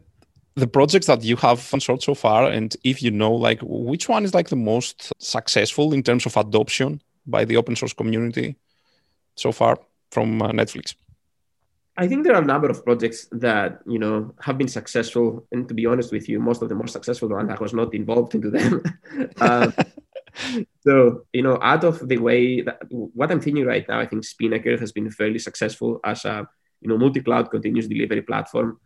the 0.56 0.68
projects 0.68 1.08
that 1.08 1.24
you 1.24 1.36
have 1.38 1.60
sold 1.60 2.02
so 2.02 2.16
far, 2.16 2.50
and 2.50 2.76
if 2.84 3.04
you 3.04 3.12
know, 3.12 3.34
like 3.34 3.60
which 3.64 4.10
one 4.10 4.26
is 4.26 4.34
like 4.34 4.50
the 4.50 4.64
most 4.74 5.12
successful 5.20 5.94
in 5.94 6.04
terms 6.04 6.26
of 6.26 6.36
adoption 6.36 7.02
by 7.26 7.46
the 7.46 7.58
open 7.58 7.76
source 7.76 7.94
community 7.94 8.56
so 9.36 9.52
far 9.52 9.78
from 10.12 10.42
uh, 10.42 10.52
Netflix? 10.52 10.96
I 11.96 12.08
think 12.08 12.24
there 12.24 12.34
are 12.34 12.42
a 12.42 12.46
number 12.54 12.70
of 12.70 12.84
projects 12.86 13.28
that 13.34 13.82
you 13.86 14.00
know 14.00 14.34
have 14.42 14.58
been 14.58 14.68
successful, 14.80 15.46
and 15.52 15.68
to 15.68 15.74
be 15.74 15.86
honest 15.86 16.12
with 16.12 16.28
you, 16.30 16.40
most 16.40 16.62
of 16.64 16.70
the 16.70 16.76
more 16.76 16.88
successful 16.88 17.30
ones 17.30 17.52
I 17.52 17.62
was 17.62 17.74
not 17.74 17.94
involved 17.94 18.34
into 18.36 18.50
them. 18.50 18.82
uh, 19.42 19.72
so 20.82 21.26
you 21.34 21.42
know, 21.42 21.58
out 21.62 21.84
of 21.84 22.08
the 22.08 22.18
way 22.18 22.62
that 22.62 22.80
what 22.90 23.32
I'm 23.32 23.42
thinking 23.42 23.66
right 23.66 23.88
now, 23.88 24.00
I 24.00 24.06
think 24.06 24.24
Spinnaker 24.24 24.78
has 24.78 24.92
been 24.92 25.10
fairly 25.10 25.40
successful 25.40 26.00
as 26.04 26.26
a 26.26 26.48
you 26.82 26.90
know 26.90 26.98
multi-cloud 26.98 27.52
continuous 27.52 27.88
delivery 27.88 28.22
platform. 28.22 28.80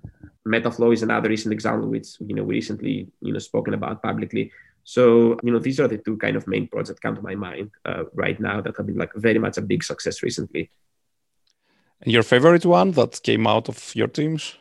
Metaflow 0.47 0.93
is 0.93 1.03
another 1.03 1.29
recent 1.29 1.53
example, 1.53 1.89
which 1.89 2.07
you 2.19 2.35
know 2.35 2.43
we 2.43 2.55
recently 2.55 3.07
you 3.21 3.33
know 3.33 3.39
spoken 3.39 3.73
about 3.73 4.01
publicly. 4.01 4.51
So 4.83 5.37
you 5.43 5.51
know 5.51 5.59
these 5.59 5.79
are 5.79 5.87
the 5.87 5.97
two 5.97 6.17
kind 6.17 6.35
of 6.35 6.47
main 6.47 6.67
projects 6.67 6.89
that 6.89 7.01
come 7.01 7.15
to 7.15 7.21
my 7.21 7.35
mind 7.35 7.71
uh, 7.85 8.03
right 8.13 8.39
now 8.39 8.61
that 8.61 8.75
have 8.77 8.85
been 8.85 8.97
like 8.97 9.13
very 9.15 9.39
much 9.39 9.57
a 9.57 9.61
big 9.61 9.83
success 9.83 10.23
recently. 10.23 10.69
and 12.01 12.11
Your 12.11 12.23
favorite 12.23 12.65
one 12.65 12.91
that 12.91 13.21
came 13.23 13.47
out 13.47 13.69
of 13.69 13.95
your 13.95 14.07
teams? 14.07 14.57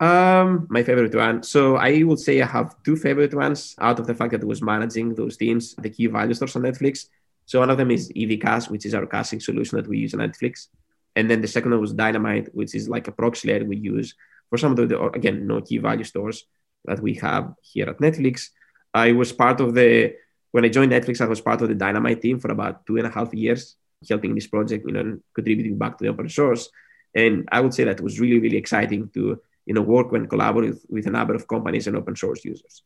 Um, 0.00 0.66
my 0.70 0.82
favorite 0.82 1.14
one. 1.14 1.42
So 1.42 1.76
I 1.76 2.02
would 2.02 2.18
say 2.18 2.40
I 2.40 2.46
have 2.46 2.74
two 2.82 2.96
favorite 2.96 3.34
ones 3.34 3.76
out 3.78 3.98
of 3.98 4.06
the 4.06 4.14
fact 4.14 4.32
that 4.32 4.42
I 4.42 4.46
was 4.46 4.62
managing 4.62 5.14
those 5.14 5.36
teams, 5.36 5.74
the 5.74 5.90
key 5.90 6.06
value 6.06 6.32
stores 6.32 6.56
on 6.56 6.62
Netflix. 6.62 7.06
So 7.44 7.60
one 7.60 7.68
of 7.68 7.76
them 7.76 7.90
is 7.90 8.10
EVCache, 8.12 8.70
which 8.70 8.86
is 8.86 8.94
our 8.94 9.06
caching 9.06 9.40
solution 9.40 9.76
that 9.76 9.86
we 9.86 9.98
use 9.98 10.14
on 10.14 10.20
Netflix. 10.20 10.68
And 11.16 11.30
then 11.30 11.42
the 11.42 11.48
second 11.48 11.72
one 11.72 11.80
was 11.80 11.92
Dynamite, 11.92 12.54
which 12.54 12.74
is 12.74 12.88
like 12.88 13.08
a 13.08 13.12
proxy 13.12 13.48
layer 13.48 13.64
we 13.64 13.76
use 13.76 14.14
for 14.48 14.56
some 14.56 14.72
of 14.72 14.88
the, 14.88 15.00
again, 15.10 15.46
no 15.46 15.60
key 15.60 15.78
value 15.78 16.04
stores 16.04 16.46
that 16.86 17.00
we 17.00 17.14
have 17.14 17.52
here 17.60 17.90
at 17.90 17.98
Netflix. 17.98 18.48
I 18.94 19.12
was 19.12 19.32
part 19.32 19.60
of 19.60 19.74
the, 19.74 20.14
when 20.52 20.64
I 20.64 20.68
joined 20.68 20.92
Netflix, 20.92 21.20
I 21.20 21.26
was 21.26 21.42
part 21.42 21.60
of 21.60 21.68
the 21.68 21.74
Dynamite 21.74 22.22
team 22.22 22.40
for 22.40 22.50
about 22.50 22.86
two 22.86 22.96
and 22.96 23.06
a 23.06 23.10
half 23.10 23.34
years, 23.34 23.76
helping 24.08 24.34
this 24.34 24.46
project, 24.46 24.86
you 24.86 24.92
know, 24.92 25.18
contributing 25.34 25.76
back 25.76 25.98
to 25.98 26.04
the 26.04 26.10
open 26.10 26.28
source. 26.30 26.70
And 27.14 27.48
I 27.52 27.60
would 27.60 27.74
say 27.74 27.84
that 27.84 28.00
was 28.00 28.18
really, 28.18 28.38
really 28.38 28.56
exciting 28.56 29.10
to 29.14 29.40
you 29.66 29.74
know 29.74 29.82
work 29.82 30.12
and 30.12 30.28
collaborate 30.28 30.74
with 30.88 31.06
a 31.06 31.10
number 31.10 31.34
of 31.34 31.46
companies 31.46 31.86
and 31.86 31.96
open 31.96 32.16
source 32.16 32.44
users. 32.44 32.82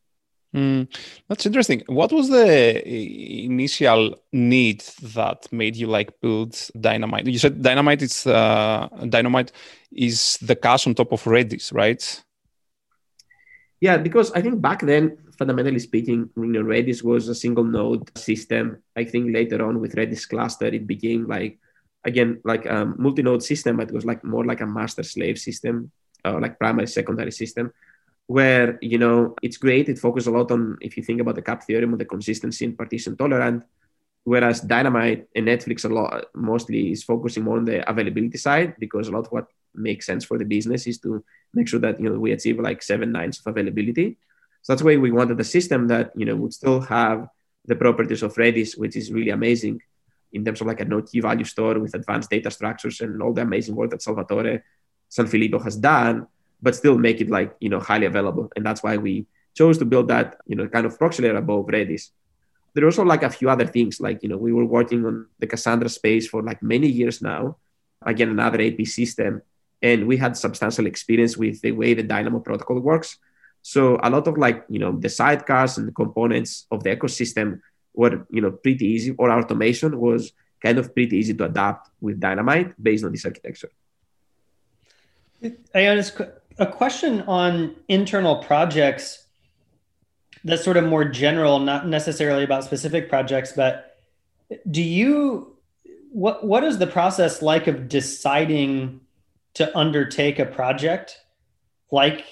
Mm, 0.55 0.87
that's 1.27 1.45
interesting. 1.45 1.83
What 1.87 2.13
was 2.13 2.29
the 2.29 2.81
initial 3.45 4.15
need 4.31 4.81
that 5.03 5.51
made 5.51 5.75
you 5.75 5.87
like 5.87 6.21
build 6.21 6.55
Dynamite? 6.79 7.27
You 7.27 7.39
said 7.39 7.61
Dynamite 7.61 8.01
is 8.01 8.25
uh, 8.25 8.87
Dynamite 9.09 9.51
is 9.91 10.37
the 10.41 10.55
cache 10.55 10.87
on 10.87 10.95
top 10.95 11.11
of 11.11 11.23
Redis, 11.23 11.73
right? 11.73 12.23
Yeah, 13.81 13.97
because 13.97 14.31
I 14.31 14.41
think 14.41 14.61
back 14.61 14.81
then, 14.81 15.17
fundamentally 15.37 15.79
speaking, 15.79 16.29
you 16.37 16.45
know, 16.45 16.63
Redis 16.63 17.03
was 17.03 17.27
a 17.27 17.35
single 17.35 17.65
node 17.65 18.17
system. 18.17 18.81
I 18.95 19.03
think 19.03 19.33
later 19.33 19.65
on 19.65 19.81
with 19.81 19.95
Redis 19.95 20.27
cluster, 20.27 20.67
it 20.67 20.87
became 20.87 21.27
like 21.27 21.59
again 22.05 22.39
like 22.45 22.65
a 22.65 22.85
multi-node 22.97 23.43
system, 23.43 23.75
but 23.75 23.89
it 23.89 23.93
was 23.93 24.05
like 24.05 24.23
more 24.23 24.45
like 24.45 24.61
a 24.61 24.65
master 24.65 25.03
slave 25.03 25.37
system 25.37 25.91
uh, 26.25 26.39
like 26.39 26.59
primary 26.59 26.87
secondary 26.87 27.31
system 27.31 27.71
where 28.27 28.79
you 28.81 28.97
know 28.97 29.35
it's 29.41 29.57
great. 29.57 29.87
It 29.87 29.99
focuses 29.99 30.27
a 30.27 30.31
lot 30.31 30.51
on 30.51 30.77
if 30.81 30.97
you 30.97 31.03
think 31.03 31.21
about 31.21 31.35
the 31.35 31.41
cap 31.41 31.63
theorem 31.63 31.93
of 31.93 31.99
the 31.99 32.05
consistency 32.05 32.65
and 32.65 32.77
partition 32.77 33.15
tolerant 33.15 33.63
whereas 34.25 34.59
dynamite 34.59 35.27
and 35.35 35.47
netflix 35.47 35.85
a 35.85 35.87
lot 35.87 36.25
mostly 36.33 36.91
is 36.91 37.03
focusing 37.03 37.43
more 37.43 37.57
on 37.57 37.65
the 37.65 37.87
availability 37.89 38.37
side 38.37 38.73
because 38.79 39.07
a 39.07 39.11
lot 39.11 39.25
of 39.25 39.31
what 39.31 39.45
makes 39.75 40.05
sense 40.05 40.25
for 40.25 40.37
the 40.37 40.45
business 40.45 40.87
is 40.87 40.99
to 40.99 41.23
make 41.53 41.67
sure 41.67 41.79
that 41.79 41.99
you 41.99 42.09
know 42.09 42.19
we 42.19 42.31
achieve 42.31 42.59
like 42.59 42.81
seven 42.81 43.11
nines 43.11 43.39
of 43.39 43.47
availability. 43.47 44.17
So 44.63 44.73
that's 44.73 44.81
why 44.81 44.97
we 44.97 45.11
wanted 45.11 45.39
a 45.39 45.43
system 45.43 45.87
that 45.89 46.11
you 46.15 46.25
know 46.25 46.35
would 46.35 46.53
still 46.53 46.81
have 46.81 47.27
the 47.65 47.75
properties 47.75 48.23
of 48.23 48.33
redis 48.35 48.77
which 48.77 48.95
is 48.95 49.11
really 49.11 49.31
amazing 49.31 49.81
in 50.33 50.43
terms 50.43 50.61
of 50.61 50.67
like 50.67 50.81
a 50.81 50.85
no 50.85 51.01
key 51.01 51.19
value 51.19 51.45
store 51.45 51.79
with 51.79 51.93
advanced 51.93 52.29
data 52.29 52.51
structures 52.51 53.01
and 53.01 53.21
all 53.21 53.33
the 53.33 53.41
amazing 53.41 53.75
work 53.75 53.91
that 53.91 54.01
salvatore 54.01 54.63
Sanfilippo 55.09 55.63
has 55.63 55.75
done, 55.75 56.27
but 56.61 56.75
still 56.75 56.97
make 56.97 57.21
it 57.21 57.29
like, 57.29 57.55
you 57.59 57.69
know, 57.69 57.79
highly 57.79 58.05
available. 58.05 58.51
And 58.55 58.65
that's 58.65 58.83
why 58.83 58.97
we 58.97 59.25
chose 59.55 59.77
to 59.77 59.85
build 59.85 60.07
that, 60.09 60.37
you 60.45 60.55
know, 60.55 60.67
kind 60.67 60.85
of 60.85 60.97
proxy 60.97 61.23
layer 61.23 61.35
above 61.35 61.65
Redis. 61.67 62.09
There 62.73 62.83
are 62.83 62.87
also 62.87 63.03
like 63.03 63.23
a 63.23 63.29
few 63.29 63.49
other 63.49 63.65
things, 63.65 64.01
like, 64.01 64.21
you 64.21 64.29
know, 64.29 64.37
we 64.37 64.51
were 64.51 64.65
working 64.65 65.05
on 65.05 65.27
the 65.39 65.47
Cassandra 65.47 65.87
space 65.87 66.27
for 66.27 66.43
like 66.43 66.61
many 66.61 66.87
years 66.87 67.21
now. 67.21 67.57
Again, 68.01 68.29
another 68.29 68.61
AP 68.61 68.85
system. 68.85 69.41
And 69.81 70.07
we 70.07 70.17
had 70.17 70.35
substantial 70.35 70.85
experience 70.85 71.37
with 71.37 71.61
the 71.61 71.71
way 71.71 71.93
the 71.93 72.03
Dynamo 72.03 72.39
protocol 72.39 72.79
works. 72.79 73.17
So 73.61 73.97
a 74.03 74.09
lot 74.09 74.27
of 74.27 74.37
like, 74.37 74.65
you 74.69 74.79
know, 74.79 74.91
the 74.91 75.07
sidecars 75.07 75.77
and 75.77 75.87
the 75.87 75.91
components 75.91 76.67
of 76.69 76.83
the 76.83 76.95
ecosystem 76.95 77.61
were, 77.93 78.27
you 78.29 78.41
know, 78.41 78.51
pretty 78.51 78.85
easy, 78.85 79.11
or 79.17 79.31
automation 79.31 79.99
was 79.99 80.33
kind 80.61 80.77
of 80.77 80.93
pretty 80.93 81.17
easy 81.17 81.33
to 81.33 81.45
adapt 81.45 81.89
with 82.01 82.19
Dynamite 82.19 82.81
based 82.81 83.05
on 83.05 83.11
this 83.11 83.25
architecture. 83.25 83.69
Ioannis, 85.43 86.31
a 86.57 86.67
question 86.67 87.21
on 87.21 87.75
internal 87.87 88.37
projects 88.37 89.25
that's 90.43 90.63
sort 90.63 90.77
of 90.77 90.85
more 90.85 91.05
general, 91.05 91.59
not 91.59 91.87
necessarily 91.87 92.43
about 92.43 92.63
specific 92.63 93.09
projects, 93.09 93.51
but 93.53 93.97
do 94.69 94.81
you 94.81 95.57
what 96.11 96.45
what 96.45 96.63
is 96.63 96.77
the 96.77 96.87
process 96.87 97.41
like 97.41 97.67
of 97.67 97.89
deciding 97.89 99.01
to 99.55 99.77
undertake 99.77 100.39
a 100.39 100.45
project 100.45 101.19
like 101.91 102.23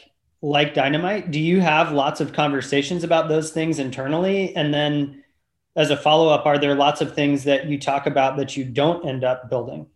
like 0.42 0.74
dynamite? 0.74 1.32
Do 1.32 1.40
you 1.40 1.60
have 1.62 1.92
lots 1.92 2.22
of 2.22 2.34
conversations 2.34 3.04
about 3.04 3.30
those 3.30 3.52
things 3.52 3.80
internally? 3.80 4.56
And 4.56 4.74
then 4.74 5.24
as 5.76 5.90
a 5.90 5.98
follow-up 5.98 6.46
are 6.46 6.60
there 6.60 6.76
lots 6.76 7.02
of 7.02 7.16
things 7.16 7.46
that 7.46 7.66
you 7.66 7.80
talk 7.80 8.06
about 8.06 8.38
that 8.38 8.56
you 8.56 8.64
don't 8.64 9.08
end 9.08 9.24
up 9.24 9.50
building 9.50 9.88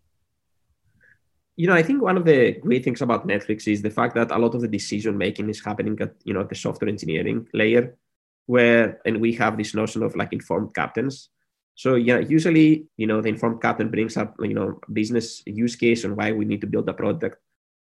you 1.58 1.65
know, 1.65 1.74
I 1.74 1.82
think 1.82 2.04
one 2.04 2.17
of 2.17 2.24
the 2.24 2.54
great 2.62 2.84
things 2.84 3.02
about 3.02 3.28
Netflix 3.28 3.67
is 3.67 3.82
the 3.82 3.89
fact 3.89 4.13
that 4.13 4.32
a 4.32 4.38
lot 4.38 4.54
of 4.54 4.62
the 4.62 4.67
decision 4.67 5.17
making 5.17 5.50
is 5.50 5.65
happening 5.65 5.98
at 6.00 6.13
you 6.24 6.34
know 6.34 6.41
at 6.41 6.50
the 6.50 6.56
software 6.56 6.88
engineering 6.88 7.48
layer, 7.52 7.98
where 8.46 9.02
and 9.06 9.20
we 9.20 9.34
have 9.34 9.58
this 9.58 9.74
notion 9.74 10.04
of 10.04 10.15
like 10.15 10.32
informed 10.32 10.76
captains. 10.76 11.30
So 11.74 11.96
yeah, 11.96 12.20
usually 12.20 12.86
you 12.96 13.08
know 13.08 13.22
the 13.22 13.30
informed 13.30 13.60
captain 13.60 13.89
brings 13.89 14.17
up 14.17 14.36
you 14.39 14.54
know 14.54 14.80
business 14.93 15.41
use 15.48 15.76
case 15.76 16.06
on 16.06 16.15
why 16.15 16.32
we 16.32 16.46
need 16.46 16.62
to 16.62 16.67
build 16.67 16.88
a 16.89 16.93
product 16.93 17.41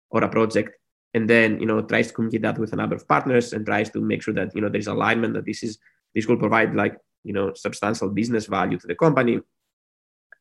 or 0.09 0.21
a 0.21 0.29
project, 0.29 0.77
and 1.13 1.29
then 1.29 1.57
you 1.61 1.65
know 1.65 1.81
tries 1.81 2.07
to 2.07 2.13
communicate 2.13 2.41
that 2.41 2.59
with 2.59 2.73
a 2.73 2.75
number 2.75 2.97
of 2.97 3.07
partners 3.07 3.53
and 3.53 3.65
tries 3.65 3.89
to 3.91 4.01
make 4.01 4.21
sure 4.21 4.33
that 4.33 4.53
you 4.53 4.59
know 4.59 4.69
there's 4.69 4.87
alignment 4.87 5.33
that 5.33 5.45
this 5.45 5.63
is 5.63 5.79
this 6.13 6.27
will 6.27 6.37
provide 6.37 6.75
like 6.75 6.97
you 7.23 7.31
know 7.31 7.53
substantial 7.53 8.09
business 8.09 8.47
value 8.47 8.77
to 8.77 8.87
the 8.87 8.95
company, 8.95 9.39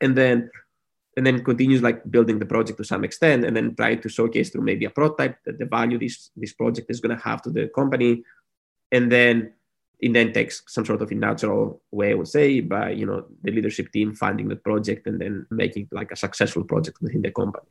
and 0.01 0.17
then 0.17 0.51
and 1.17 1.27
then 1.27 1.45
continues 1.45 1.83
like 1.83 2.09
building 2.11 2.39
the 2.39 2.47
project 2.47 2.79
to 2.79 2.85
some 2.85 3.05
extent 3.05 3.45
and 3.45 3.57
then 3.57 3.75
try 3.75 3.95
to 3.95 4.09
showcase 4.09 4.51
through 4.51 4.63
maybe 4.63 4.85
a 4.85 4.91
prototype 4.91 5.37
that 5.45 5.59
the 5.59 5.67
value 5.67 5.99
this 5.99 6.31
this 6.37 6.53
project 6.53 6.91
is 6.91 7.01
going 7.01 7.17
to 7.17 7.23
have 7.23 7.43
to 7.43 7.51
the 7.51 7.69
company. 7.69 8.23
And 8.93 9.11
then 9.11 9.53
it 10.01 10.13
then 10.13 10.33
takes 10.33 10.63
some 10.67 10.85
sort 10.85 11.03
of 11.03 11.11
a 11.11 11.15
natural 11.15 11.83
way 11.91 12.13
i 12.13 12.15
would 12.15 12.29
say 12.29 12.61
by 12.61 12.91
you 12.91 13.05
know 13.05 13.27
the 13.43 13.51
leadership 13.51 13.93
team 13.93 14.15
funding 14.15 14.49
the 14.49 14.57
project 14.57 15.07
and 15.07 15.21
then 15.21 15.47
making 15.51 15.87
like 15.93 16.11
a 16.11 16.17
successful 16.17 16.65
project 16.65 16.97
within 17.03 17.23
the 17.23 17.31
company. 17.31 17.67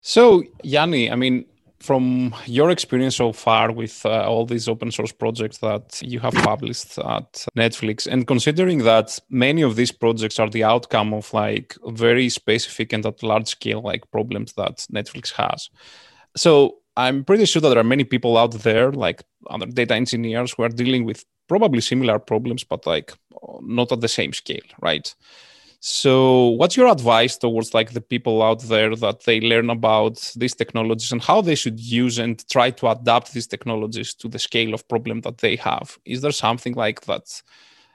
So 0.00 0.44
yanni 0.62 1.10
i 1.10 1.16
mean 1.16 1.46
from 1.80 2.34
your 2.46 2.70
experience 2.70 3.16
so 3.16 3.32
far 3.32 3.70
with 3.70 4.04
uh, 4.04 4.28
all 4.28 4.44
these 4.44 4.68
open 4.68 4.90
source 4.90 5.12
projects 5.12 5.58
that 5.58 6.00
you 6.02 6.18
have 6.20 6.34
published 6.34 6.98
at 6.98 7.46
Netflix, 7.56 8.06
and 8.06 8.26
considering 8.26 8.78
that 8.84 9.18
many 9.30 9.62
of 9.62 9.76
these 9.76 9.92
projects 9.92 10.38
are 10.38 10.50
the 10.50 10.64
outcome 10.64 11.14
of 11.14 11.32
like 11.32 11.76
very 11.86 12.28
specific 12.28 12.92
and 12.92 13.06
at 13.06 13.22
large 13.22 13.48
scale 13.48 13.80
like 13.80 14.10
problems 14.10 14.54
that 14.54 14.86
Netflix 14.92 15.32
has. 15.32 15.70
So 16.36 16.78
I'm 16.96 17.24
pretty 17.24 17.44
sure 17.44 17.62
that 17.62 17.68
there 17.68 17.78
are 17.78 17.84
many 17.84 18.04
people 18.04 18.36
out 18.36 18.52
there, 18.52 18.90
like 18.90 19.22
other 19.48 19.66
data 19.66 19.94
engineers, 19.94 20.52
who 20.52 20.64
are 20.64 20.68
dealing 20.68 21.04
with 21.04 21.24
probably 21.48 21.80
similar 21.80 22.18
problems, 22.18 22.64
but 22.64 22.86
like 22.86 23.12
not 23.60 23.92
at 23.92 24.00
the 24.00 24.08
same 24.08 24.32
scale, 24.32 24.66
right? 24.82 25.14
So, 25.80 26.48
what's 26.48 26.76
your 26.76 26.88
advice 26.88 27.36
towards 27.36 27.72
like 27.72 27.92
the 27.92 28.00
people 28.00 28.42
out 28.42 28.62
there 28.62 28.96
that 28.96 29.22
they 29.24 29.40
learn 29.40 29.70
about 29.70 30.32
these 30.34 30.54
technologies 30.54 31.12
and 31.12 31.22
how 31.22 31.40
they 31.40 31.54
should 31.54 31.78
use 31.78 32.18
and 32.18 32.44
try 32.50 32.70
to 32.72 32.88
adapt 32.88 33.32
these 33.32 33.46
technologies 33.46 34.12
to 34.14 34.28
the 34.28 34.40
scale 34.40 34.74
of 34.74 34.88
problem 34.88 35.20
that 35.20 35.38
they 35.38 35.54
have? 35.56 35.96
Is 36.04 36.20
there 36.20 36.32
something 36.32 36.74
like 36.74 37.02
that 37.02 37.42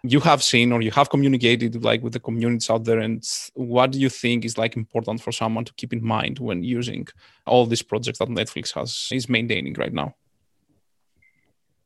you 0.03 0.21
have 0.21 0.41
seen 0.41 0.71
or 0.71 0.81
you 0.81 0.91
have 0.91 1.09
communicated 1.09 1.84
like 1.84 2.01
with 2.01 2.13
the 2.13 2.21
communities 2.21 2.69
out 2.69 2.86
there? 2.86 2.99
And 2.99 3.21
what 3.53 3.91
do 3.91 3.99
you 3.99 4.09
think 4.09 4.45
is 4.45 4.57
like 4.57 4.77
important 4.77 5.21
for 5.21 5.34
someone 5.34 5.65
to 5.65 5.73
keep 5.73 5.91
in 5.91 6.05
mind 6.05 6.39
when 6.39 6.63
using 6.63 7.07
all 7.45 7.65
these 7.65 7.81
projects 7.81 8.19
that 8.19 8.29
netflix 8.29 8.73
has 8.73 9.09
is 9.11 9.27
maintaining 9.27 9.73
right 9.73 9.93
now? 9.93 10.15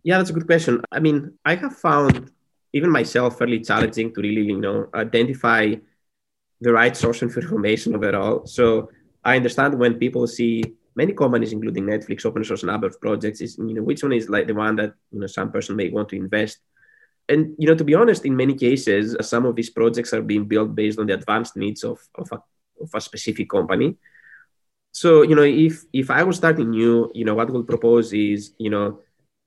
Yeah 0.03 0.19
that's 0.19 0.29
a 0.29 0.33
good 0.33 0.45
question. 0.45 0.81
I 0.91 0.99
mean 0.99 1.33
i 1.43 1.55
have 1.55 1.75
found 1.75 2.31
even 2.73 2.91
myself 2.91 3.39
fairly 3.39 3.61
challenging 3.61 4.13
to 4.13 4.21
really 4.21 4.43
you 4.43 4.61
know 4.61 4.89
identify 4.93 5.73
the 6.61 6.71
right 6.71 6.95
source 6.97 7.21
of 7.21 7.35
information 7.35 7.95
overall 7.95 8.45
so 8.45 8.89
i 9.23 9.35
understand 9.35 9.77
when 9.77 9.95
people 9.95 10.25
see 10.27 10.63
many 10.97 11.13
companies 11.13 11.53
including 11.53 11.85
netflix 11.85 12.25
open 12.25 12.43
source 12.43 12.63
a 12.63 12.65
number 12.65 12.87
of 12.87 12.99
projects 12.99 13.39
is 13.39 13.57
you 13.57 13.73
know 13.75 13.83
which 13.83 14.03
one 14.03 14.11
is 14.11 14.29
like 14.29 14.47
the 14.47 14.53
one 14.53 14.75
that 14.75 14.93
you 15.11 15.19
know 15.19 15.27
some 15.27 15.51
person 15.51 15.75
may 15.75 15.89
want 15.89 16.09
to 16.09 16.17
invest? 16.17 16.57
And 17.29 17.55
you 17.59 17.67
know 17.67 17.75
to 17.75 17.83
be 17.83 17.93
honest 17.93 18.25
in 18.25 18.35
many 18.35 18.55
cases 18.55 19.15
some 19.21 19.45
of 19.45 19.55
these 19.55 19.69
projects 19.69 20.13
are 20.13 20.21
being 20.21 20.45
built 20.45 20.73
based 20.73 20.97
on 20.97 21.07
the 21.07 21.13
advanced 21.13 21.55
needs 21.55 21.83
of, 21.83 21.99
of, 22.15 22.27
a, 22.31 22.39
of 22.81 22.89
a 22.93 23.01
specific 23.01 23.49
company. 23.49 23.97
So 24.91 25.21
you 25.21 25.35
know 25.35 25.43
if 25.43 25.83
if 25.93 26.09
i 26.09 26.23
was 26.23 26.37
starting 26.37 26.71
new 26.71 27.11
you 27.13 27.25
know 27.25 27.35
what 27.35 27.49
we'll 27.51 27.63
propose 27.63 28.13
is 28.13 28.53
you 28.57 28.71
know 28.71 28.99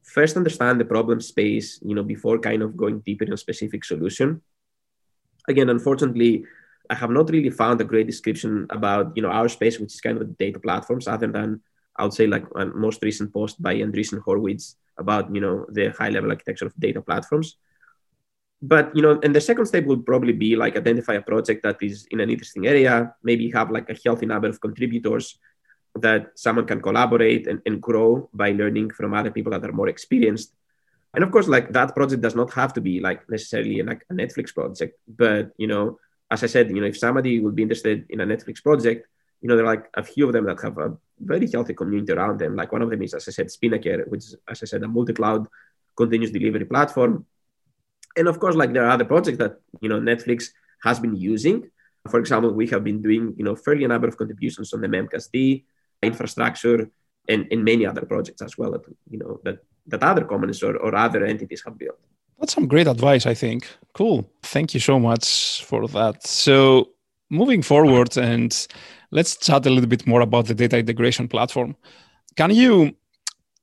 first 0.05 0.37
understand 0.37 0.79
the 0.79 0.85
problem 0.85 1.21
space 1.21 1.81
you 1.83 1.95
know 1.95 2.05
before 2.05 2.39
kind 2.39 2.63
of 2.63 2.77
going 2.77 3.01
deeper 3.01 3.25
in 3.25 3.33
a 3.33 3.37
specific 3.37 3.85
solution. 3.85 4.43
Again 5.49 5.71
unfortunately 5.71 6.45
i 6.91 6.95
have 6.95 7.11
not 7.11 7.31
really 7.31 7.51
found 7.51 7.81
a 7.81 7.91
great 7.93 8.07
description 8.07 8.67
about 8.71 9.17
you 9.17 9.23
know 9.23 9.31
our 9.31 9.49
space 9.49 9.79
which 9.79 9.95
is 9.95 10.01
kind 10.01 10.17
of 10.19 10.27
the 10.27 10.35
data 10.45 10.59
platforms 10.59 11.09
other 11.09 11.29
than 11.29 11.61
i 11.97 12.03
would 12.03 12.13
say 12.13 12.27
like 12.27 12.45
a 12.57 12.67
most 12.67 13.03
recent 13.03 13.33
post 13.33 13.63
by 13.63 13.75
andreessen 13.75 14.21
horowitz 14.23 14.77
about 15.01 15.35
you 15.35 15.41
know 15.41 15.67
the 15.73 15.89
high 15.99 16.11
level 16.11 16.31
architecture 16.31 16.67
of 16.67 16.77
data 16.79 17.01
platforms. 17.01 17.57
But 18.63 18.95
you 18.95 19.03
know 19.03 19.19
and 19.25 19.35
the 19.35 19.41
second 19.41 19.67
step 19.67 19.85
would 19.87 20.05
probably 20.05 20.35
be 20.35 20.55
like 20.55 20.77
identify 20.77 21.15
a 21.15 21.23
project 21.23 21.65
that 21.65 21.83
is 21.83 22.07
in 22.13 22.21
an 22.21 22.29
interesting 22.29 22.69
area 22.69 23.15
maybe 23.25 23.51
have 23.51 23.71
like 23.71 23.89
a 23.89 23.97
healthy 24.05 24.27
number 24.27 24.49
of 24.49 24.61
contributors 24.61 25.39
that 25.97 26.39
someone 26.39 26.67
can 26.67 26.81
collaborate 26.81 27.49
and, 27.49 27.61
and 27.67 27.81
grow 27.81 28.29
by 28.33 28.53
learning 28.53 28.91
from 28.91 29.13
other 29.15 29.33
people 29.33 29.51
that 29.51 29.65
are 29.65 29.73
more 29.73 29.89
experienced. 29.89 30.55
And 31.15 31.25
of 31.25 31.33
course 31.33 31.49
like 31.49 31.73
that 31.73 31.97
project 31.97 32.21
does 32.23 32.37
not 32.37 32.53
have 32.53 32.73
to 32.75 32.81
be 32.81 33.01
like 33.01 33.29
necessarily 33.29 33.83
like 33.83 34.05
a 34.11 34.15
netflix 34.15 34.55
project 34.55 34.95
but 35.09 35.51
you 35.57 35.67
know 35.67 35.99
as 36.31 36.43
i 36.45 36.47
said 36.47 36.71
you 36.71 36.81
know 36.81 36.87
if 36.87 36.99
somebody 36.99 37.41
would 37.41 37.55
be 37.55 37.63
interested 37.63 38.07
in 38.09 38.21
a 38.21 38.27
netflix 38.27 38.63
project 38.63 39.07
you 39.41 39.49
know 39.49 39.57
there 39.57 39.65
are 39.65 39.75
like 39.77 39.87
a 39.95 40.03
few 40.03 40.27
of 40.27 40.33
them 40.33 40.45
that 40.45 40.61
have 40.61 40.79
a 40.79 40.97
very 41.19 41.51
healthy 41.51 41.75
community 41.75 42.13
around 42.13 42.39
them. 42.39 42.57
Like 42.57 42.73
one 42.73 42.83
of 42.83 42.91
them 42.91 43.03
is 43.03 43.15
as 43.15 43.29
i 43.29 43.33
said 43.33 43.51
spinnaker 43.51 44.05
which 44.09 44.25
is 44.25 44.37
as 44.49 44.63
i 44.63 44.67
said 44.67 44.83
a 44.83 44.89
multi-cloud 44.89 45.47
continuous 45.97 46.33
delivery 46.33 46.65
platform. 46.65 47.27
And 48.17 48.29
of 48.29 48.39
course 48.41 48.55
like 48.55 48.73
there 48.73 48.85
are 48.85 48.91
other 48.91 49.05
projects 49.05 49.39
that 49.39 49.61
you 49.81 49.89
know 49.89 50.01
netflix 50.01 50.51
has 50.83 50.99
been 51.01 51.17
using. 51.17 51.71
For 52.09 52.19
example 52.19 52.53
we 52.53 52.67
have 52.69 52.85
been 52.85 53.03
doing 53.03 53.35
you 53.37 53.45
know 53.45 53.57
fairly 53.57 53.85
a 53.85 53.89
number 53.89 54.09
of 54.09 54.17
contributions 54.17 54.73
on 54.73 54.81
the 54.81 54.89
memcached 54.89 55.65
infrastructure 56.03 56.91
and, 57.29 57.47
and 57.51 57.65
many 57.65 57.85
other 57.87 58.07
projects 58.07 58.41
as 58.43 58.57
well 58.57 58.73
that 58.73 58.83
you 59.09 59.19
know 59.19 59.41
that 59.45 59.59
that 59.87 60.03
other 60.03 60.25
companies 60.25 60.63
or, 60.63 60.77
or 60.77 60.95
other 60.95 61.25
entities 61.25 61.63
have 61.65 61.79
built 61.79 61.99
that's 62.41 62.55
some 62.55 62.67
great 62.67 62.89
advice 62.89 63.27
i 63.27 63.35
think. 63.35 63.69
Cool. 63.93 64.29
Thank 64.43 64.73
you 64.75 64.81
so 64.81 64.99
much 64.99 65.65
for 65.65 65.89
that. 65.89 66.27
So 66.27 66.91
moving 67.29 67.63
forward 67.63 68.17
and 68.17 68.67
let's 69.11 69.37
chat 69.37 69.67
a 69.67 69.71
little 69.71 69.89
bit 69.89 70.07
more 70.07 70.21
about 70.21 70.47
the 70.47 70.55
data 70.55 70.79
integration 70.79 71.29
platform. 71.29 71.77
Can 72.37 72.51
you 72.51 72.97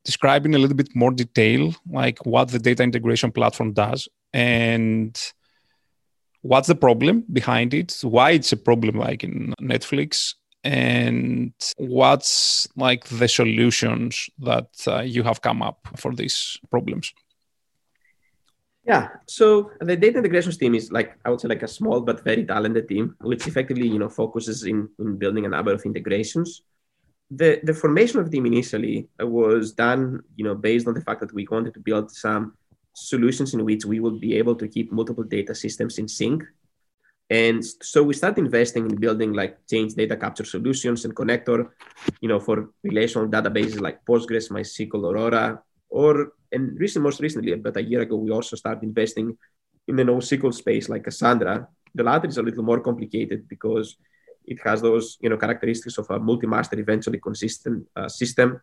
describe 0.04 0.46
in 0.46 0.54
a 0.54 0.58
little 0.58 0.76
bit 0.76 0.96
more 0.96 1.12
detail 1.12 1.74
like 1.90 2.26
what 2.26 2.50
the 2.50 2.60
data 2.60 2.82
integration 2.84 3.32
platform 3.32 3.74
does 3.74 4.08
and 4.34 5.34
what's 6.42 6.70
the 6.70 6.76
problem 6.76 7.26
behind 7.34 7.74
it 7.74 7.98
why 8.04 8.32
it's 8.32 8.54
a 8.54 8.58
problem 8.58 8.96
like 8.96 9.22
in 9.22 9.54
netflix 9.62 10.36
and 10.64 11.52
what's 11.78 12.70
like 12.78 13.04
the 13.08 13.28
solutions 13.28 14.30
that 14.40 14.70
uh, 14.88 15.02
you 15.02 15.24
have 15.24 15.42
come 15.42 15.62
up 15.62 15.86
for 15.98 16.14
these 16.16 16.58
problems 16.72 17.14
yeah 18.88 19.10
so 19.28 19.72
the 19.82 19.96
data 19.96 20.18
integrations 20.18 20.58
team 20.58 20.74
is 20.74 20.92
like 20.92 21.18
i 21.26 21.30
would 21.30 21.42
say 21.42 21.48
like 21.48 21.64
a 21.64 21.68
small 21.68 22.02
but 22.02 22.24
very 22.24 22.46
talented 22.46 22.88
team 22.88 23.16
which 23.22 23.46
effectively 23.48 23.88
you 23.88 24.00
know 24.00 24.10
focuses 24.10 24.64
in, 24.64 24.90
in 25.00 25.18
building 25.18 25.46
a 25.46 25.50
number 25.50 25.74
of 25.74 25.84
integrations 25.84 26.62
the 27.30 27.60
the 27.64 27.74
formation 27.74 28.20
of 28.20 28.26
the 28.26 28.32
team 28.32 28.46
initially 28.46 29.08
was 29.20 29.74
done 29.74 30.22
you 30.38 30.46
know 30.46 30.56
based 30.56 30.88
on 30.88 30.94
the 30.94 31.02
fact 31.02 31.20
that 31.20 31.34
we 31.34 31.46
wanted 31.52 31.74
to 31.74 31.80
build 31.82 32.10
some 32.10 32.54
solutions 32.98 33.54
in 33.54 33.64
which 33.64 33.86
we 33.86 34.00
would 34.00 34.20
be 34.20 34.36
able 34.36 34.56
to 34.56 34.68
keep 34.68 34.92
multiple 34.92 35.24
data 35.24 35.54
systems 35.54 36.00
in 36.00 36.08
sync. 36.08 36.44
And 37.30 37.64
so 37.64 38.02
we 38.02 38.14
start 38.14 38.38
investing 38.38 38.90
in 38.90 38.96
building 38.96 39.34
like 39.34 39.60
change 39.70 39.94
data 39.94 40.18
capture 40.18 40.46
solutions 40.46 41.06
and 41.06 41.16
connector, 41.16 41.70
you 42.22 42.30
know, 42.30 42.40
for 42.40 42.70
relational 42.84 43.28
databases 43.28 43.82
like 43.82 44.04
Postgres, 44.06 44.50
MySQL, 44.50 45.12
Aurora, 45.12 45.62
or 45.90 46.34
and 46.52 46.80
recent, 46.80 47.04
most 47.04 47.20
recently, 47.20 47.52
about 47.52 47.78
a 47.78 47.84
year 47.84 48.02
ago, 48.02 48.16
we 48.16 48.32
also 48.32 48.56
started 48.56 48.84
investing 48.84 49.38
in 49.88 49.96
the 49.96 50.04
NoSQL 50.04 50.54
space 50.54 50.90
like 50.90 51.04
Cassandra. 51.04 51.68
The 51.94 52.04
latter 52.04 52.28
is 52.28 52.38
a 52.38 52.44
little 52.44 52.64
more 52.64 52.80
complicated 52.80 53.48
because 53.48 53.98
it 54.46 54.60
has 54.64 54.82
those, 54.82 55.18
you 55.20 55.30
know, 55.30 55.38
characteristics 55.38 55.98
of 55.98 56.10
a 56.10 56.20
multi-master 56.20 56.80
eventually 56.80 57.20
consistent 57.20 57.86
uh, 57.96 58.08
system 58.08 58.62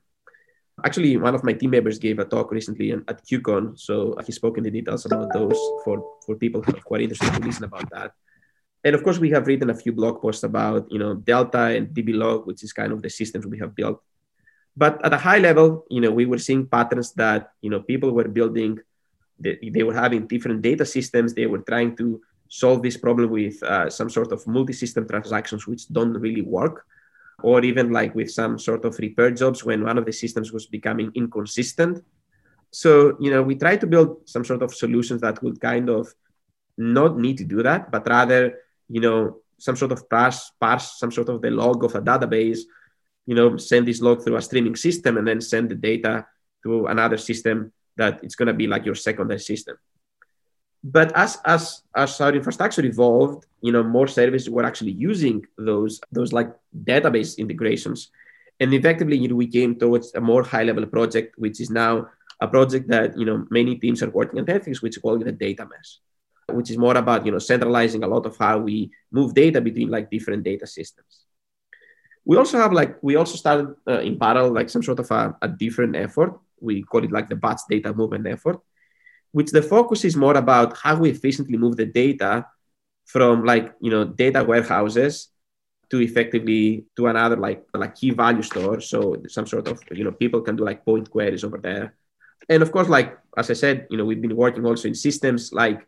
Actually, 0.82 1.16
one 1.16 1.34
of 1.34 1.44
my 1.44 1.52
team 1.52 1.70
members 1.70 1.98
gave 1.98 2.18
a 2.18 2.24
talk 2.24 2.50
recently 2.50 2.90
at 2.90 3.24
QCon, 3.24 3.78
so 3.78 4.16
he 4.26 4.32
spoke 4.32 4.58
in 4.58 4.64
the 4.64 4.70
details 4.70 5.06
about 5.06 5.32
those 5.32 5.58
for, 5.84 6.02
for 6.26 6.34
people 6.34 6.62
who 6.62 6.74
are 6.74 6.80
quite 6.80 7.02
interested 7.02 7.32
to 7.32 7.46
listen 7.46 7.64
about 7.64 7.88
that. 7.90 8.12
And 8.82 8.94
of 8.94 9.04
course, 9.04 9.18
we 9.18 9.30
have 9.30 9.46
written 9.46 9.70
a 9.70 9.74
few 9.74 9.92
blog 9.92 10.20
posts 10.20 10.42
about, 10.42 10.90
you 10.90 10.98
know, 10.98 11.14
Delta 11.14 11.66
and 11.76 11.88
DBlog, 11.88 12.46
which 12.46 12.64
is 12.64 12.72
kind 12.72 12.92
of 12.92 13.02
the 13.02 13.08
systems 13.08 13.46
we 13.46 13.58
have 13.60 13.74
built. 13.74 14.02
But 14.76 15.04
at 15.04 15.12
a 15.12 15.18
high 15.18 15.38
level, 15.38 15.84
you 15.88 16.00
know, 16.00 16.10
we 16.10 16.26
were 16.26 16.38
seeing 16.38 16.66
patterns 16.66 17.12
that, 17.14 17.52
you 17.60 17.70
know, 17.70 17.80
people 17.80 18.10
were 18.12 18.28
building, 18.28 18.78
they, 19.38 19.58
they 19.72 19.82
were 19.82 19.94
having 19.94 20.26
different 20.26 20.62
data 20.62 20.84
systems. 20.84 21.32
They 21.32 21.46
were 21.46 21.62
trying 21.62 21.96
to 21.96 22.20
solve 22.48 22.82
this 22.82 22.96
problem 22.96 23.30
with 23.30 23.62
uh, 23.62 23.88
some 23.88 24.10
sort 24.10 24.32
of 24.32 24.46
multi-system 24.46 25.06
transactions, 25.08 25.66
which 25.66 25.88
don't 25.88 26.14
really 26.14 26.42
work 26.42 26.86
or 27.42 27.64
even 27.64 27.90
like 27.90 28.14
with 28.14 28.30
some 28.30 28.58
sort 28.58 28.84
of 28.84 28.98
repair 28.98 29.30
jobs 29.30 29.64
when 29.64 29.84
one 29.84 29.98
of 29.98 30.06
the 30.06 30.12
systems 30.12 30.52
was 30.52 30.66
becoming 30.66 31.10
inconsistent. 31.14 32.02
So, 32.70 33.16
you 33.20 33.30
know, 33.30 33.42
we 33.42 33.54
try 33.56 33.76
to 33.76 33.86
build 33.86 34.28
some 34.28 34.44
sort 34.44 34.62
of 34.62 34.74
solutions 34.74 35.20
that 35.20 35.42
would 35.42 35.60
kind 35.60 35.88
of 35.88 36.12
not 36.76 37.18
need 37.18 37.38
to 37.38 37.44
do 37.44 37.62
that, 37.62 37.90
but 37.90 38.06
rather, 38.08 38.58
you 38.88 39.00
know, 39.00 39.38
some 39.58 39.76
sort 39.76 39.92
of 39.92 40.08
parse, 40.08 40.50
parse 40.60 40.98
some 40.98 41.12
sort 41.12 41.28
of 41.28 41.40
the 41.40 41.50
log 41.50 41.84
of 41.84 41.94
a 41.94 42.02
database, 42.02 42.60
you 43.26 43.34
know, 43.34 43.56
send 43.56 43.88
this 43.88 44.00
log 44.00 44.22
through 44.22 44.36
a 44.36 44.42
streaming 44.42 44.76
system 44.76 45.16
and 45.16 45.26
then 45.26 45.40
send 45.40 45.70
the 45.70 45.74
data 45.74 46.26
to 46.62 46.86
another 46.86 47.16
system 47.16 47.72
that 47.96 48.22
it's 48.22 48.34
going 48.34 48.48
to 48.48 48.54
be 48.54 48.66
like 48.66 48.84
your 48.84 48.94
secondary 48.94 49.40
system. 49.40 49.76
But 50.82 51.16
as 51.16 51.38
as 51.46 51.82
as 51.96 52.20
our 52.20 52.34
infrastructure 52.34 52.84
evolved 52.84 53.46
you 53.62 53.72
know 53.72 53.82
more 53.82 54.06
services 54.06 54.50
were 54.50 54.64
actually 54.64 54.92
using 54.92 55.46
those 55.56 56.00
those 56.12 56.32
like 56.32 56.52
database 56.84 57.38
integrations. 57.38 58.10
And 58.60 58.72
effectively 58.74 59.16
you 59.16 59.28
know, 59.28 59.36
we 59.36 59.46
came 59.46 59.78
towards 59.78 60.14
a 60.14 60.20
more 60.20 60.42
high 60.42 60.64
level 60.64 60.86
project 60.86 61.38
which 61.38 61.60
is 61.60 61.70
now 61.70 62.08
a 62.40 62.48
project 62.48 62.88
that 62.88 63.16
you 63.18 63.24
know 63.24 63.46
many 63.50 63.76
teams 63.76 64.02
are 64.02 64.10
working 64.10 64.38
on 64.38 64.46
netflix 64.46 64.82
which 64.82 64.96
is 64.96 65.02
called 65.02 65.24
the 65.24 65.32
data 65.32 65.66
mesh 65.66 65.98
which 66.52 66.70
is 66.70 66.76
more 66.76 66.96
about 66.96 67.24
you 67.24 67.32
know 67.32 67.38
centralizing 67.38 68.02
a 68.04 68.08
lot 68.08 68.26
of 68.26 68.36
how 68.36 68.58
we 68.58 68.90
move 69.10 69.34
data 69.34 69.60
between 69.60 69.88
like 69.88 70.10
different 70.10 70.42
data 70.42 70.66
systems 70.66 71.24
we 72.24 72.36
also 72.36 72.58
have 72.58 72.72
like 72.72 73.02
we 73.02 73.16
also 73.16 73.36
started 73.36 73.74
uh, 73.88 74.00
in 74.00 74.18
parallel 74.18 74.52
like 74.52 74.70
some 74.70 74.82
sort 74.82 74.98
of 74.98 75.10
a, 75.10 75.36
a 75.42 75.48
different 75.48 75.96
effort. 75.96 76.38
We 76.60 76.82
call 76.82 77.04
it 77.04 77.12
like 77.12 77.28
the 77.28 77.36
batch 77.36 77.60
data 77.68 77.92
movement 77.92 78.26
effort 78.26 78.60
which 79.34 79.50
the 79.50 79.60
focus 79.60 80.04
is 80.04 80.14
more 80.14 80.36
about 80.36 80.78
how 80.78 80.94
we 80.94 81.10
efficiently 81.10 81.58
move 81.58 81.76
the 81.76 81.84
data 81.84 82.46
from 83.04 83.44
like 83.44 83.74
you 83.80 83.90
know 83.90 84.04
data 84.04 84.44
warehouses 84.44 85.28
to 85.90 86.00
effectively 86.00 86.86
to 86.96 87.08
another 87.08 87.36
like 87.36 87.66
like 87.74 87.96
key 87.96 88.10
value 88.10 88.42
store. 88.42 88.80
So 88.80 89.20
some 89.28 89.46
sort 89.46 89.66
of 89.66 89.82
you 89.90 90.04
know 90.04 90.12
people 90.12 90.40
can 90.40 90.54
do 90.54 90.64
like 90.64 90.84
point 90.84 91.10
queries 91.10 91.42
over 91.42 91.58
there. 91.58 91.94
And 92.48 92.62
of 92.62 92.70
course 92.70 92.88
like 92.88 93.18
as 93.36 93.50
i 93.50 93.54
said 93.54 93.86
you 93.90 93.96
know 93.96 94.04
we've 94.04 94.20
been 94.22 94.36
working 94.36 94.64
also 94.64 94.86
in 94.86 94.94
systems 94.94 95.52
like 95.52 95.80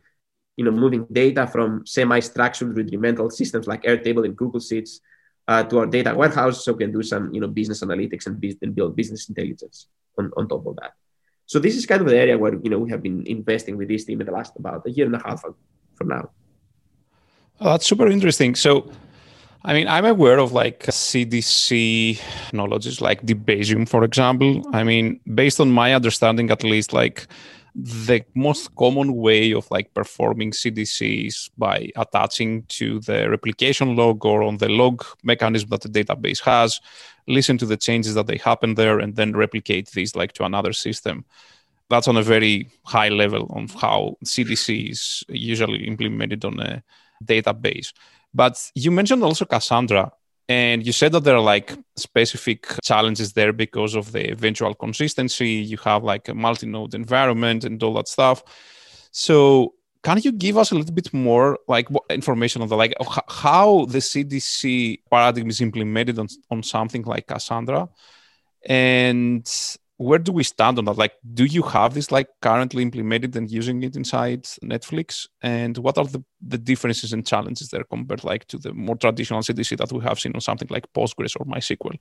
you 0.56 0.64
know 0.64 0.72
moving 0.72 1.06
data 1.12 1.46
from 1.46 1.86
semi-structured 1.86 2.74
rudimental 2.74 3.30
systems 3.30 3.68
like 3.68 3.82
airtable 3.84 4.24
and 4.24 4.34
google 4.34 4.58
sheets 4.58 5.00
uh, 5.48 5.62
to 5.64 5.78
our 5.80 5.86
data 5.86 6.14
warehouse 6.14 6.64
so 6.64 6.72
we 6.72 6.84
can 6.84 6.92
do 6.92 7.02
some 7.02 7.32
you 7.32 7.40
know 7.40 7.48
business 7.48 7.82
analytics 7.82 8.26
and, 8.26 8.42
and 8.62 8.74
build 8.74 8.96
business 8.96 9.28
intelligence 9.28 9.88
on, 10.18 10.30
on 10.36 10.48
top 10.48 10.66
of 10.66 10.76
that 10.76 10.92
so 11.46 11.60
this 11.60 11.76
is 11.76 11.86
kind 11.86 12.02
of 12.02 12.08
the 12.08 12.16
area 12.16 12.36
where 12.36 12.54
you 12.54 12.70
know 12.70 12.78
we 12.78 12.90
have 12.90 13.02
been 13.02 13.24
investing 13.26 13.76
with 13.76 13.88
this 13.88 14.04
team 14.04 14.20
in 14.20 14.26
the 14.26 14.32
last 14.32 14.52
about 14.56 14.84
a 14.86 14.90
year 14.90 15.06
and 15.06 15.14
a 15.14 15.22
half 15.24 15.42
from 15.94 16.08
now. 16.08 16.30
Oh, 17.60 17.70
that's 17.70 17.86
super 17.86 18.08
interesting. 18.08 18.54
So, 18.56 18.90
I 19.64 19.72
mean, 19.72 19.86
I'm 19.88 20.04
aware 20.04 20.38
of 20.38 20.52
like 20.52 20.84
CDC 20.84 22.20
knowledges 22.52 23.00
like 23.00 23.22
Debezium, 23.22 23.88
for 23.88 24.04
example. 24.04 24.62
I 24.74 24.82
mean, 24.82 25.20
based 25.34 25.60
on 25.60 25.70
my 25.70 25.94
understanding, 25.94 26.50
at 26.50 26.64
least, 26.64 26.92
like 26.92 27.28
the 27.78 28.24
most 28.34 28.74
common 28.74 29.14
way 29.14 29.52
of 29.52 29.70
like 29.70 29.92
performing 29.92 30.50
CDCs 30.50 31.26
is 31.26 31.50
by 31.58 31.90
attaching 31.96 32.62
to 32.68 33.00
the 33.00 33.28
replication 33.28 33.96
log 33.96 34.24
or 34.24 34.42
on 34.42 34.56
the 34.56 34.68
log 34.68 35.04
mechanism 35.22 35.68
that 35.68 35.82
the 35.82 35.88
database 35.88 36.40
has, 36.40 36.80
listen 37.28 37.58
to 37.58 37.66
the 37.66 37.76
changes 37.76 38.14
that 38.14 38.26
they 38.26 38.38
happen 38.38 38.74
there, 38.74 38.98
and 38.98 39.16
then 39.16 39.36
replicate 39.36 39.90
these 39.90 40.16
like 40.16 40.32
to 40.32 40.44
another 40.44 40.72
system. 40.72 41.26
That's 41.90 42.08
on 42.08 42.16
a 42.16 42.22
very 42.22 42.70
high 42.84 43.10
level 43.10 43.46
of 43.54 43.74
how 43.74 44.16
CDC 44.24 44.90
is 44.90 45.24
usually 45.28 45.86
implemented 45.86 46.46
on 46.46 46.58
a 46.58 46.82
database. 47.24 47.92
But 48.32 48.70
you 48.74 48.90
mentioned 48.90 49.22
also 49.22 49.44
Cassandra, 49.44 50.12
and 50.48 50.86
you 50.86 50.92
said 50.92 51.12
that 51.12 51.24
there 51.24 51.36
are 51.36 51.40
like 51.40 51.76
specific 51.96 52.68
challenges 52.82 53.32
there 53.32 53.52
because 53.52 53.94
of 53.96 54.12
the 54.12 54.30
eventual 54.30 54.74
consistency. 54.74 55.50
You 55.50 55.76
have 55.78 56.04
like 56.04 56.28
a 56.28 56.34
multi 56.34 56.66
node 56.66 56.94
environment 56.94 57.64
and 57.64 57.82
all 57.82 57.94
that 57.94 58.08
stuff. 58.08 58.44
So, 59.10 59.74
can 60.04 60.20
you 60.22 60.30
give 60.30 60.56
us 60.56 60.70
a 60.70 60.76
little 60.76 60.94
bit 60.94 61.12
more 61.12 61.58
like 61.66 61.88
information 62.10 62.62
on 62.62 62.68
the 62.68 62.76
like 62.76 62.94
how 63.28 63.86
the 63.86 63.98
CDC 63.98 65.00
paradigm 65.10 65.48
is 65.50 65.60
implemented 65.60 66.18
on, 66.18 66.28
on 66.50 66.62
something 66.62 67.02
like 67.02 67.26
Cassandra? 67.26 67.88
And 68.64 69.44
where 69.98 70.18
do 70.18 70.32
we 70.32 70.42
stand 70.42 70.78
on 70.78 70.84
that? 70.84 70.98
Like 70.98 71.14
do 71.34 71.44
you 71.44 71.62
have 71.62 71.94
this 71.94 72.10
like 72.10 72.28
currently 72.42 72.82
implemented 72.82 73.34
and 73.36 73.50
using 73.50 73.82
it 73.82 73.96
inside 73.96 74.44
netflix? 74.62 75.26
And 75.42 75.76
what 75.78 75.96
are 75.98 76.04
the, 76.04 76.22
the 76.46 76.58
differences 76.58 77.12
and 77.12 77.26
challenges 77.26 77.68
there 77.68 77.84
compared 77.84 78.24
like 78.24 78.46
to 78.48 78.58
the 78.58 78.72
more 78.72 78.96
traditional 78.96 79.40
cdc 79.40 79.76
that 79.78 79.92
we 79.92 80.02
have 80.04 80.20
seen 80.20 80.32
on 80.34 80.40
something 80.40 80.68
like 80.70 80.92
postgres 80.92 81.36
or 81.38 81.46
mysql? 81.46 81.98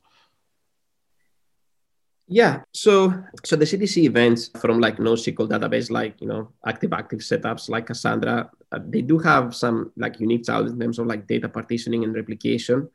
Yeah 2.27 2.61
so 2.73 3.13
so 3.43 3.55
the 3.55 3.65
cdc 3.65 4.03
events 4.03 4.49
from 4.59 4.79
like 4.79 4.97
nosql 4.97 5.47
database 5.47 5.91
like 5.91 6.19
you 6.19 6.27
know 6.27 6.51
active 6.65 6.91
active 6.91 7.19
setups 7.19 7.69
like 7.69 7.85
cassandra 7.85 8.49
uh, 8.71 8.79
they 8.87 9.01
do 9.01 9.19
have 9.19 9.55
some 9.55 9.91
like 9.95 10.19
unique 10.19 10.43
challenges 10.43 10.73
in 10.73 10.79
terms 10.79 10.97
of 10.97 11.05
like 11.05 11.27
data 11.27 11.47
partitioning 11.47 12.03
and 12.03 12.15
replication 12.15 12.89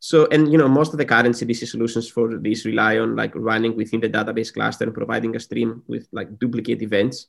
so, 0.00 0.26
and 0.30 0.50
you 0.50 0.58
know, 0.58 0.68
most 0.68 0.92
of 0.92 0.98
the 0.98 1.04
current 1.04 1.34
CDC 1.34 1.66
solutions 1.66 2.08
for 2.08 2.38
this 2.38 2.64
rely 2.64 2.98
on 2.98 3.16
like 3.16 3.32
running 3.34 3.76
within 3.76 4.00
the 4.00 4.08
database 4.08 4.52
cluster 4.52 4.84
and 4.84 4.94
providing 4.94 5.34
a 5.34 5.40
stream 5.40 5.82
with 5.88 6.06
like 6.12 6.38
duplicate 6.38 6.82
events. 6.82 7.26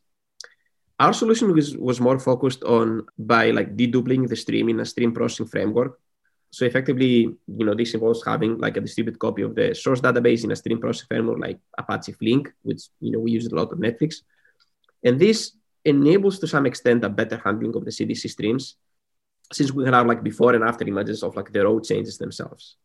Our 0.99 1.13
solution 1.13 1.53
was, 1.53 1.75
was 1.77 1.99
more 1.99 2.19
focused 2.19 2.63
on 2.63 3.07
by 3.17 3.51
like 3.51 3.75
deduplicating 3.75 4.27
the 4.27 4.35
stream 4.35 4.69
in 4.69 4.79
a 4.81 4.85
stream 4.85 5.13
processing 5.13 5.47
framework. 5.47 5.99
So 6.51 6.65
effectively, 6.65 7.35
you 7.47 7.65
know, 7.65 7.73
this 7.73 7.93
involves 7.93 8.23
having 8.25 8.57
like 8.57 8.77
a 8.77 8.81
distributed 8.81 9.19
copy 9.19 9.43
of 9.43 9.55
the 9.55 9.73
source 9.73 10.01
database 10.01 10.43
in 10.43 10.51
a 10.51 10.55
stream 10.55 10.79
processing 10.79 11.07
framework 11.07 11.39
like 11.39 11.59
Apache 11.77 12.13
Flink, 12.13 12.51
which 12.63 12.83
you 12.99 13.11
know 13.11 13.19
we 13.19 13.31
use 13.31 13.47
a 13.47 13.55
lot 13.55 13.71
on 13.71 13.79
Netflix. 13.79 14.21
And 15.03 15.19
this 15.19 15.53
enables 15.85 16.39
to 16.39 16.47
some 16.47 16.65
extent 16.65 17.05
a 17.05 17.09
better 17.09 17.41
handling 17.43 17.75
of 17.75 17.85
the 17.85 17.91
CDC 17.91 18.29
streams 18.29 18.75
since 19.51 19.71
we 19.71 19.85
have 19.85 20.05
like 20.05 20.23
before 20.23 20.53
and 20.53 20.63
after 20.63 20.87
images 20.87 21.23
of 21.23 21.35
like 21.35 21.51
the 21.51 21.63
road 21.63 21.83
changes 21.83 22.17
themselves. 22.17 22.77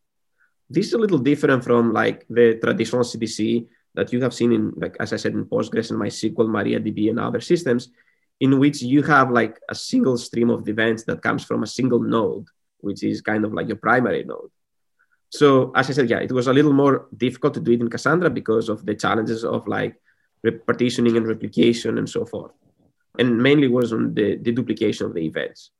This 0.70 0.86
is 0.88 0.92
a 0.94 0.98
little 0.98 1.18
different 1.18 1.62
from 1.62 1.92
like 1.92 2.24
the 2.28 2.58
traditional 2.62 3.02
CDC 3.02 3.66
that 3.94 4.12
you 4.12 4.20
have 4.22 4.34
seen 4.34 4.52
in 4.52 4.72
like 4.76 4.96
as 4.98 5.12
I 5.12 5.16
said 5.16 5.34
in 5.34 5.44
Postgres 5.44 5.90
and 5.90 6.00
MySQL, 6.00 6.48
MariaDB, 6.48 7.10
and 7.10 7.20
other 7.20 7.40
systems, 7.40 7.90
in 8.40 8.58
which 8.58 8.82
you 8.82 9.02
have 9.02 9.30
like 9.30 9.60
a 9.68 9.74
single 9.74 10.16
stream 10.16 10.50
of 10.50 10.68
events 10.68 11.04
that 11.04 11.22
comes 11.22 11.44
from 11.44 11.62
a 11.62 11.66
single 11.66 12.00
node, 12.00 12.46
which 12.78 13.02
is 13.02 13.20
kind 13.20 13.44
of 13.44 13.52
like 13.52 13.68
your 13.68 13.76
primary 13.76 14.24
node. 14.24 14.50
So 15.30 15.72
as 15.74 15.90
I 15.90 15.92
said, 15.92 16.10
yeah, 16.10 16.20
it 16.20 16.32
was 16.32 16.46
a 16.46 16.52
little 16.52 16.72
more 16.72 17.08
difficult 17.16 17.54
to 17.54 17.60
do 17.60 17.72
it 17.72 17.80
in 17.80 17.90
Cassandra 17.90 18.30
because 18.30 18.68
of 18.68 18.86
the 18.86 18.94
challenges 18.94 19.44
of 19.44 19.66
like 19.66 19.96
partitioning 20.66 21.16
and 21.16 21.26
replication 21.26 21.98
and 21.98 22.08
so 22.08 22.24
forth. 22.24 22.52
And 23.18 23.42
mainly 23.42 23.68
was 23.68 23.92
on 23.92 24.14
the, 24.14 24.36
the 24.36 24.52
duplication 24.52 25.06
of 25.06 25.14
the 25.14 25.24
events. 25.24 25.70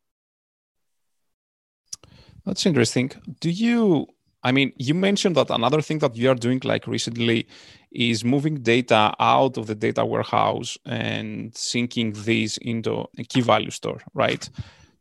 That's 2.47 2.67
interesting. 2.67 3.11
Do 3.41 3.51
you, 3.51 4.07
I 4.43 4.53
mean, 4.53 4.73
you 4.77 4.95
mentioned 4.95 5.37
that 5.37 5.51
another 5.51 5.81
thing 5.81 5.99
that 6.01 6.17
you 6.17 6.31
are 6.31 6.35
doing 6.35 6.61
like 6.65 6.87
recently 6.87 7.47
is 7.91 8.25
moving 8.25 8.63
data 8.63 9.15
out 9.19 9.57
of 9.57 9.67
the 9.67 9.75
data 9.75 10.05
warehouse 10.05 10.77
and 10.85 11.53
syncing 11.53 12.15
these 12.25 12.59
into 12.59 13.07
a 13.19 13.25
key 13.25 13.41
value 13.41 13.71
store, 13.71 14.01
right? 14.13 14.49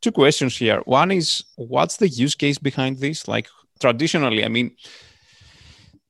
Two 0.01 0.11
questions 0.11 0.57
here. 0.57 0.81
One 0.85 1.11
is 1.11 1.43
what's 1.55 1.97
the 1.97 2.07
use 2.07 2.35
case 2.35 2.57
behind 2.57 2.99
this? 2.99 3.27
Like 3.27 3.47
traditionally, 3.79 4.45
I 4.45 4.47
mean, 4.47 4.75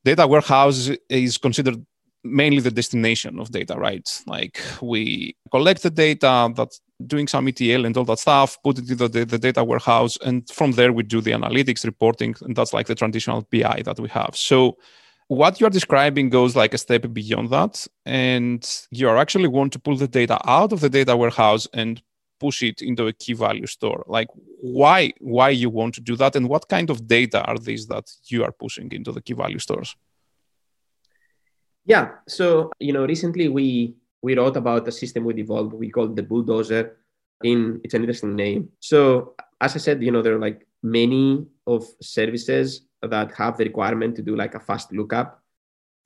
data 0.04 0.28
warehouse 0.28 0.92
is 1.10 1.38
considered 1.38 1.84
mainly 2.24 2.62
the 2.62 2.72
destination 2.72 3.40
of 3.40 3.52
data, 3.52 3.76
right? 3.76 4.24
Like 4.28 4.60
we 4.82 5.36
collect 5.52 5.84
the 5.84 5.90
data 5.90 6.52
that's 6.56 6.82
doing 7.06 7.28
some 7.28 7.48
ETL 7.48 7.86
and 7.86 7.96
all 7.98 8.06
that 8.06 8.20
stuff, 8.20 8.58
put 8.64 8.80
it 8.80 8.90
into 8.90 9.08
the, 9.08 9.26
the 9.26 9.38
data 9.38 9.64
warehouse, 9.64 10.18
and 10.26 10.50
from 10.50 10.72
there 10.72 10.94
we 10.94 11.04
do 11.04 11.22
the 11.22 11.32
analytics 11.32 11.86
reporting, 11.86 12.36
and 12.42 12.56
that's 12.56 12.74
like 12.74 12.88
the 12.88 12.96
traditional 12.96 13.48
BI 13.52 13.82
that 13.86 14.00
we 14.00 14.10
have. 14.10 14.36
So 14.36 14.78
what 15.28 15.60
you're 15.60 15.70
describing 15.70 16.30
goes 16.30 16.56
like 16.56 16.74
a 16.74 16.78
step 16.78 17.12
beyond 17.12 17.50
that, 17.50 17.88
and 18.06 18.64
you 18.92 19.10
are 19.10 19.18
actually 19.18 19.48
want 19.48 19.74
to 19.74 19.80
pull 19.80 19.98
the 19.98 20.08
data 20.08 20.40
out 20.50 20.72
of 20.72 20.80
the 20.80 20.90
data 20.90 21.16
warehouse 21.16 21.68
and 21.74 22.02
push 22.40 22.62
it 22.62 22.82
into 22.82 23.08
a 23.08 23.14
key 23.14 23.34
value 23.34 23.68
store. 23.68 24.04
Like 24.08 24.28
why 24.62 25.14
why 25.20 25.50
you 25.50 25.70
want 25.70 25.96
to 25.96 26.02
do 26.02 26.16
that, 26.18 26.36
and 26.36 26.48
what 26.48 26.68
kind 26.70 26.90
of 26.90 27.08
data 27.08 27.44
are 27.44 27.58
these 27.58 27.88
that 27.88 28.06
you 28.28 28.44
are 28.44 28.52
pushing 28.52 28.92
into 28.92 29.12
the 29.12 29.22
key 29.22 29.34
value 29.34 29.60
stores? 29.60 29.96
Yeah. 31.86 32.24
So, 32.28 32.72
you 32.80 32.94
know, 32.94 33.06
recently 33.06 33.50
we 33.50 33.96
we 34.22 34.36
wrote 34.36 34.56
about 34.56 34.88
a 34.88 34.92
system 34.92 35.26
we 35.26 35.34
developed 35.34 35.74
we 35.74 35.90
call 35.90 36.08
the 36.08 36.24
bulldozer 36.24 36.98
in 37.44 37.82
it's 37.84 37.94
an 37.94 38.02
interesting 38.02 38.36
name. 38.36 38.70
So 38.80 39.36
as 39.60 39.76
I 39.76 39.80
said, 39.80 40.02
you 40.02 40.12
know, 40.12 40.22
there 40.22 40.36
are 40.36 40.40
like 40.40 40.66
many 40.82 41.46
of 41.68 41.86
services 42.02 42.88
that 43.02 43.34
have 43.34 43.58
the 43.58 43.66
requirement 43.66 44.16
to 44.16 44.22
do 44.22 44.36
like 44.36 44.56
a 44.56 44.60
fast 44.60 44.94
lookup 44.94 45.44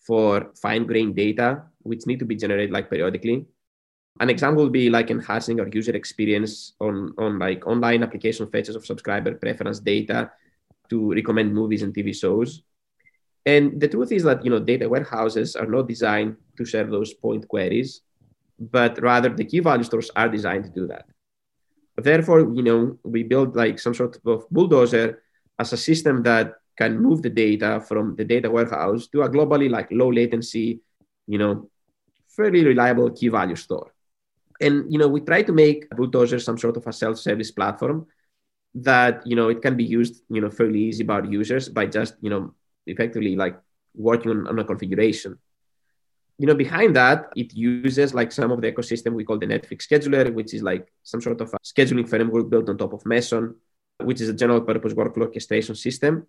for 0.02 0.52
fine-grained 0.56 1.16
data, 1.16 1.64
which 1.80 2.08
need 2.08 2.20
to 2.20 2.26
be 2.26 2.36
generated 2.36 2.72
like 2.72 2.90
periodically. 2.90 3.46
An 4.20 4.30
example 4.30 4.64
would 4.64 4.74
be 4.74 4.90
like 4.90 5.12
enhancing 5.12 5.60
our 5.60 5.68
user 5.68 5.96
experience 5.96 6.74
on, 6.80 7.14
on 7.20 7.38
like 7.38 7.68
online 7.68 8.02
application 8.02 8.48
fetches 8.50 8.76
of 8.76 8.86
subscriber 8.86 9.36
preference 9.36 9.80
data 9.80 10.32
to 10.90 11.14
recommend 11.14 11.54
movies 11.54 11.84
and 11.84 11.94
TV 11.94 12.16
shows. 12.16 12.64
And 13.48 13.80
the 13.80 13.88
truth 13.88 14.12
is 14.12 14.24
that 14.28 14.44
you 14.44 14.52
know 14.52 14.60
data 14.60 14.90
warehouses 14.90 15.56
are 15.56 15.66
not 15.66 15.88
designed 15.88 16.36
to 16.58 16.66
serve 16.66 16.92
those 16.92 17.14
point 17.14 17.48
queries, 17.48 18.02
but 18.60 19.02
rather 19.02 19.30
the 19.30 19.46
key 19.46 19.64
value 19.64 19.88
stores 19.88 20.12
are 20.20 20.28
designed 20.28 20.66
to 20.66 20.70
do 20.70 20.86
that. 20.88 21.08
Therefore, 21.96 22.42
you 22.42 22.62
know, 22.62 23.00
we 23.08 23.24
build 23.24 23.56
like 23.56 23.80
some 23.80 23.96
sort 23.96 24.20
of 24.26 24.44
bulldozer 24.52 25.24
as 25.58 25.72
a 25.72 25.78
system 25.78 26.24
that 26.24 26.60
can 26.78 27.00
move 27.00 27.24
the 27.24 27.32
data 27.32 27.80
from 27.80 28.18
the 28.18 28.26
data 28.26 28.52
warehouse 28.52 29.08
to 29.08 29.24
a 29.24 29.30
globally 29.30 29.72
like 29.72 29.88
low 29.92 30.12
latency, 30.12 30.82
you 31.26 31.40
know, 31.40 31.72
fairly 32.28 32.66
reliable 32.66 33.10
key 33.10 33.30
value 33.30 33.56
store. 33.56 33.96
And 34.60 34.92
you 34.92 35.00
know, 35.00 35.08
we 35.08 35.22
try 35.22 35.42
to 35.42 35.54
make 35.54 35.90
bulldozer 35.92 36.40
some 36.40 36.58
sort 36.58 36.76
of 36.76 36.86
a 36.86 36.92
self-service 36.92 37.52
platform 37.52 38.08
that 38.76 39.26
you 39.26 39.36
know 39.36 39.48
it 39.48 39.62
can 39.62 39.76
be 39.76 39.86
used 39.86 40.22
you 40.30 40.42
know 40.42 40.52
fairly 40.52 40.84
easy 40.84 41.04
by 41.04 41.24
users 41.24 41.70
by 41.70 41.86
just 41.86 42.14
you 42.22 42.30
know 42.30 42.54
effectively 42.88 43.36
like 43.36 43.58
working 43.98 44.32
on, 44.32 44.48
on 44.48 44.60
a 44.60 44.64
configuration. 44.64 45.38
You 46.38 46.46
know, 46.46 46.56
behind 46.56 46.96
that, 46.96 47.30
it 47.36 47.54
uses 47.56 48.14
like 48.14 48.32
some 48.32 48.52
of 48.52 48.62
the 48.62 48.72
ecosystem 48.72 49.14
we 49.14 49.24
call 49.24 49.40
the 49.40 49.48
Netflix 49.48 49.88
scheduler, 49.88 50.32
which 50.32 50.54
is 50.54 50.62
like 50.62 50.88
some 51.04 51.20
sort 51.20 51.42
of 51.42 51.52
scheduling 51.66 52.08
framework 52.08 52.50
built 52.50 52.70
on 52.70 52.78
top 52.78 52.94
of 52.94 53.06
Meson, 53.06 53.56
which 54.04 54.22
is 54.22 54.30
a 54.30 54.34
general 54.34 54.62
purpose 54.62 54.94
workflow 54.94 55.24
orchestration 55.24 55.74
system. 55.74 56.28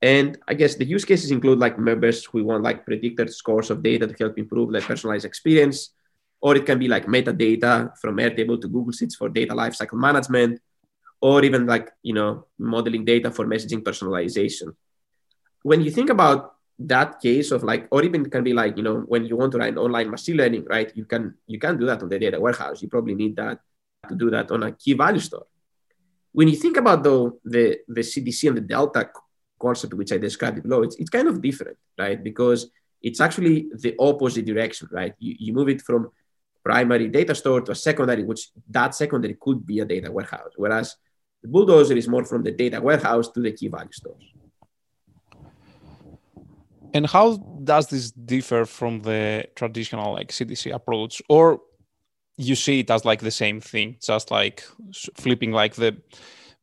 And 0.00 0.38
I 0.48 0.54
guess 0.54 0.76
the 0.76 0.86
use 0.86 1.04
cases 1.04 1.30
include 1.30 1.58
like 1.58 1.78
members 1.78 2.24
who 2.24 2.42
want 2.44 2.62
like 2.62 2.86
predicted 2.86 3.32
scores 3.34 3.68
of 3.68 3.82
data 3.82 4.06
to 4.06 4.14
help 4.18 4.38
improve 4.38 4.72
their 4.72 4.80
personalized 4.80 5.26
experience, 5.26 5.90
or 6.40 6.56
it 6.56 6.64
can 6.64 6.78
be 6.78 6.88
like 6.88 7.06
metadata 7.06 7.90
from 8.00 8.16
Airtable 8.16 8.60
to 8.60 8.68
Google 8.68 8.92
Sheets 8.92 9.16
for 9.16 9.28
data 9.28 9.54
lifecycle 9.54 9.98
management, 9.98 10.60
or 11.20 11.44
even 11.44 11.66
like 11.66 11.90
you 12.02 12.14
know 12.14 12.46
modeling 12.58 13.04
data 13.04 13.30
for 13.30 13.44
messaging 13.44 13.82
personalization 13.82 14.74
when 15.68 15.82
you 15.84 15.90
think 15.90 16.08
about 16.08 16.54
that 16.94 17.20
case 17.20 17.50
of 17.50 17.62
like, 17.62 17.88
or 17.90 18.02
even 18.04 18.28
can 18.30 18.42
be 18.42 18.54
like, 18.54 18.76
you 18.76 18.82
know, 18.82 19.00
when 19.12 19.26
you 19.26 19.36
want 19.36 19.52
to 19.52 19.58
write 19.58 19.76
online 19.76 20.10
machine 20.10 20.36
learning, 20.36 20.64
right? 20.64 20.90
You 20.94 21.04
can 21.04 21.34
you 21.46 21.58
can 21.58 21.78
do 21.78 21.86
that 21.86 22.02
on 22.02 22.08
the 22.08 22.18
data 22.18 22.40
warehouse. 22.40 22.80
You 22.82 22.88
probably 22.88 23.14
need 23.14 23.36
that 23.36 23.60
to 24.08 24.14
do 24.14 24.30
that 24.30 24.50
on 24.50 24.62
a 24.62 24.72
key 24.72 24.94
value 24.94 25.20
store. 25.20 25.46
When 26.32 26.48
you 26.48 26.56
think 26.56 26.76
about 26.76 27.02
though 27.02 27.38
the 27.44 27.64
the 27.88 28.00
CDC 28.00 28.48
and 28.48 28.56
the 28.56 28.66
delta 28.74 29.10
concept 29.60 29.94
which 29.94 30.12
I 30.12 30.18
described 30.18 30.62
below, 30.62 30.82
it's 30.82 30.96
it's 30.96 31.10
kind 31.10 31.28
of 31.28 31.42
different, 31.42 31.76
right? 31.98 32.22
Because 32.22 32.70
it's 33.02 33.20
actually 33.20 33.68
the 33.84 33.94
opposite 33.98 34.46
direction, 34.46 34.88
right? 34.90 35.14
You, 35.18 35.34
you 35.38 35.52
move 35.52 35.68
it 35.68 35.82
from 35.82 36.10
primary 36.64 37.08
data 37.08 37.34
store 37.34 37.60
to 37.62 37.72
a 37.72 37.74
secondary, 37.74 38.24
which 38.24 38.42
that 38.70 38.94
secondary 38.94 39.36
could 39.40 39.66
be 39.66 39.80
a 39.80 39.84
data 39.84 40.10
warehouse, 40.10 40.52
whereas 40.56 40.96
the 41.42 41.48
bulldozer 41.48 41.96
is 41.96 42.08
more 42.08 42.24
from 42.24 42.42
the 42.42 42.52
data 42.52 42.80
warehouse 42.80 43.28
to 43.34 43.40
the 43.40 43.52
key 43.52 43.68
value 43.68 43.92
stores. 43.92 44.24
And 46.94 47.06
how 47.06 47.36
does 47.64 47.88
this 47.88 48.10
differ 48.10 48.64
from 48.64 49.00
the 49.00 49.44
traditional 49.54 50.12
like 50.12 50.30
CDC 50.30 50.74
approach? 50.74 51.22
Or 51.28 51.60
you 52.36 52.54
see 52.54 52.80
it 52.80 52.90
as 52.90 53.04
like 53.04 53.20
the 53.20 53.30
same 53.30 53.60
thing, 53.60 53.96
just 54.00 54.30
like 54.30 54.64
flipping 55.16 55.52
like 55.52 55.74
the 55.74 55.96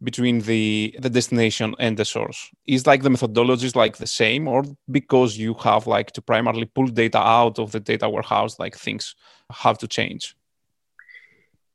between 0.04 0.40
the 0.42 0.96
the 1.00 1.10
destination 1.10 1.74
and 1.80 1.98
the 1.98 2.06
source 2.06 2.50
is 2.68 2.86
like 2.86 3.02
the 3.02 3.10
methodology 3.10 3.66
is 3.66 3.76
like 3.76 3.98
the 3.98 4.08
same 4.08 4.48
or 4.48 4.64
because 4.92 5.38
you 5.38 5.54
have 5.54 5.88
like 5.88 6.12
to 6.12 6.22
primarily 6.22 6.66
pull 6.66 6.88
data 6.88 7.18
out 7.18 7.58
of 7.60 7.72
the 7.72 7.80
data 7.80 8.10
warehouse 8.10 8.60
like 8.60 8.76
things 8.76 9.16
have 9.52 9.78
to 9.78 9.88
change 9.88 10.36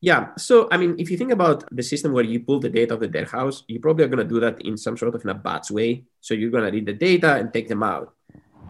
yeah 0.00 0.28
so 0.36 0.68
i 0.70 0.76
mean 0.76 0.94
if 0.98 1.10
you 1.10 1.16
think 1.16 1.30
about 1.30 1.64
the 1.74 1.82
system 1.82 2.12
where 2.12 2.24
you 2.24 2.40
pull 2.40 2.58
the 2.58 2.68
data 2.68 2.94
of 2.94 3.00
the 3.00 3.08
data 3.08 3.30
house 3.30 3.64
you 3.68 3.80
probably 3.80 4.04
are 4.04 4.08
going 4.08 4.26
to 4.26 4.34
do 4.34 4.40
that 4.40 4.60
in 4.62 4.76
some 4.76 4.96
sort 4.96 5.14
of 5.14 5.22
in 5.22 5.30
a 5.30 5.34
batch 5.34 5.70
way 5.70 6.04
so 6.20 6.34
you're 6.34 6.50
going 6.50 6.64
to 6.64 6.70
read 6.70 6.86
the 6.86 6.92
data 6.92 7.34
and 7.36 7.52
take 7.52 7.68
them 7.68 7.82
out 7.82 8.14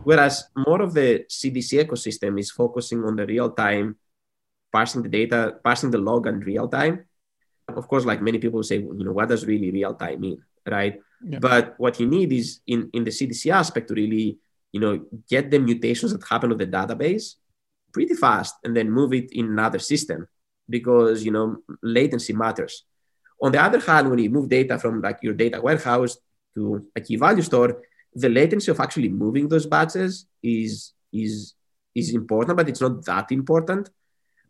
whereas 0.04 0.48
more 0.56 0.82
of 0.82 0.94
the 0.94 1.24
cdc 1.28 1.84
ecosystem 1.84 2.38
is 2.38 2.50
focusing 2.50 3.04
on 3.04 3.16
the 3.16 3.26
real 3.26 3.50
time 3.50 3.96
parsing 4.72 5.02
the 5.02 5.08
data 5.08 5.56
parsing 5.62 5.90
the 5.90 5.98
log 5.98 6.26
in 6.26 6.40
real 6.40 6.68
time 6.68 7.04
of 7.76 7.88
course, 7.88 8.04
like 8.04 8.22
many 8.22 8.38
people 8.38 8.62
say, 8.62 8.76
you 8.76 9.04
know, 9.04 9.12
what 9.12 9.28
does 9.28 9.46
really 9.46 9.70
real 9.70 9.94
time 9.94 10.20
mean, 10.20 10.42
right? 10.68 11.00
Yeah. 11.24 11.38
But 11.38 11.74
what 11.78 12.00
you 12.00 12.06
need 12.06 12.32
is 12.32 12.60
in, 12.66 12.90
in 12.92 13.04
the 13.04 13.10
CDC 13.10 13.52
aspect 13.52 13.88
to 13.88 13.94
really, 13.94 14.38
you 14.72 14.80
know, 14.80 15.04
get 15.28 15.50
the 15.50 15.58
mutations 15.58 16.12
that 16.12 16.26
happen 16.26 16.52
on 16.52 16.58
the 16.58 16.66
database 16.66 17.34
pretty 17.92 18.14
fast 18.14 18.54
and 18.64 18.76
then 18.76 18.90
move 18.90 19.12
it 19.12 19.32
in 19.32 19.46
another 19.46 19.78
system 19.78 20.28
because, 20.70 21.24
you 21.24 21.32
know, 21.32 21.58
latency 21.82 22.32
matters. 22.32 22.84
On 23.42 23.52
the 23.52 23.60
other 23.60 23.80
hand, 23.80 24.10
when 24.10 24.18
you 24.18 24.30
move 24.30 24.48
data 24.48 24.78
from 24.78 25.00
like 25.00 25.18
your 25.22 25.34
data 25.34 25.60
warehouse 25.60 26.18
to 26.54 26.86
a 26.94 27.00
key 27.00 27.16
value 27.16 27.42
store, 27.42 27.82
the 28.14 28.28
latency 28.28 28.70
of 28.70 28.80
actually 28.80 29.08
moving 29.08 29.48
those 29.48 29.66
batches 29.66 30.26
is 30.42 30.92
is 31.12 31.54
is 31.94 32.14
important, 32.14 32.56
but 32.56 32.68
it's 32.68 32.80
not 32.80 33.04
that 33.04 33.32
important. 33.32 33.90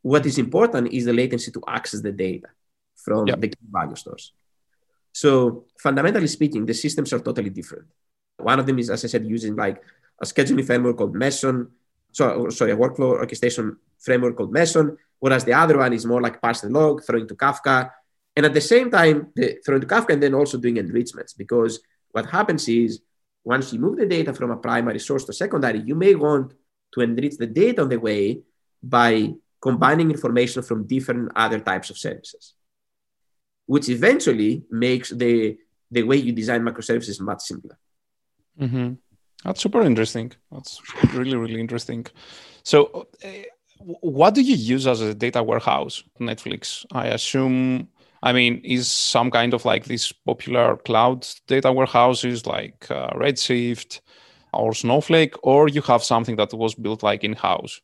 What 0.02 0.24
is 0.26 0.38
important 0.38 0.92
is 0.92 1.04
the 1.04 1.12
latency 1.12 1.50
to 1.52 1.62
access 1.68 2.00
the 2.00 2.12
data 2.12 2.48
from 2.96 3.26
yep. 3.26 3.40
the 3.40 3.48
key 3.48 3.66
value 3.70 3.96
stores. 3.96 4.32
So 5.12 5.64
fundamentally 5.78 6.26
speaking, 6.26 6.66
the 6.66 6.74
systems 6.74 7.12
are 7.12 7.20
totally 7.20 7.50
different. 7.50 7.86
One 8.38 8.58
of 8.58 8.66
them 8.66 8.78
is, 8.78 8.90
as 8.90 9.04
I 9.04 9.08
said, 9.08 9.26
using 9.26 9.56
like 9.56 9.82
a 10.20 10.24
scheduling 10.24 10.64
framework 10.64 10.96
called 10.96 11.14
Meson. 11.14 11.68
So, 12.12 12.48
sorry, 12.50 12.72
a 12.72 12.76
workflow 12.76 13.18
orchestration 13.18 13.76
framework 14.00 14.36
called 14.36 14.52
Meson, 14.52 14.96
whereas 15.18 15.44
the 15.44 15.52
other 15.52 15.78
one 15.78 15.92
is 15.92 16.06
more 16.06 16.20
like 16.20 16.40
parse 16.40 16.64
log, 16.64 17.04
throwing 17.04 17.28
to 17.28 17.34
Kafka, 17.34 17.90
and 18.36 18.46
at 18.46 18.54
the 18.54 18.60
same 18.60 18.90
time, 18.90 19.28
the, 19.34 19.58
throwing 19.64 19.80
to 19.80 19.86
Kafka 19.86 20.10
and 20.14 20.22
then 20.22 20.34
also 20.34 20.58
doing 20.58 20.76
enrichments. 20.76 21.34
Because 21.34 21.80
what 22.10 22.26
happens 22.26 22.68
is 22.68 23.00
once 23.44 23.72
you 23.72 23.78
move 23.78 23.98
the 23.98 24.06
data 24.06 24.32
from 24.32 24.50
a 24.50 24.56
primary 24.56 24.98
source 24.98 25.24
to 25.24 25.32
secondary, 25.32 25.80
you 25.80 25.94
may 25.94 26.14
want 26.14 26.54
to 26.92 27.00
enrich 27.00 27.36
the 27.36 27.46
data 27.46 27.82
on 27.82 27.88
the 27.88 27.98
way 27.98 28.40
by 28.82 29.32
combining 29.60 30.10
information 30.10 30.62
from 30.62 30.86
different 30.86 31.30
other 31.36 31.60
types 31.60 31.90
of 31.90 31.98
services 31.98 32.54
which 33.74 33.88
eventually 33.88 34.64
makes 34.68 35.10
the 35.10 35.56
the 35.92 36.02
way 36.02 36.16
you 36.16 36.32
design 36.32 36.62
microservices 36.62 37.20
much 37.20 37.42
simpler. 37.50 37.78
Mm-hmm. 38.60 38.88
That's 39.44 39.62
super 39.62 39.82
interesting. 39.82 40.32
That's 40.50 40.72
really 41.14 41.36
really 41.36 41.60
interesting. 41.60 42.04
So, 42.64 42.78
uh, 43.24 43.28
what 43.80 44.34
do 44.34 44.42
you 44.42 44.56
use 44.56 44.86
as 44.86 45.00
a 45.00 45.14
data 45.14 45.42
warehouse? 45.42 46.02
Netflix, 46.20 46.84
I 46.92 47.08
assume. 47.08 47.88
I 48.22 48.32
mean, 48.32 48.60
is 48.64 48.92
some 48.92 49.30
kind 49.30 49.54
of 49.54 49.64
like 49.64 49.84
these 49.84 50.12
popular 50.12 50.76
cloud 50.76 51.26
data 51.46 51.72
warehouses 51.72 52.46
like 52.46 52.90
uh, 52.90 53.08
Redshift 53.10 54.00
or 54.52 54.74
Snowflake, 54.74 55.34
or 55.42 55.68
you 55.68 55.80
have 55.82 56.04
something 56.04 56.36
that 56.36 56.52
was 56.52 56.74
built 56.74 57.02
like 57.02 57.24
in 57.24 57.32
house? 57.32 57.80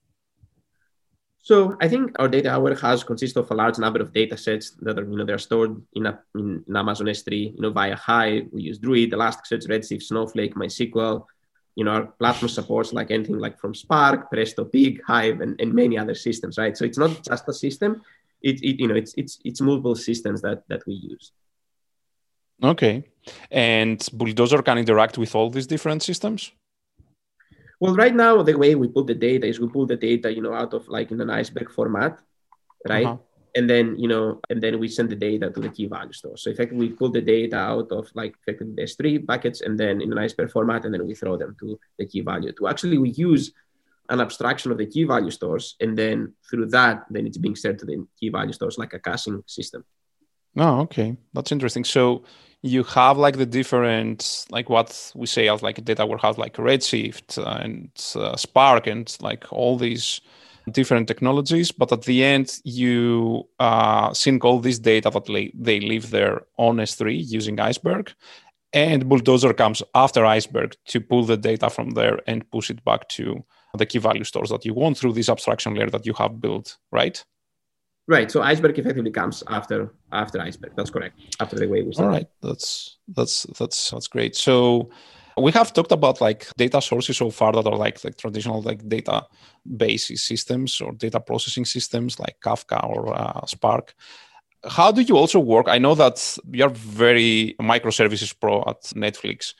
So 1.38 1.76
I 1.80 1.88
think 1.88 2.10
our 2.18 2.26
data 2.26 2.58
warehouse 2.58 3.04
consists 3.04 3.36
of 3.36 3.48
a 3.52 3.54
large 3.54 3.78
number 3.78 4.00
of 4.00 4.12
data 4.12 4.36
sets 4.36 4.72
that 4.80 4.98
are, 4.98 5.04
you 5.08 5.16
know, 5.16 5.24
they're 5.24 5.38
stored 5.38 5.80
in, 5.94 6.06
a, 6.06 6.18
in, 6.34 6.64
Amazon 6.74 7.06
S3, 7.06 7.54
you 7.54 7.60
know, 7.60 7.70
via 7.70 7.94
Hive. 7.94 8.48
We 8.50 8.62
use 8.62 8.78
Druid, 8.78 9.12
Elasticsearch, 9.12 9.68
Redshift, 9.68 10.02
Snowflake, 10.02 10.56
MySQL. 10.56 11.24
You 11.76 11.84
know, 11.84 11.92
our 11.92 12.06
platform 12.06 12.48
supports 12.48 12.92
like 12.92 13.10
anything 13.10 13.38
like 13.38 13.58
from 13.60 13.74
Spark, 13.74 14.30
Presto, 14.30 14.64
Pig, 14.64 15.00
Hive, 15.06 15.40
and, 15.42 15.60
and 15.60 15.72
many 15.72 15.96
other 15.98 16.14
systems, 16.14 16.58
right? 16.58 16.76
So 16.76 16.84
it's 16.84 16.98
not 16.98 17.22
just 17.22 17.48
a 17.48 17.52
system. 17.52 18.02
It, 18.42 18.62
it 18.62 18.80
you 18.80 18.88
know, 18.88 18.94
it's 18.94 19.14
it's 19.16 19.38
it's 19.44 19.60
multiple 19.60 19.94
systems 19.94 20.40
that 20.42 20.64
that 20.68 20.82
we 20.86 20.94
use. 20.94 21.32
Okay, 22.62 23.04
and 23.50 23.98
Bulldozer 24.12 24.62
can 24.62 24.78
interact 24.78 25.18
with 25.18 25.34
all 25.34 25.50
these 25.50 25.66
different 25.66 26.02
systems. 26.02 26.52
Well, 27.78 27.94
right 27.94 28.14
now 28.14 28.42
the 28.42 28.56
way 28.56 28.74
we 28.74 28.88
pull 28.88 29.04
the 29.04 29.14
data 29.14 29.46
is 29.46 29.60
we 29.60 29.68
pull 29.68 29.86
the 29.86 29.96
data, 29.96 30.32
you 30.34 30.40
know, 30.40 30.54
out 30.54 30.72
of 30.72 30.88
like 30.88 31.10
in 31.10 31.20
an 31.20 31.30
iceberg 31.30 31.70
format, 31.70 32.18
right? 32.88 33.06
Uh-huh. 33.06 33.18
And 33.56 33.68
then 33.68 33.98
you 33.98 34.06
know, 34.06 34.40
and 34.50 34.62
then 34.62 34.78
we 34.78 34.88
send 34.88 35.08
the 35.10 35.16
data 35.16 35.50
to 35.50 35.60
the 35.60 35.70
key 35.70 35.86
value 35.86 36.12
store. 36.12 36.36
So 36.36 36.50
effectively, 36.50 36.88
we 36.88 36.92
pull 36.92 37.10
the 37.10 37.22
data 37.22 37.56
out 37.56 37.90
of 37.90 38.08
like 38.14 38.34
effectively 38.42 38.74
the 38.76 38.82
S3 38.82 39.24
buckets, 39.24 39.62
and 39.62 39.80
then 39.80 40.00
in 40.00 40.12
an 40.12 40.18
iceberg 40.18 40.50
format, 40.50 40.84
and 40.84 40.92
then 40.92 41.06
we 41.06 41.14
throw 41.14 41.36
them 41.36 41.56
to 41.60 41.78
the 41.98 42.06
key 42.06 42.20
value. 42.20 42.52
To 42.52 42.68
actually, 42.68 42.98
we 42.98 43.10
use 43.10 43.52
an 44.08 44.20
abstraction 44.20 44.70
of 44.70 44.78
the 44.78 44.86
key 44.86 45.04
value 45.04 45.30
stores, 45.30 45.76
and 45.80 45.96
then 45.96 46.34
through 46.48 46.66
that, 46.66 47.06
then 47.10 47.26
it's 47.26 47.38
being 47.38 47.56
sent 47.56 47.80
to 47.80 47.86
the 47.86 48.06
key 48.20 48.28
value 48.28 48.52
stores 48.52 48.78
like 48.78 48.92
a 48.92 48.98
caching 48.98 49.42
system. 49.46 49.84
Oh, 50.56 50.80
okay, 50.82 51.16
that's 51.34 51.52
interesting. 51.52 51.84
So 51.84 52.24
you 52.62 52.82
have 52.84 53.18
like 53.18 53.36
the 53.36 53.46
different 53.46 54.46
like 54.50 54.68
what 54.68 55.12
we 55.14 55.26
say 55.26 55.48
as 55.48 55.62
like 55.62 55.78
a 55.78 55.82
data 55.82 56.04
warehouse 56.04 56.38
like 56.38 56.54
redshift 56.54 57.38
and 57.56 57.90
uh, 58.16 58.36
spark 58.36 58.86
and 58.86 59.16
like 59.20 59.44
all 59.52 59.76
these 59.76 60.20
different 60.72 61.06
technologies 61.06 61.70
but 61.70 61.92
at 61.92 62.02
the 62.02 62.24
end 62.24 62.58
you 62.64 63.46
uh, 63.60 64.12
sync 64.12 64.44
all 64.44 64.58
this 64.58 64.78
data 64.78 65.10
that 65.10 65.26
they 65.54 65.80
leave 65.80 66.10
there 66.10 66.42
on 66.56 66.76
s3 66.76 67.24
using 67.26 67.60
iceberg 67.60 68.12
and 68.72 69.08
bulldozer 69.08 69.54
comes 69.54 69.82
after 69.94 70.24
iceberg 70.24 70.74
to 70.86 71.00
pull 71.00 71.24
the 71.24 71.36
data 71.36 71.70
from 71.70 71.90
there 71.90 72.20
and 72.26 72.50
push 72.50 72.70
it 72.70 72.84
back 72.84 73.08
to 73.08 73.44
the 73.78 73.86
key 73.86 73.98
value 73.98 74.24
stores 74.24 74.50
that 74.50 74.64
you 74.64 74.74
want 74.74 74.96
through 74.98 75.12
this 75.12 75.28
abstraction 75.28 75.74
layer 75.74 75.90
that 75.90 76.06
you 76.06 76.14
have 76.14 76.40
built 76.40 76.78
right 76.90 77.24
Right. 78.08 78.30
So 78.30 78.40
iceberg 78.40 78.78
effectively 78.78 79.10
comes 79.10 79.42
after 79.48 79.92
after 80.12 80.40
iceberg. 80.40 80.72
That's 80.76 80.90
correct. 80.90 81.20
After 81.40 81.56
the 81.56 81.66
way 81.66 81.82
we. 81.82 81.92
All 81.98 82.06
right. 82.06 82.28
That's 82.40 82.98
that's 83.08 83.44
that's 83.58 83.90
that's 83.90 84.06
great. 84.06 84.36
So 84.36 84.90
we 85.36 85.52
have 85.52 85.72
talked 85.72 85.92
about 85.92 86.20
like 86.20 86.46
data 86.56 86.80
sources 86.80 87.16
so 87.16 87.30
far 87.30 87.52
that 87.52 87.66
are 87.66 87.76
like 87.76 88.02
like 88.04 88.16
traditional 88.16 88.62
like 88.62 88.88
data 88.88 89.26
basis 89.76 90.22
systems 90.22 90.80
or 90.80 90.92
data 90.92 91.20
processing 91.20 91.64
systems 91.64 92.18
like 92.18 92.36
Kafka 92.40 92.82
or 92.88 93.14
uh, 93.14 93.44
Spark. 93.46 93.94
How 94.68 94.90
do 94.90 95.02
you 95.02 95.16
also 95.16 95.38
work? 95.38 95.68
I 95.68 95.78
know 95.78 95.94
that 95.94 96.38
you're 96.50 96.70
very 96.70 97.54
microservices 97.60 98.34
pro 98.38 98.62
at 98.66 98.80
Netflix. 98.94 99.54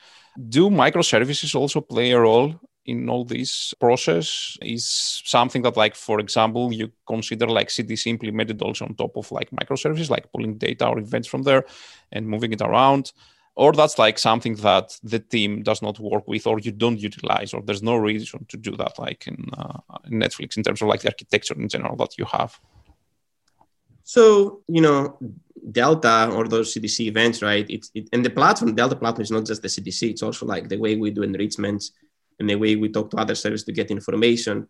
Do 0.49 0.71
microservices 0.71 1.55
also 1.55 1.81
play 1.81 2.13
a 2.13 2.21
role 2.21 2.55
in 2.87 3.09
all 3.09 3.25
this 3.25 3.75
process 3.75 4.57
is 4.63 5.21
something 5.25 5.63
that 5.63 5.77
like 5.77 5.95
for 5.95 6.21
example 6.21 6.73
you 6.73 6.91
consider 7.07 7.47
like 7.49 7.67
cdc 7.69 8.07
implemented 8.07 8.63
also 8.63 8.85
on 8.85 8.95
top 8.95 9.17
of 9.17 9.31
like 9.33 9.51
microservices 9.51 10.09
like 10.09 10.31
pulling 10.33 10.57
data 10.57 10.87
or 10.87 10.99
events 11.01 11.27
from 11.27 11.43
there 11.43 11.65
and 12.13 12.29
moving 12.29 12.53
it 12.53 12.63
around 12.63 13.13
or 13.57 13.73
that's 13.73 13.99
like 13.99 14.19
something 14.19 14.55
that 14.57 14.97
the 15.03 15.19
team 15.19 15.63
does 15.63 15.83
not 15.83 15.99
work 15.99 16.29
with 16.29 16.47
or 16.47 16.59
you 16.59 16.71
don't 16.71 17.01
utilize 17.01 17.55
or 17.55 17.63
there's 17.63 17.83
no 17.83 17.97
reason 17.97 18.45
to 18.49 18.57
do 18.57 18.77
that 18.77 18.99
like 18.99 19.27
in, 19.27 19.45
uh, 19.57 19.79
in 20.05 20.21
netflix 20.21 20.57
in 20.57 20.63
terms 20.63 20.83
of 20.83 20.89
like 20.89 21.01
the 21.01 21.09
architecture 21.09 21.55
in 21.55 21.69
general 21.69 21.97
that 21.97 22.19
you 22.19 22.25
have. 22.27 22.59
So 24.05 24.63
you 24.69 24.83
know 24.83 25.19
delta 25.73 26.31
or 26.33 26.47
those 26.47 26.73
cdc 26.75 27.01
events 27.01 27.43
right 27.43 27.67
it's 27.69 27.91
it, 27.93 28.09
and 28.13 28.25
the 28.25 28.31
platform 28.31 28.73
delta 28.75 28.95
platform 28.95 29.23
is 29.23 29.33
not 29.33 29.45
just 29.45 29.63
the 29.63 29.69
cdc 29.69 30.11
it's 30.11 30.23
also 30.23 30.47
like 30.47 30.69
the 30.69 30.77
way 30.77 30.95
we 30.95 31.11
do 31.11 31.25
enrichments 31.25 31.91
and 32.39 32.49
the 32.49 32.55
way 32.55 32.77
we 32.77 32.89
talk 32.89 33.11
to 33.11 33.17
other 33.17 33.35
services 33.35 33.65
to 33.65 33.73
get 33.73 33.91
information 33.91 34.69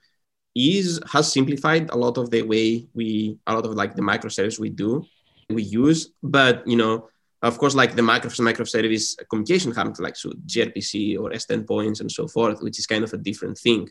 is 0.54 0.98
has 1.12 1.30
simplified 1.30 1.90
a 1.90 1.96
lot 1.96 2.16
of 2.16 2.30
the 2.30 2.40
way 2.40 2.86
we 2.94 3.36
a 3.46 3.52
lot 3.52 3.66
of 3.66 3.72
like 3.72 3.94
the 3.94 4.00
microservice 4.00 4.58
we 4.58 4.70
do 4.70 5.04
we 5.48 5.62
use. 5.62 6.12
But 6.22 6.66
you 6.66 6.76
know 6.76 7.08
of 7.42 7.58
course 7.58 7.74
like 7.74 7.94
the 7.94 8.02
microservice 8.02 8.54
microservice 8.54 9.28
communication 9.28 9.72
happens 9.72 10.00
like 10.00 10.16
so 10.16 10.30
grpc 10.46 11.18
or 11.18 11.30
REST 11.30 11.50
endpoints 11.50 12.00
and 12.00 12.10
so 12.10 12.26
forth 12.26 12.62
which 12.62 12.78
is 12.78 12.86
kind 12.86 13.04
of 13.04 13.12
a 13.12 13.18
different 13.18 13.58
thing 13.58 13.88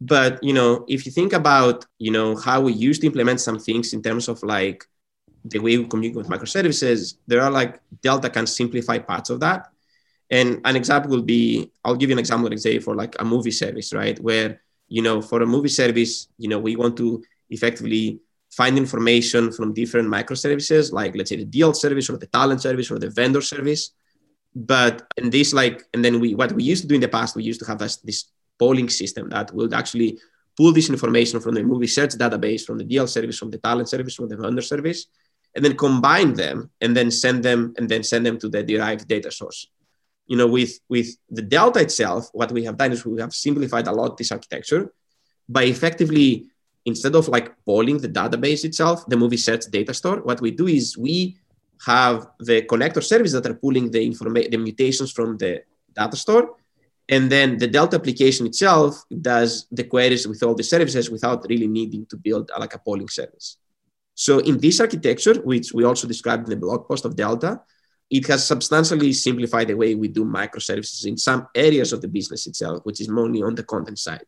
but 0.00 0.42
you 0.42 0.52
know 0.52 0.84
if 0.88 1.06
you 1.06 1.12
think 1.12 1.32
about 1.32 1.84
you 1.98 2.10
know 2.10 2.36
how 2.36 2.60
we 2.60 2.72
used 2.72 3.00
to 3.00 3.06
implement 3.06 3.40
some 3.40 3.58
things 3.58 3.92
in 3.92 4.02
terms 4.02 4.28
of 4.28 4.42
like 4.42 4.84
the 5.44 5.58
way 5.58 5.78
we 5.78 5.86
communicate 5.86 6.16
with 6.16 6.28
microservices 6.28 7.18
there 7.26 7.40
are 7.40 7.50
like 7.50 7.80
delta 8.02 8.28
can 8.28 8.46
simplify 8.46 8.98
parts 8.98 9.30
of 9.30 9.40
that 9.40 9.68
and 10.30 10.60
an 10.64 10.76
example 10.76 11.10
will 11.10 11.22
be, 11.22 11.70
I'll 11.84 11.96
give 11.96 12.10
you 12.10 12.14
an 12.14 12.18
example, 12.18 12.48
let's 12.50 12.62
say 12.62 12.78
for 12.80 12.94
like 12.94 13.14
a 13.20 13.24
movie 13.24 13.52
service, 13.52 13.92
right? 13.92 14.18
Where, 14.18 14.60
you 14.88 15.02
know, 15.02 15.22
for 15.22 15.42
a 15.42 15.46
movie 15.46 15.68
service, 15.68 16.28
you 16.38 16.48
know, 16.48 16.58
we 16.58 16.76
want 16.76 16.96
to 16.96 17.22
effectively 17.50 18.20
find 18.56 18.78
information 18.78 19.52
from 19.52 19.74
different 19.74 20.08
microservices, 20.08 20.90
like 20.90 21.14
let's 21.14 21.28
say 21.28 21.36
the 21.36 21.44
deal 21.44 21.74
service 21.74 22.08
or 22.08 22.16
the 22.16 22.26
talent 22.26 22.62
service 22.62 22.90
or 22.90 22.98
the 22.98 23.10
vendor 23.10 23.42
service. 23.42 23.90
But 24.54 25.06
in 25.18 25.28
this, 25.28 25.52
like, 25.52 25.84
and 25.92 26.02
then 26.02 26.18
we, 26.20 26.34
what 26.34 26.52
we 26.52 26.62
used 26.62 26.82
to 26.82 26.88
do 26.88 26.94
in 26.94 27.02
the 27.02 27.08
past, 27.08 27.36
we 27.36 27.44
used 27.44 27.60
to 27.60 27.66
have 27.66 27.78
this, 27.78 27.96
this 27.96 28.24
polling 28.58 28.88
system 28.88 29.28
that 29.28 29.52
would 29.52 29.74
actually 29.74 30.18
pull 30.56 30.72
this 30.72 30.88
information 30.88 31.38
from 31.38 31.54
the 31.54 31.62
movie 31.62 31.86
search 31.86 32.12
database, 32.12 32.64
from 32.64 32.78
the 32.78 32.84
DL 32.84 33.06
service, 33.06 33.38
from 33.38 33.50
the 33.50 33.58
talent 33.58 33.90
service, 33.90 34.14
from 34.14 34.30
the 34.30 34.36
vendor 34.38 34.62
service, 34.62 35.06
and 35.54 35.62
then 35.62 35.76
combine 35.76 36.32
them 36.32 36.70
and 36.80 36.96
then 36.96 37.10
send 37.10 37.42
them 37.42 37.74
and 37.76 37.88
then 37.90 38.02
send 38.02 38.24
them 38.24 38.38
to 38.38 38.48
the 38.48 38.62
derived 38.62 39.06
data 39.06 39.30
source. 39.30 39.68
You 40.26 40.38
know, 40.38 40.46
with 40.46 40.80
with 40.88 41.08
the 41.30 41.42
Delta 41.42 41.80
itself, 41.80 42.30
what 42.32 42.50
we 42.50 42.64
have 42.64 42.78
done 42.78 42.92
is 42.92 43.04
we 43.04 43.20
have 43.20 43.34
simplified 43.34 43.86
a 43.86 43.92
lot 43.92 44.16
this 44.16 44.32
architecture 44.32 44.92
by 45.46 45.64
effectively 45.64 46.46
instead 46.86 47.14
of 47.14 47.28
like 47.28 47.52
polling 47.64 47.98
the 47.98 48.08
database 48.08 48.64
itself, 48.64 49.04
the 49.06 49.16
movie 49.16 49.36
search 49.36 49.64
data 49.70 49.92
store, 49.92 50.18
what 50.22 50.40
we 50.40 50.50
do 50.50 50.66
is 50.66 50.96
we 50.96 51.36
have 51.84 52.26
the 52.40 52.62
connector 52.62 53.02
service 53.02 53.32
that 53.32 53.46
are 53.46 53.54
pulling 53.54 53.90
the 53.90 54.02
information, 54.02 54.50
the 54.50 54.56
mutations 54.56 55.12
from 55.12 55.36
the 55.36 55.62
data 55.94 56.16
store. 56.16 56.54
And 57.08 57.30
then 57.30 57.58
the 57.58 57.68
Delta 57.68 57.96
application 57.96 58.46
itself 58.46 59.04
does 59.20 59.66
the 59.70 59.84
queries 59.84 60.26
with 60.26 60.42
all 60.42 60.54
the 60.54 60.64
services 60.64 61.10
without 61.10 61.46
really 61.48 61.68
needing 61.68 62.06
to 62.06 62.16
build 62.16 62.50
like 62.58 62.74
a 62.74 62.78
polling 62.78 63.08
service. 63.08 63.58
So 64.14 64.38
in 64.38 64.58
this 64.58 64.80
architecture, 64.80 65.34
which 65.42 65.72
we 65.72 65.84
also 65.84 66.08
described 66.08 66.44
in 66.44 66.50
the 66.50 66.64
blog 66.64 66.88
post 66.88 67.04
of 67.04 67.14
Delta, 67.14 67.60
it 68.10 68.26
has 68.28 68.46
substantially 68.46 69.12
simplified 69.12 69.68
the 69.68 69.74
way 69.74 69.94
we 69.94 70.08
do 70.08 70.24
microservices 70.24 71.06
in 71.06 71.16
some 71.16 71.46
areas 71.54 71.92
of 71.92 72.00
the 72.00 72.08
business 72.08 72.46
itself, 72.46 72.80
which 72.84 73.00
is 73.00 73.08
mainly 73.08 73.42
on 73.42 73.54
the 73.54 73.64
content 73.64 73.98
side. 73.98 74.26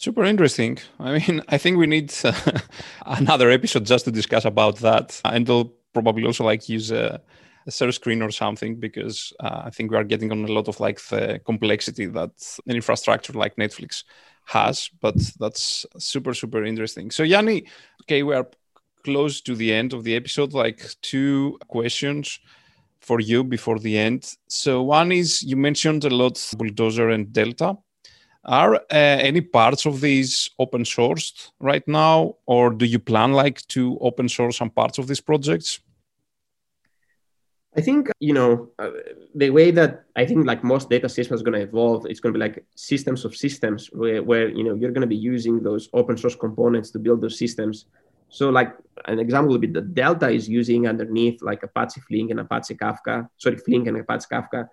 Super 0.00 0.24
interesting. 0.24 0.78
I 0.98 1.18
mean, 1.18 1.42
I 1.48 1.58
think 1.58 1.76
we 1.76 1.86
need 1.86 2.10
uh, 2.24 2.32
another 3.04 3.50
episode 3.50 3.84
just 3.84 4.06
to 4.06 4.10
discuss 4.10 4.46
about 4.46 4.78
that, 4.78 5.20
and 5.26 5.46
we'll 5.46 5.74
probably 5.92 6.24
also 6.24 6.42
like 6.42 6.70
use 6.70 6.90
a, 6.90 7.20
a 7.66 7.70
screen 7.70 8.22
or 8.22 8.30
something 8.30 8.76
because 8.76 9.30
uh, 9.40 9.60
I 9.64 9.68
think 9.68 9.90
we 9.90 9.98
are 9.98 10.04
getting 10.04 10.32
on 10.32 10.46
a 10.46 10.52
lot 10.52 10.68
of 10.68 10.80
like 10.80 11.02
the 11.02 11.38
complexity 11.44 12.06
that 12.06 12.30
an 12.66 12.76
infrastructure 12.76 13.34
like 13.34 13.56
Netflix 13.56 14.04
has. 14.46 14.88
But 15.02 15.16
that's 15.38 15.84
super 15.98 16.32
super 16.32 16.64
interesting. 16.64 17.10
So 17.10 17.22
Yanni, 17.22 17.66
okay, 18.04 18.22
we 18.22 18.34
are 18.34 18.48
close 19.04 19.42
to 19.42 19.54
the 19.54 19.70
end 19.70 19.92
of 19.92 20.04
the 20.04 20.16
episode. 20.16 20.54
Like 20.54 20.82
two 21.02 21.58
questions 21.68 22.40
for 23.02 23.20
you 23.20 23.44
before 23.44 23.78
the 23.78 23.98
end. 23.98 24.34
So 24.48 24.82
one 24.82 25.12
is 25.12 25.42
you 25.42 25.56
mentioned 25.58 26.06
a 26.06 26.10
lot 26.10 26.42
Bulldozer 26.56 27.10
and 27.10 27.30
Delta 27.34 27.76
are 28.44 28.76
uh, 28.76 28.80
any 28.90 29.40
parts 29.40 29.86
of 29.86 30.00
these 30.00 30.50
open 30.58 30.84
sourced 30.84 31.50
right 31.60 31.86
now, 31.86 32.36
or 32.46 32.70
do 32.70 32.86
you 32.86 32.98
plan 32.98 33.32
like 33.32 33.66
to 33.68 33.98
open 34.00 34.28
source 34.28 34.56
some 34.56 34.70
parts 34.70 34.98
of 34.98 35.06
these 35.06 35.20
projects? 35.20 35.80
I 37.76 37.80
think 37.80 38.10
you 38.18 38.32
know 38.32 38.70
uh, 38.78 38.90
the 39.34 39.50
way 39.50 39.70
that 39.70 40.04
I 40.16 40.24
think 40.26 40.46
like 40.46 40.64
most 40.64 40.90
data 40.90 41.08
systems 41.08 41.42
going 41.42 41.54
to 41.54 41.60
evolve. 41.60 42.06
It's 42.06 42.18
going 42.18 42.32
to 42.32 42.38
be 42.38 42.44
like 42.44 42.64
systems 42.74 43.24
of 43.24 43.36
systems 43.36 43.88
where, 43.92 44.22
where 44.22 44.48
you 44.48 44.64
know 44.64 44.74
you're 44.74 44.90
going 44.90 45.02
to 45.02 45.06
be 45.06 45.16
using 45.16 45.62
those 45.62 45.88
open 45.92 46.16
source 46.16 46.34
components 46.34 46.90
to 46.92 46.98
build 46.98 47.20
those 47.20 47.38
systems. 47.38 47.86
So 48.28 48.48
like 48.50 48.74
an 49.06 49.18
example 49.18 49.52
would 49.52 49.60
be 49.60 49.66
the 49.66 49.82
Delta 49.82 50.28
is 50.28 50.48
using 50.48 50.88
underneath 50.88 51.42
like 51.42 51.62
Apache 51.62 52.00
Flink 52.08 52.30
and 52.30 52.40
Apache 52.40 52.74
Kafka, 52.74 53.28
sorry 53.36 53.56
Flink 53.58 53.86
and 53.86 53.98
Apache 53.98 54.26
Kafka 54.32 54.68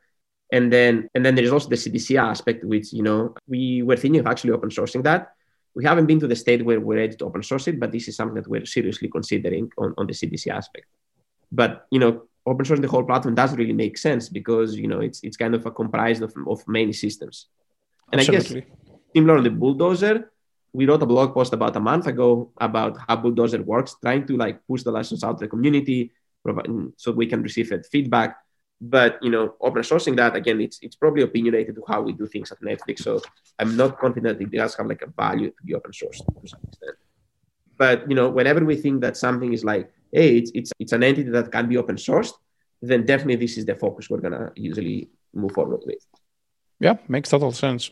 and 0.52 0.72
then 0.72 1.10
and 1.14 1.26
then 1.26 1.36
there's 1.36 1.52
also 1.52 1.70
the 1.70 1.76
CDC 1.76 2.20
aspect, 2.22 2.64
which 2.64 2.94
you 2.94 3.04
know 3.04 3.36
we 3.48 3.84
were 3.84 3.98
thinking 3.98 4.20
of 4.20 4.28
actually 4.28 4.52
open 4.52 4.70
sourcing 4.70 5.04
that. 5.04 5.34
We 5.76 5.84
haven't 5.84 6.08
been 6.08 6.20
to 6.22 6.28
the 6.28 6.36
state 6.36 6.66
where 6.66 6.80
we're 6.80 6.98
ready 6.98 7.16
to 7.16 7.26
open 7.26 7.44
source 7.44 7.68
it, 7.68 7.80
but 7.80 7.92
this 7.92 8.08
is 8.08 8.16
something 8.16 8.36
that 8.36 8.48
we're 8.48 8.66
seriously 8.66 9.10
considering 9.10 9.70
on, 9.78 9.94
on 9.98 10.08
the 10.08 10.14
CDC 10.14 10.48
aspect. 10.48 10.88
But 11.52 11.86
you 11.92 12.00
know, 12.00 12.24
open 12.46 12.66
sourcing 12.66 12.82
the 12.82 12.88
whole 12.88 13.04
platform 13.04 13.36
doesn't 13.36 13.58
really 13.58 13.74
make 13.74 13.98
sense 13.98 14.30
because 14.30 14.76
you 14.76 14.88
know 14.88 15.02
it's 15.02 15.20
it's 15.24 15.38
kind 15.38 15.54
of 15.54 15.66
a 15.66 15.72
comprised 15.72 16.24
of, 16.24 16.34
of 16.48 16.68
many 16.68 16.94
systems. 16.94 17.48
And 18.12 18.22
Absolutely. 18.22 18.62
I 18.62 18.64
guess 18.64 18.68
similar 19.16 19.38
on 19.38 19.44
the 19.44 19.50
bulldozer, 19.50 20.32
we 20.72 20.86
wrote 20.86 21.04
a 21.04 21.06
blog 21.06 21.34
post 21.34 21.54
about 21.54 21.76
a 21.76 21.80
month 21.80 22.08
ago 22.08 22.52
about 22.58 22.98
how 23.06 23.18
bulldozer 23.18 23.62
works, 23.62 23.96
trying 24.02 24.26
to 24.28 24.38
like 24.38 24.66
push 24.66 24.84
the 24.84 24.92
lessons 24.92 25.24
out 25.24 25.38
to 25.40 25.46
the 25.46 25.50
community, 25.50 26.12
so 26.96 27.12
we 27.12 27.28
can 27.28 27.44
receive 27.44 27.74
feedback 27.92 28.38
but 28.80 29.18
you 29.22 29.30
know, 29.30 29.56
open 29.62 29.82
sourcing 29.82 30.16
that 30.18 30.36
again, 30.36 30.62
it's 30.62 30.80
it's 30.82 30.96
probably 30.96 31.24
opinionated 31.24 31.76
to 31.76 31.84
how 31.88 32.02
we 32.02 32.14
do 32.14 32.28
things 32.28 32.52
at 32.52 32.62
Netflix. 32.62 33.00
So 33.00 33.22
I'm 33.58 33.76
not 33.76 33.98
confident 33.98 34.42
it 34.42 34.52
does 34.52 34.76
have 34.76 34.88
like 34.88 35.02
a 35.02 35.08
value 35.08 35.50
to 35.50 35.64
be 35.66 35.74
open 35.74 35.92
sourced 35.92 36.18
to 36.18 36.48
some 36.48 36.60
extent. 36.68 36.96
But 37.78 38.10
you 38.10 38.16
know, 38.16 38.30
whenever 38.30 38.64
we 38.64 38.76
think 38.76 39.02
that 39.02 39.18
something 39.18 39.54
is 39.54 39.64
like, 39.64 39.92
hey, 40.12 40.38
it's 40.38 40.52
it's 40.54 40.72
it's 40.80 40.92
an 40.92 41.04
entity 41.04 41.30
that 41.32 41.52
can 41.52 41.68
be 41.68 41.78
open 41.78 41.96
sourced, 41.96 42.34
then 42.82 43.06
definitely 43.06 43.36
this 43.38 43.58
is 43.58 43.66
the 43.66 43.76
focus 43.76 44.10
we're 44.10 44.22
gonna 44.22 44.52
usually 44.56 45.10
move 45.34 45.54
forward 45.54 45.82
with. 45.86 46.06
Yeah, 46.80 46.98
makes 47.08 47.30
total 47.30 47.52
sense. 47.52 47.90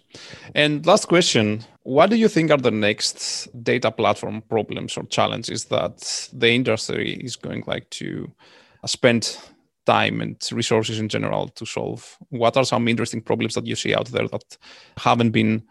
And 0.54 0.86
last 0.86 1.08
question 1.08 1.66
What 1.82 2.12
do 2.12 2.16
you 2.16 2.28
think 2.28 2.52
are 2.52 2.58
the 2.58 2.70
next 2.70 3.48
data 3.64 3.90
platform 3.90 4.44
problems 4.44 4.98
or 4.98 5.04
challenges 5.06 5.66
that 5.66 6.30
the 6.32 6.50
industry 6.50 7.14
is 7.14 7.36
going 7.36 7.64
like 7.66 7.90
to 7.92 8.32
spend 8.86 9.38
time 9.86 10.22
and 10.22 10.38
resources 10.52 11.00
in 11.00 11.10
general 11.10 11.50
to 11.50 11.66
solve? 11.66 12.18
What 12.30 12.58
are 12.58 12.66
some 12.66 12.88
interesting 12.88 13.22
problems 13.22 13.56
that 13.56 13.66
you 13.66 13.76
see 13.76 13.96
out 13.96 14.08
there 14.08 14.28
that 14.28 14.58
haven't 14.98 15.32
been 15.32 15.64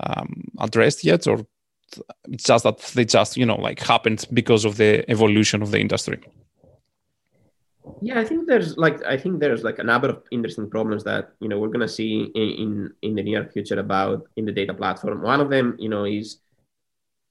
um, 0.00 0.44
addressed 0.58 1.04
yet, 1.04 1.26
or 1.26 1.46
just 2.30 2.64
that 2.64 2.78
they 2.94 3.04
just 3.04 3.36
you 3.36 3.46
know 3.46 3.56
like 3.56 3.80
happened 3.80 4.26
because 4.32 4.64
of 4.64 4.76
the 4.76 5.08
evolution 5.10 5.62
of 5.62 5.70
the 5.70 5.80
industry? 5.80 6.20
Yeah, 8.02 8.18
I 8.18 8.24
think 8.24 8.46
there's 8.46 8.76
like 8.76 9.04
I 9.04 9.16
think 9.16 9.40
there's 9.40 9.62
like 9.62 9.78
a 9.78 9.84
number 9.84 10.08
of 10.08 10.22
interesting 10.30 10.68
problems 10.68 11.04
that 11.04 11.32
you 11.40 11.48
know 11.48 11.58
we're 11.58 11.68
gonna 11.68 11.88
see 11.88 12.30
in 12.34 12.50
in, 12.62 12.92
in 13.02 13.14
the 13.14 13.22
near 13.22 13.44
future 13.44 13.78
about 13.78 14.26
in 14.36 14.44
the 14.44 14.52
data 14.52 14.74
platform. 14.74 15.22
One 15.22 15.40
of 15.40 15.50
them, 15.50 15.76
you 15.78 15.88
know, 15.88 16.04
is 16.04 16.40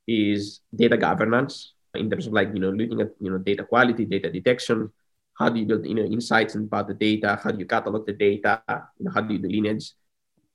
is 0.08 0.62
data 0.74 0.98
governance 0.98 1.74
in 1.96 2.10
terms 2.10 2.28
of 2.28 2.34
like 2.34 2.54
you 2.54 2.60
know 2.60 2.70
looking 2.70 3.02
at 3.02 3.12
you 3.20 3.32
know 3.32 3.38
data 3.38 3.64
quality, 3.64 4.06
data 4.06 4.32
detection, 4.32 4.92
how 5.38 5.50
do 5.50 5.60
you 5.60 5.66
build 5.66 5.86
you 5.86 5.96
know 5.96 6.04
insights 6.04 6.56
about 6.56 6.88
the 6.88 6.94
data? 6.94 7.40
How 7.42 7.52
do 7.52 7.60
you 7.60 7.66
catalog 7.66 8.06
the 8.06 8.14
data? 8.14 8.62
You 8.98 9.06
know 9.06 9.12
how 9.12 9.22
do 9.22 9.34
you 9.34 9.40
do 9.40 9.50
lineage? 9.50 9.92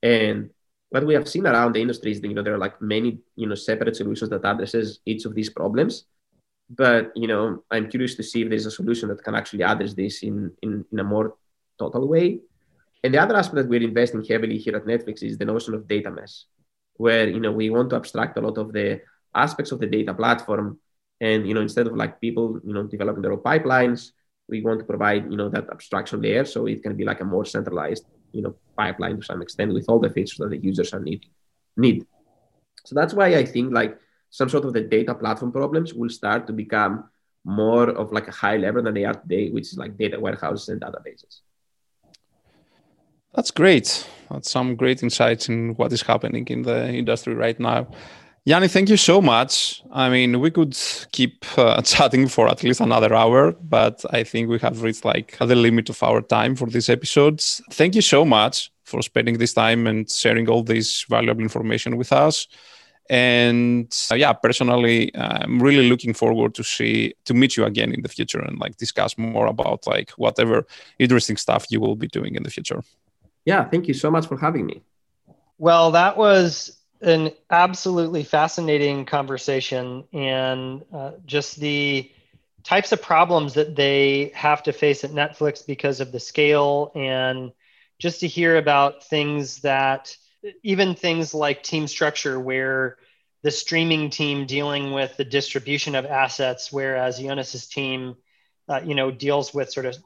And 0.03 0.51
what 0.89 1.07
we 1.07 1.15
have 1.15 1.29
seen 1.29 1.47
around 1.47 1.75
the 1.75 1.81
industry 1.81 2.11
is 2.13 2.21
that 2.21 2.29
you 2.29 2.35
know 2.35 2.43
there 2.43 2.55
are 2.55 2.65
like 2.67 2.81
many 2.81 3.19
you 3.37 3.47
know 3.47 3.55
separate 3.55 3.97
solutions 3.97 4.31
that 4.31 4.45
addresses 4.45 5.01
each 5.07 5.25
of 5.25 5.35
these 5.35 5.51
problems. 5.51 6.05
But 6.71 7.11
you 7.17 7.27
know 7.27 7.65
i'm 7.71 7.91
curious 7.91 8.15
to 8.15 8.23
see 8.23 8.43
if 8.43 8.49
there's 8.49 8.67
a 8.67 8.71
solution 8.71 9.09
that 9.09 9.25
can 9.25 9.35
actually 9.35 9.65
address 9.65 9.95
this 9.95 10.23
in 10.23 10.53
in, 10.63 10.85
in 10.93 10.99
a 10.99 11.05
more 11.05 11.35
total 11.79 12.07
way. 12.09 12.41
And 13.03 13.15
the 13.15 13.19
other 13.19 13.37
aspect 13.37 13.57
that 13.57 13.69
we're 13.69 13.83
investing 13.83 14.25
heavily 14.25 14.59
here 14.59 14.77
at 14.77 14.85
netflix 14.85 15.23
is 15.23 15.37
the 15.37 15.45
notion 15.45 15.75
of 15.75 15.89
data 15.89 16.11
mesh 16.11 16.45
where 16.97 17.29
you 17.29 17.41
know 17.41 17.51
we 17.51 17.71
want 17.71 17.91
to 17.91 17.97
abstract 17.97 18.37
a 18.37 18.41
lot 18.41 18.59
of 18.59 18.73
the 18.73 19.01
aspects 19.35 19.73
of 19.73 19.81
the 19.81 19.87
data 19.87 20.15
platform. 20.15 20.79
And 21.21 21.47
you 21.47 21.55
know 21.55 21.61
instead 21.61 21.87
of 21.87 21.97
like 21.97 22.21
people 22.21 22.61
you 22.65 22.73
know 22.73 22.85
developing 22.85 23.23
their 23.23 23.33
own 23.33 23.41
pipelines 23.41 24.13
we 24.51 24.61
want 24.61 24.79
to 24.81 24.85
provide 24.85 25.31
you 25.31 25.37
know 25.37 25.49
that 25.49 25.71
abstraction 25.71 26.21
layer 26.21 26.45
so 26.45 26.67
it 26.67 26.83
can 26.83 26.97
be 26.97 27.05
like 27.05 27.21
a 27.21 27.25
more 27.25 27.45
centralized 27.45 28.05
you 28.33 28.43
know 28.43 28.55
pipeline 28.77 29.17
to 29.17 29.23
some 29.23 29.43
extent 29.43 29.73
with 29.73 29.87
all 29.89 29.99
the 29.99 30.11
features 30.11 30.39
that 30.39 30.51
the 30.51 30.59
users 30.59 30.93
are 30.93 31.01
need 31.01 31.25
need. 31.77 32.07
So 32.85 32.95
that's 32.95 33.15
why 33.15 33.29
i 33.37 33.45
think 33.45 33.73
like 33.73 33.99
some 34.31 34.49
sort 34.49 34.65
of 34.65 34.73
the 34.73 34.83
data 34.83 35.15
platform 35.15 35.53
problems 35.53 35.93
will 35.95 36.09
start 36.09 36.47
to 36.47 36.53
become 36.53 37.05
more 37.45 37.89
of 37.91 38.13
like 38.13 38.29
a 38.29 38.33
high 38.33 38.57
level 38.57 38.83
than 38.83 38.95
they 38.95 39.05
are 39.05 39.15
today 39.15 39.51
which 39.51 39.69
is 39.73 39.79
like 39.79 39.97
data 39.97 40.19
warehouses 40.19 40.69
and 40.69 40.81
databases. 40.81 41.41
That's 43.35 43.53
great. 43.53 44.09
That's 44.29 44.51
some 44.51 44.75
great 44.75 45.03
insights 45.03 45.49
in 45.49 45.75
what 45.77 45.93
is 45.93 46.03
happening 46.03 46.47
in 46.49 46.63
the 46.63 46.89
industry 46.89 47.35
right 47.35 47.59
now 47.59 47.87
Yanni, 48.47 48.69
thank 48.69 48.89
you 48.89 48.97
so 48.97 49.21
much. 49.21 49.83
I 49.93 50.09
mean, 50.09 50.41
we 50.41 50.51
could 50.51 50.77
keep 51.13 51.45
uh, 51.59 51.83
chatting 51.93 52.27
for 52.27 52.49
at 52.49 52.63
least 52.63 52.81
another 52.81 53.15
hour, 53.15 53.53
but 53.53 54.03
I 54.11 54.25
think 54.25 54.49
we 54.49 54.59
have 54.61 54.83
reached 54.83 55.05
like 55.05 55.37
the 55.39 55.55
limit 55.55 55.91
of 55.91 56.03
our 56.03 56.23
time 56.23 56.57
for 56.57 56.67
these 56.67 56.89
episodes. 56.89 57.61
Thank 57.71 57.95
you 57.95 58.03
so 58.03 58.25
much 58.25 58.71
for 58.85 59.03
spending 59.03 59.39
this 59.39 59.53
time 59.53 59.87
and 59.87 60.11
sharing 60.11 60.49
all 60.49 60.63
this 60.63 61.05
valuable 61.09 61.43
information 61.43 61.97
with 61.99 62.13
us. 62.13 62.49
And 63.11 63.95
uh, 64.11 64.15
yeah, 64.15 64.33
personally, 64.33 65.15
I'm 65.15 65.61
really 65.61 65.89
looking 65.91 66.15
forward 66.15 66.55
to 66.55 66.65
see 66.65 67.13
to 67.27 67.35
meet 67.35 67.57
you 67.57 67.65
again 67.65 67.93
in 67.93 68.03
the 68.03 68.09
future 68.09 68.41
and 68.41 68.59
like 68.59 68.77
discuss 68.77 69.19
more 69.19 69.47
about 69.47 69.87
like 69.87 70.11
whatever 70.13 70.67
interesting 70.99 71.37
stuff 71.37 71.67
you 71.71 71.81
will 71.81 71.97
be 71.97 72.07
doing 72.07 72.37
in 72.37 72.43
the 72.43 72.51
future. 72.51 72.83
Yeah, 73.45 73.65
thank 73.69 73.87
you 73.89 73.95
so 73.95 74.11
much 74.11 74.27
for 74.27 74.39
having 74.39 74.65
me. 74.65 74.83
Well, 75.59 75.91
that 75.91 76.17
was 76.17 76.80
an 77.01 77.33
absolutely 77.51 78.25
fascinating 78.25 79.07
conversation 79.07 80.05
and 80.13 80.85
uh, 80.93 81.13
just 81.25 81.59
the 81.59 82.11
types 82.63 82.93
of 82.93 83.01
problems 83.01 83.55
that 83.55 83.75
they 83.75 84.31
have 84.35 84.63
to 84.65 84.73
face 84.73 85.03
at 85.05 85.11
Netflix 85.11 85.67
because 85.67 86.01
of 86.01 86.13
the 86.13 86.21
scale 86.21 86.93
and 86.95 87.53
just 87.99 88.21
to 88.21 88.27
hear 88.27 88.57
about 88.57 89.05
things 89.05 89.61
that 89.61 90.15
even 90.63 90.95
things 90.95 91.35
like 91.35 91.63
team 91.63 91.87
structure 91.87 92.39
where 92.39 92.97
the 93.43 93.51
streaming 93.51 94.11
team 94.11 94.47
dealing 94.47 94.93
with 94.93 95.17
the 95.17 95.25
distribution 95.25 95.95
of 95.95 96.05
assets 96.05 96.71
whereas 96.73 97.19
Ioannis's 97.19 97.67
team 97.67 98.17
uh, 98.69 98.81
you 98.85 98.95
know 98.95 99.11
deals 99.11 99.55
with 99.55 99.73
sort 99.73 99.87
of 99.87 99.97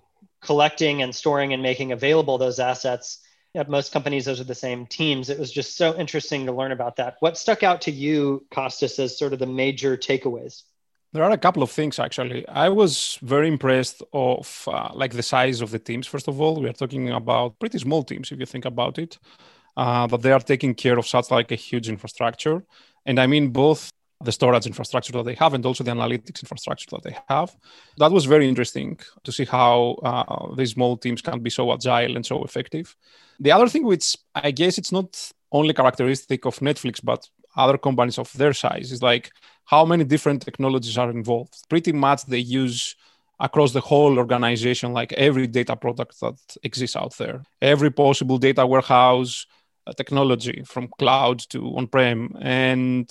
collecting 0.41 1.03
and 1.03 1.15
storing 1.15 1.53
and 1.53 1.63
making 1.63 1.93
available 1.93 2.39
those 2.39 2.59
assets 2.59 3.24
at 3.55 3.71
most 3.71 3.93
companies, 3.93 4.25
those 4.25 4.41
are 4.41 4.45
the 4.45 4.55
same 4.55 4.87
teams. 4.87 5.31
It 5.31 5.39
was 5.39 5.53
just 5.53 5.77
so 5.77 5.97
interesting 5.97 6.47
to 6.47 6.53
learn 6.53 6.73
about 6.73 6.97
that. 6.97 7.17
What 7.21 7.39
stuck 7.39 7.63
out 7.63 7.81
to 7.83 7.91
you, 7.91 8.45
Kostas, 8.51 8.99
as 8.99 9.19
sort 9.19 9.33
of 9.33 9.39
the 9.39 9.47
major 9.47 9.97
takeaways? 9.97 10.63
There 11.13 11.23
are 11.23 11.31
a 11.31 11.39
couple 11.39 11.63
of 11.63 11.71
things 11.71 12.01
actually. 12.01 12.47
I 12.49 12.69
was 12.69 13.19
very 13.23 13.47
impressed 13.47 14.03
of 14.13 14.69
uh, 14.71 14.91
like 14.95 15.13
the 15.13 15.23
size 15.23 15.61
of 15.61 15.71
the 15.71 15.79
teams. 15.79 16.09
First 16.09 16.27
of 16.27 16.41
all, 16.41 16.61
we 16.61 16.69
are 16.69 16.73
talking 16.73 17.11
about 17.11 17.57
pretty 17.61 17.79
small 17.79 18.03
teams 18.03 18.33
if 18.33 18.41
you 18.41 18.47
think 18.47 18.65
about 18.65 18.99
it, 18.99 19.19
uh, 19.77 20.09
but 20.09 20.23
they 20.23 20.33
are 20.33 20.41
taking 20.41 20.75
care 20.75 20.99
of 20.99 21.07
such 21.07 21.31
like 21.31 21.53
a 21.53 21.55
huge 21.55 21.89
infrastructure, 21.89 22.65
and 23.07 23.21
I 23.21 23.29
mean 23.29 23.51
both 23.51 23.93
the 24.23 24.33
storage 24.33 24.67
infrastructure 24.67 25.13
that 25.13 25.25
they 25.25 25.35
have 25.35 25.55
and 25.55 25.67
also 25.67 25.85
the 25.85 25.91
analytics 25.91 26.43
infrastructure 26.43 26.87
that 26.91 27.03
they 27.03 27.17
have. 27.29 27.55
That 27.99 28.13
was 28.13 28.25
very 28.25 28.49
interesting 28.49 28.99
to 29.25 29.33
see 29.33 29.45
how 29.45 29.99
uh, 30.03 30.55
these 30.55 30.73
small 30.73 30.97
teams 30.97 31.21
can 31.21 31.41
be 31.41 31.51
so 31.51 31.73
agile 31.73 32.17
and 32.17 32.25
so 32.25 32.43
effective. 32.45 32.97
The 33.41 33.53
other 33.53 33.69
thing, 33.69 33.85
which 33.85 34.17
I 34.35 34.51
guess 34.51 34.79
it's 34.79 34.93
not 34.93 35.33
only 35.53 35.75
characteristic 35.75 36.47
of 36.47 36.59
Netflix, 36.61 37.01
but 37.03 37.29
other 37.57 37.79
companies 37.79 38.19
of 38.19 38.33
their 38.33 38.53
size, 38.53 38.93
is 38.93 39.03
like 39.03 39.31
how 39.65 39.85
many 39.85 40.05
different 40.05 40.43
technologies 40.43 40.99
are 40.99 41.11
involved. 41.11 41.55
Pretty 41.69 41.93
much 41.93 42.25
they 42.27 42.39
use 42.39 42.97
across 43.41 43.73
the 43.73 43.81
whole 43.81 44.19
organization, 44.19 44.93
like 44.93 45.13
every 45.15 45.47
data 45.47 45.77
product 45.77 46.21
that 46.21 46.39
exists 46.63 46.97
out 46.97 47.17
there, 47.19 47.43
every 47.61 47.91
possible 47.91 48.39
data 48.39 48.65
warehouse 48.65 49.47
uh, 49.87 49.93
technology 49.93 50.63
from 50.65 50.89
cloud 50.99 51.41
to 51.51 51.77
on-prem. 51.77 52.37
And 52.41 53.11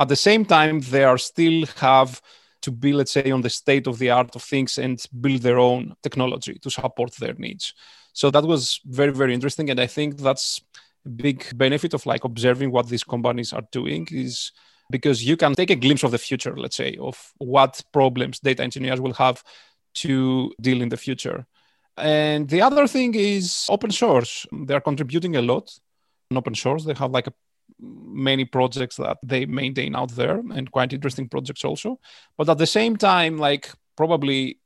at 0.00 0.08
the 0.08 0.16
same 0.16 0.44
time, 0.44 0.80
they 0.80 1.04
are 1.04 1.18
still 1.18 1.66
have 1.76 2.20
to 2.62 2.70
be, 2.70 2.92
let's 2.92 3.12
say, 3.12 3.30
on 3.30 3.42
the 3.42 3.50
state 3.50 3.86
of 3.86 3.98
the 3.98 4.10
art 4.10 4.34
of 4.34 4.42
things 4.42 4.78
and 4.78 5.02
build 5.20 5.42
their 5.42 5.58
own 5.58 5.94
technology 6.02 6.54
to 6.60 6.70
support 6.70 7.12
their 7.16 7.34
needs. 7.34 7.74
So 8.12 8.30
that 8.30 8.44
was 8.44 8.80
very, 8.86 9.12
very 9.12 9.34
interesting. 9.34 9.70
And 9.70 9.78
I 9.78 9.86
think 9.86 10.18
that's 10.18 10.60
a 11.06 11.08
big 11.08 11.56
benefit 11.56 11.94
of 11.94 12.06
like 12.06 12.24
observing 12.24 12.72
what 12.72 12.88
these 12.88 13.04
companies 13.04 13.52
are 13.52 13.66
doing 13.72 14.08
is 14.10 14.52
because 14.90 15.24
you 15.24 15.36
can 15.36 15.54
take 15.54 15.70
a 15.70 15.76
glimpse 15.76 16.02
of 16.02 16.10
the 16.10 16.18
future, 16.18 16.56
let's 16.56 16.76
say, 16.76 16.96
of 17.00 17.32
what 17.38 17.82
problems 17.92 18.40
data 18.40 18.62
engineers 18.62 19.00
will 19.00 19.14
have 19.14 19.44
to 19.94 20.52
deal 20.60 20.82
in 20.82 20.88
the 20.88 20.96
future. 20.96 21.46
And 21.96 22.48
the 22.48 22.62
other 22.62 22.86
thing 22.86 23.14
is 23.14 23.66
open 23.68 23.90
source. 23.90 24.46
They're 24.66 24.80
contributing 24.80 25.36
a 25.36 25.42
lot 25.42 25.70
in 26.30 26.38
open 26.38 26.54
source. 26.54 26.84
They 26.84 26.94
have 26.94 27.10
like 27.10 27.26
a, 27.26 27.34
many 27.80 28.44
projects 28.44 28.96
that 28.96 29.18
they 29.22 29.46
maintain 29.46 29.94
out 29.94 30.10
there 30.10 30.42
and 30.54 30.70
quite 30.70 30.92
interesting 30.92 31.28
projects 31.28 31.64
also. 31.64 31.98
But 32.36 32.48
at 32.48 32.58
the 32.58 32.66
same 32.66 32.96
time, 32.96 33.38
like 33.38 33.70
probably 33.96 34.58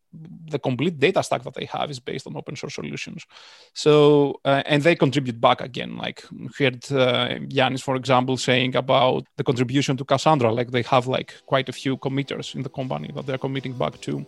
the 0.49 0.59
complete 0.59 0.99
data 0.99 1.23
stack 1.23 1.43
that 1.43 1.55
they 1.55 1.65
have 1.65 1.91
is 1.91 1.99
based 1.99 2.27
on 2.27 2.37
open 2.37 2.57
source 2.57 2.75
solutions. 2.75 3.27
So, 3.73 4.41
uh, 4.45 4.63
and 4.67 4.83
they 4.83 4.95
contribute 4.95 5.41
back 5.41 5.61
again. 5.61 5.97
Like 5.97 6.25
we 6.31 6.49
heard 6.59 6.85
uh, 6.93 7.77
for 7.79 7.97
example, 7.97 8.37
saying 8.37 8.77
about 8.77 9.27
the 9.37 9.45
contribution 9.45 9.97
to 9.97 10.05
Cassandra. 10.05 10.53
Like 10.53 10.71
they 10.71 10.83
have 10.83 11.07
like 11.07 11.35
quite 11.47 11.69
a 11.69 11.73
few 11.73 11.97
committers 11.97 12.55
in 12.55 12.63
the 12.63 12.69
company 12.69 13.11
that 13.15 13.27
they're 13.27 13.39
committing 13.39 13.73
back 13.73 14.01
to, 14.03 14.25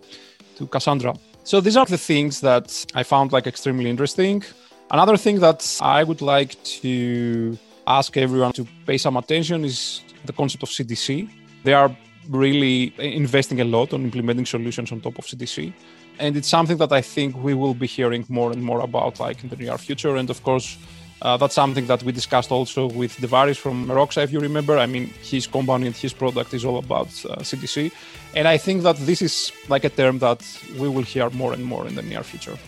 to 0.57 0.67
Cassandra. 0.67 1.15
So 1.45 1.61
these 1.61 1.77
are 1.77 1.87
the 1.87 1.99
things 1.99 2.41
that 2.41 2.85
I 2.95 3.03
found 3.03 3.33
like 3.33 3.47
extremely 3.47 3.89
interesting. 3.89 4.43
Another 4.91 5.17
thing 5.17 5.41
that 5.41 5.79
I 5.81 6.03
would 6.05 6.23
like 6.23 6.63
to 6.83 7.59
ask 7.87 8.17
everyone 8.17 8.53
to 8.53 8.67
pay 8.87 8.99
some 8.99 9.17
attention 9.17 9.65
is 9.65 10.03
the 10.25 10.33
concept 10.33 10.63
of 10.63 10.69
CDC. 10.69 11.29
They 11.65 11.75
are 11.75 11.97
really 12.29 12.93
investing 12.99 13.61
a 13.61 13.65
lot 13.65 13.93
on 13.93 14.03
implementing 14.03 14.47
solutions 14.47 14.93
on 14.93 15.01
top 15.01 15.19
of 15.19 15.27
CDC. 15.27 15.73
And 16.19 16.37
it's 16.37 16.49
something 16.49 16.79
that 16.79 16.93
I 16.93 17.03
think 17.03 17.37
we 17.37 17.55
will 17.55 17.75
be 17.75 17.87
hearing 17.87 18.25
more 18.29 18.51
and 18.53 18.63
more 18.63 18.81
about 18.81 19.21
like 19.21 19.43
in 19.43 19.49
the 19.51 19.57
near 19.57 19.79
future. 19.79 20.17
And 20.17 20.31
of 20.31 20.43
course, 20.43 20.79
uh, 21.23 21.37
that's 21.37 21.55
something 21.55 21.87
that 21.87 22.03
we 22.03 22.13
discussed 22.13 22.51
also 22.51 22.87
with 22.87 23.17
DeVaris 23.17 23.57
from 23.57 23.87
Meroxa, 23.87 24.23
if 24.23 24.33
you 24.33 24.41
remember. 24.41 24.79
I 24.79 24.87
mean, 24.87 25.07
his 25.23 25.47
company 25.47 25.87
and 25.87 25.97
his 25.97 26.13
product 26.13 26.53
is 26.55 26.65
all 26.65 26.79
about 26.79 27.07
uh, 27.07 27.37
CDC. 27.41 27.93
And 28.35 28.49
I 28.49 28.59
think 28.59 28.83
that 28.83 28.97
this 28.99 29.23
is 29.23 29.53
like 29.69 29.85
a 29.85 29.91
term 29.91 30.19
that 30.19 30.43
we 30.79 30.89
will 30.89 31.03
hear 31.03 31.31
more 31.31 31.53
and 31.53 31.65
more 31.65 31.87
in 31.87 31.95
the 31.95 32.03
near 32.03 32.23
future. 32.23 32.59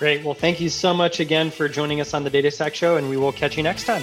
Great. 0.00 0.24
Well, 0.24 0.32
thank 0.32 0.62
you 0.62 0.70
so 0.70 0.94
much 0.94 1.20
again 1.20 1.50
for 1.50 1.68
joining 1.68 2.00
us 2.00 2.14
on 2.14 2.24
the 2.24 2.30
Data 2.30 2.50
Stack 2.50 2.74
Show, 2.74 2.96
and 2.96 3.10
we 3.10 3.18
will 3.18 3.32
catch 3.32 3.58
you 3.58 3.62
next 3.62 3.84
time. 3.84 4.02